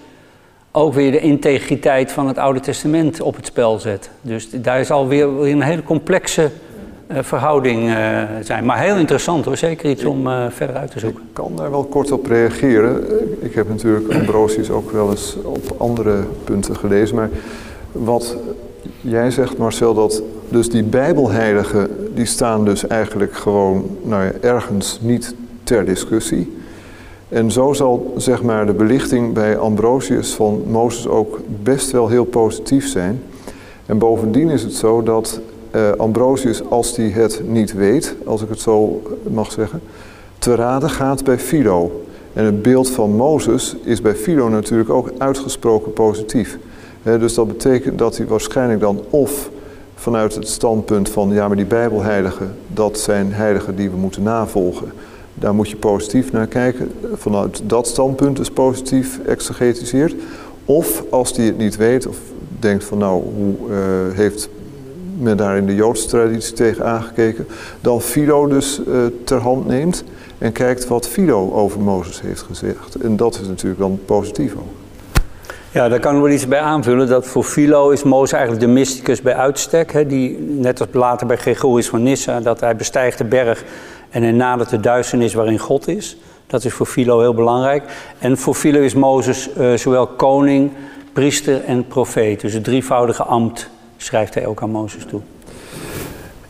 ook 0.72 0.94
weer 0.94 1.10
de 1.10 1.20
integriteit 1.20 2.12
van 2.12 2.26
het 2.26 2.38
Oude 2.38 2.60
Testament 2.60 3.20
op 3.20 3.36
het 3.36 3.46
spel 3.46 3.78
zet. 3.78 4.10
Dus 4.20 4.50
daar 4.50 4.84
zal 4.84 5.08
weer 5.08 5.26
een 5.26 5.62
hele 5.62 5.82
complexe 5.82 6.50
verhouding 7.10 7.88
uh, 7.88 8.22
zijn. 8.42 8.64
Maar 8.64 8.78
heel 8.78 8.96
interessant 8.96 9.44
hoor, 9.44 9.56
zeker 9.56 9.90
iets 9.90 10.04
om 10.04 10.26
uh, 10.26 10.44
verder 10.48 10.76
uit 10.76 10.90
te 10.90 10.98
zoeken. 10.98 11.22
Ik 11.22 11.34
kan 11.34 11.52
daar 11.56 11.70
wel 11.70 11.84
kort 11.84 12.12
op 12.12 12.26
reageren. 12.26 13.04
Ik 13.40 13.54
heb 13.54 13.68
natuurlijk 13.68 14.14
Ambrosius 14.14 14.70
ook 14.70 14.90
wel 14.90 15.10
eens 15.10 15.36
op 15.44 15.74
andere 15.76 16.16
punten 16.44 16.76
gelezen. 16.76 17.16
Maar 17.16 17.30
wat 17.92 18.36
jij 19.00 19.30
zegt 19.30 19.58
Marcel, 19.58 19.94
dat 19.94 20.22
dus 20.48 20.70
die 20.70 20.82
bijbelheiligen, 20.82 21.90
die 22.14 22.26
staan 22.26 22.64
dus 22.64 22.86
eigenlijk 22.86 23.34
gewoon 23.34 23.86
nou 24.02 24.32
ergens 24.40 24.98
niet 25.02 25.34
ter 25.62 25.84
discussie. 25.84 26.56
En 27.28 27.50
zo 27.50 27.72
zal 27.72 28.12
zeg 28.16 28.42
maar, 28.42 28.66
de 28.66 28.72
belichting 28.72 29.32
bij 29.34 29.58
Ambrosius 29.58 30.34
van 30.34 30.62
Mozes 30.66 31.06
ook 31.06 31.40
best 31.62 31.90
wel 31.90 32.08
heel 32.08 32.24
positief 32.24 32.88
zijn. 32.88 33.22
En 33.86 33.98
bovendien 33.98 34.50
is 34.50 34.62
het 34.62 34.74
zo 34.74 35.02
dat 35.02 35.40
uh, 35.74 35.90
Ambrosius, 35.90 36.62
als 36.68 36.96
hij 36.96 37.08
het 37.08 37.42
niet 37.46 37.72
weet, 37.72 38.14
als 38.24 38.42
ik 38.42 38.48
het 38.48 38.60
zo 38.60 39.02
mag 39.30 39.52
zeggen, 39.52 39.80
te 40.38 40.54
raden 40.54 40.90
gaat 40.90 41.24
bij 41.24 41.38
Philo. 41.38 42.04
En 42.32 42.44
het 42.44 42.62
beeld 42.62 42.90
van 42.90 43.16
Mozes 43.16 43.76
is 43.82 44.00
bij 44.00 44.14
Philo 44.14 44.48
natuurlijk 44.48 44.90
ook 44.90 45.10
uitgesproken 45.18 45.92
positief. 45.92 46.58
Dus 47.02 47.34
dat 47.34 47.48
betekent 47.48 47.98
dat 47.98 48.16
hij 48.16 48.26
waarschijnlijk 48.26 48.80
dan 48.80 49.04
of 49.10 49.50
vanuit 49.94 50.34
het 50.34 50.48
standpunt 50.48 51.08
van 51.08 51.32
ja, 51.32 51.46
maar 51.46 51.56
die 51.56 51.66
Bijbelheiligen, 51.66 52.54
dat 52.66 52.98
zijn 52.98 53.32
heiligen 53.32 53.76
die 53.76 53.90
we 53.90 53.96
moeten 53.96 54.22
navolgen. 54.22 54.92
Daar 55.34 55.54
moet 55.54 55.68
je 55.68 55.76
positief 55.76 56.32
naar 56.32 56.46
kijken. 56.46 56.92
Vanuit 57.14 57.60
dat 57.64 57.86
standpunt 57.86 58.38
is 58.38 58.50
positief 58.50 59.20
exegetiseerd. 59.26 60.14
Of 60.64 61.04
als 61.10 61.36
hij 61.36 61.46
het 61.46 61.58
niet 61.58 61.76
weet 61.76 62.06
of 62.06 62.16
denkt 62.58 62.84
van 62.84 62.98
nou, 62.98 63.22
hoe 63.22 63.54
uh, 63.68 63.76
heeft 64.16 64.48
men 65.18 65.36
daar 65.36 65.56
in 65.56 65.66
de 65.66 65.74
Joodse 65.74 66.06
traditie 66.06 66.52
tegen 66.52 66.84
aangekeken, 66.84 67.46
dan 67.80 68.00
Philo 68.00 68.46
dus 68.46 68.80
uh, 68.88 69.04
ter 69.24 69.40
hand 69.40 69.66
neemt 69.66 70.04
en 70.38 70.52
kijkt 70.52 70.86
wat 70.86 71.08
Philo 71.08 71.52
over 71.52 71.80
Mozes 71.80 72.20
heeft 72.20 72.42
gezegd. 72.42 72.94
En 72.94 73.16
dat 73.16 73.38
is 73.40 73.48
natuurlijk 73.48 73.80
dan 73.80 74.00
positief 74.04 74.54
ook. 74.54 74.78
Ja, 75.70 75.88
daar 75.88 76.00
kan 76.00 76.14
ik 76.14 76.22
wel 76.22 76.30
iets 76.30 76.48
bij 76.48 76.60
aanvullen. 76.60 77.08
Dat 77.08 77.26
voor 77.26 77.44
Philo 77.44 77.90
is 77.90 78.02
Mozes 78.02 78.32
eigenlijk 78.32 78.64
de 78.64 78.72
mysticus 78.72 79.22
bij 79.22 79.34
uitstek. 79.34 79.92
Hè, 79.92 80.06
die, 80.06 80.38
net 80.38 80.80
als 80.80 80.88
later 80.92 81.26
bij 81.26 81.36
Gregorius 81.36 81.88
van 81.88 82.02
Nyssa, 82.02 82.40
dat 82.40 82.60
hij 82.60 82.76
bestijgt 82.76 83.18
de 83.18 83.24
berg 83.24 83.64
en 84.10 84.22
hij 84.22 84.32
nadert 84.32 84.70
de 84.70 84.80
duisternis 84.80 85.34
waarin 85.34 85.58
God 85.58 85.88
is. 85.88 86.16
Dat 86.46 86.64
is 86.64 86.72
voor 86.72 86.86
Philo 86.86 87.20
heel 87.20 87.34
belangrijk. 87.34 87.82
En 88.18 88.38
voor 88.38 88.54
Philo 88.54 88.80
is 88.80 88.94
Mozes 88.94 89.48
uh, 89.58 89.74
zowel 89.74 90.06
koning, 90.06 90.72
priester 91.12 91.64
en 91.64 91.86
profeet. 91.86 92.40
Dus 92.40 92.52
het 92.52 92.64
drievoudige 92.64 93.22
ambt 93.22 93.70
schrijft 94.02 94.34
hij 94.34 94.46
ook 94.46 94.62
aan 94.62 94.70
Mozes 94.70 95.04
toe. 95.04 95.20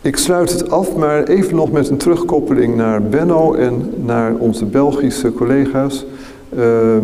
Ik 0.01 0.17
sluit 0.17 0.51
het 0.51 0.71
af, 0.71 0.97
maar 0.97 1.23
even 1.23 1.57
nog 1.57 1.71
met 1.71 1.89
een 1.89 1.97
terugkoppeling 1.97 2.77
naar 2.77 3.03
Benno 3.03 3.55
en 3.55 3.93
naar 4.05 4.35
onze 4.35 4.65
Belgische 4.65 5.33
collega's. 5.33 6.05
Uh, 6.57 6.97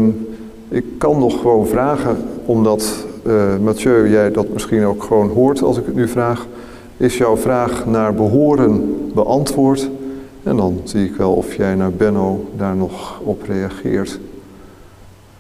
ik 0.69 0.85
kan 0.99 1.19
nog 1.19 1.41
gewoon 1.41 1.67
vragen, 1.67 2.17
omdat 2.45 3.07
uh, 3.27 3.57
Mathieu, 3.63 4.09
jij 4.09 4.31
dat 4.31 4.49
misschien 4.49 4.85
ook 4.85 5.03
gewoon 5.03 5.29
hoort 5.29 5.63
als 5.63 5.79
ik 5.79 5.87
het 5.87 5.95
nu 5.95 6.09
vraag. 6.09 6.47
Is 6.97 7.19
jouw 7.19 7.37
vraag 7.37 7.87
naar 7.87 8.15
behoren 8.15 8.97
beantwoord? 9.15 9.91
En 10.43 10.57
dan 10.57 10.81
zie 10.85 11.05
ik 11.05 11.17
wel 11.17 11.33
of 11.33 11.55
jij 11.55 11.75
naar 11.75 11.93
Benno 11.93 12.45
daar 12.57 12.77
nog 12.77 13.21
op 13.21 13.43
reageert. 13.43 14.19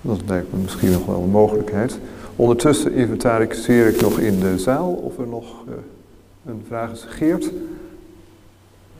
Dat 0.00 0.20
lijkt 0.26 0.52
me 0.52 0.59
misschien 0.62 0.92
nog 0.92 1.07
wel 1.07 1.22
een 1.22 1.30
mogelijkheid. 1.30 1.98
Ondertussen 2.37 2.93
inventariseer 2.93 3.87
ik 3.87 4.01
nog 4.01 4.18
in 4.18 4.41
de 4.41 4.59
zaal 4.59 4.91
of 5.09 5.18
er 5.18 5.28
nog 5.39 5.47
uh, 5.68 5.74
een 6.51 6.64
vraag 6.68 6.91
is. 6.97 7.05
Geert? 7.18 7.45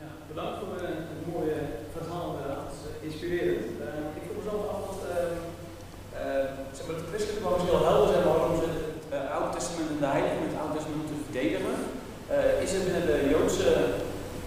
Ja, 0.01 0.09
bedankt 0.31 0.57
voor 0.61 0.75
uh, 0.83 0.89
het 1.13 1.25
mooie 1.33 1.59
verhaal, 1.97 2.29
uh, 2.47 3.09
inspirerend. 3.09 3.67
ik 4.19 4.23
vroeg 4.25 4.39
mezelf 4.41 4.63
af 4.73 4.81
wat 4.89 4.99
zeg 6.77 6.85
maar, 6.87 6.99
de 7.03 7.09
christelijke 7.11 7.43
gewoon 7.45 7.67
heel 7.69 7.85
helder 7.91 8.09
zijn 8.13 8.25
waarom 8.31 8.55
ze 8.61 8.67
het 8.73 9.27
Oude 9.35 9.51
Testament 9.57 9.89
en 9.95 10.01
de 10.05 10.11
Heilige 10.15 10.39
met 10.43 10.51
het 10.53 10.61
Oude 10.61 10.75
Testament 10.77 11.01
moeten 11.01 11.27
verdedigen. 11.29 11.77
is 12.65 12.73
het 12.75 12.85
binnen 12.87 13.07
de 13.11 13.19
Joodse 13.33 13.71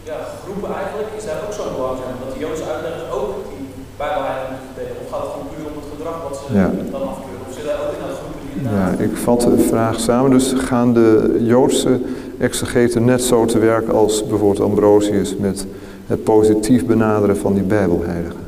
ja, 0.09 0.17
groepen 0.43 0.71
eigenlijk, 0.81 1.09
is 1.19 1.27
daar 1.27 1.41
ook 1.45 1.55
zo 1.59 1.63
belangrijk? 1.77 2.17
Dat 2.23 2.33
de 2.35 2.43
Joodse 2.45 2.65
uitleggers 2.71 3.07
ook 3.17 3.31
die 3.51 3.65
Bijbelheilige 4.01 4.51
moeten 4.51 4.71
verdedigen? 4.71 5.01
Of 5.03 5.09
gaat 5.11 5.23
het 5.25 5.33
gewoon 5.33 5.51
puur 5.53 5.65
om 5.71 5.77
het 5.81 5.91
gedrag 5.93 6.17
wat 6.27 6.35
ze 6.39 6.45
ja. 6.59 6.67
dan 6.95 7.05
afkeuren? 7.13 7.45
Of 7.47 7.55
zit 7.57 7.67
daar 7.69 7.81
ook 7.83 7.93
in 7.95 8.03
dat 8.05 8.19
groepen 8.21 8.41
die 8.43 8.46
Ja, 8.63 9.03
ik 9.03 9.17
vat 9.17 9.41
de 9.41 9.65
vraag 9.69 9.99
samen. 9.99 10.31
Dus 10.31 10.53
gaan 10.57 10.93
de 10.93 11.37
Joodse 11.39 11.99
exegeten 12.39 13.05
net 13.05 13.23
zo 13.23 13.45
te 13.45 13.59
werk 13.59 13.89
als 13.89 14.27
bijvoorbeeld 14.27 14.69
Ambrosius 14.69 15.35
met 15.37 15.65
het 16.07 16.23
positief 16.23 16.85
benaderen 16.85 17.37
van 17.37 17.53
die 17.53 17.63
Bijbelheiligen? 17.63 18.45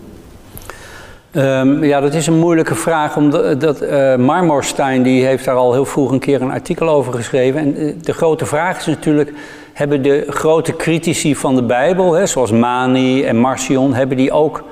Um, 1.32 1.84
ja, 1.84 2.00
dat 2.00 2.14
is 2.14 2.28
een 2.28 2.40
moeilijke 2.40 2.76
vraag. 2.76 3.18
Omdat 3.18 3.62
dat, 3.62 3.82
uh, 3.82 4.16
Marmorstein 4.16 5.04
die 5.04 5.26
heeft 5.26 5.46
daar 5.46 5.56
al 5.56 5.74
heel 5.74 5.86
vroeg 5.86 6.12
een 6.12 6.20
keer 6.20 6.42
een 6.42 6.52
artikel 6.52 6.90
over 6.90 7.14
geschreven. 7.14 7.60
En 7.60 7.84
uh, 7.84 7.94
de 8.02 8.14
grote 8.14 8.46
vraag 8.46 8.80
is 8.80 8.86
natuurlijk, 8.86 9.34
hebben 9.74 10.02
de 10.02 10.26
grote 10.30 10.76
critici 10.76 11.36
van 11.36 11.56
de 11.56 11.64
Bijbel, 11.64 12.14
hè, 12.14 12.26
zoals 12.26 12.52
Mani 12.52 13.24
en 13.24 13.38
Marcion, 13.38 13.94
hebben 13.94 14.18
die 14.18 14.32
ook 14.32 14.64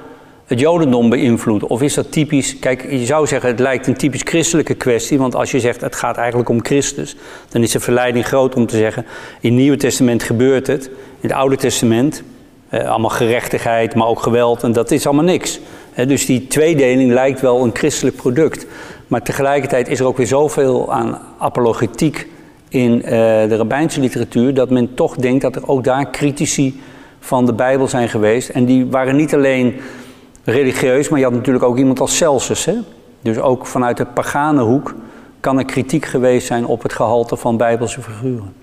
het 0.47 0.59
Jodendom 0.59 1.09
beïnvloed? 1.09 1.63
Of 1.63 1.81
is 1.81 1.93
dat 1.93 2.11
typisch, 2.11 2.59
kijk, 2.59 2.91
je 2.91 3.05
zou 3.05 3.27
zeggen 3.27 3.49
het 3.49 3.59
lijkt 3.59 3.87
een 3.87 3.97
typisch 3.97 4.21
christelijke 4.23 4.73
kwestie, 4.73 5.17
want 5.17 5.35
als 5.35 5.51
je 5.51 5.59
zegt 5.59 5.81
het 5.81 5.95
gaat 5.95 6.17
eigenlijk 6.17 6.49
om 6.49 6.65
Christus, 6.65 7.15
dan 7.49 7.61
is 7.61 7.71
de 7.71 7.79
verleiding 7.79 8.25
groot 8.25 8.55
om 8.55 8.65
te 8.65 8.77
zeggen, 8.77 9.05
in 9.39 9.51
het 9.51 9.59
Nieuwe 9.59 9.77
Testament 9.77 10.23
gebeurt 10.23 10.67
het, 10.67 10.85
in 10.85 11.29
het 11.29 11.31
Oude 11.31 11.55
Testament, 11.55 12.23
eh, 12.69 12.89
allemaal 12.89 13.09
gerechtigheid, 13.09 13.95
maar 13.95 14.07
ook 14.07 14.21
geweld, 14.21 14.63
en 14.63 14.71
dat 14.71 14.91
is 14.91 15.05
allemaal 15.05 15.23
niks. 15.23 15.59
dus 16.07 16.25
die 16.25 16.47
tweedeling 16.47 17.11
lijkt 17.11 17.41
wel 17.41 17.63
een 17.63 17.75
christelijk 17.75 18.15
product. 18.15 18.65
Maar 19.07 19.21
tegelijkertijd 19.21 19.87
is 19.87 19.99
er 19.99 20.05
ook 20.05 20.17
weer 20.17 20.27
zoveel 20.27 20.93
aan 20.93 21.19
apologetiek 21.37 22.27
in 22.69 22.91
uh, 22.93 23.09
de 23.09 23.55
rabbijnse 23.55 23.99
literatuur, 23.99 24.53
dat 24.53 24.69
men 24.69 24.93
toch 24.93 25.15
denkt 25.15 25.41
dat 25.41 25.55
er 25.55 25.67
ook 25.67 25.83
daar 25.83 26.11
critici 26.11 26.81
van 27.19 27.45
de 27.45 27.53
Bijbel 27.53 27.87
zijn 27.87 28.09
geweest. 28.09 28.49
En 28.49 28.65
die 28.65 28.85
waren 28.85 29.15
niet 29.15 29.33
alleen 29.33 29.75
religieus, 30.51 31.09
maar 31.09 31.19
je 31.19 31.25
had 31.25 31.33
natuurlijk 31.33 31.65
ook 31.65 31.77
iemand 31.77 31.99
als 31.99 32.17
Celsus. 32.17 32.65
Hè? 32.65 32.75
Dus 33.21 33.39
ook 33.39 33.65
vanuit 33.65 33.97
de 33.97 34.05
pagane 34.05 34.61
hoek 34.61 34.95
kan 35.39 35.57
er 35.57 35.65
kritiek 35.65 36.05
geweest 36.05 36.47
zijn 36.47 36.65
op 36.65 36.83
het 36.83 36.93
gehalte 36.93 37.35
van 37.35 37.57
Bijbelse 37.57 38.01
figuren. 38.01 38.53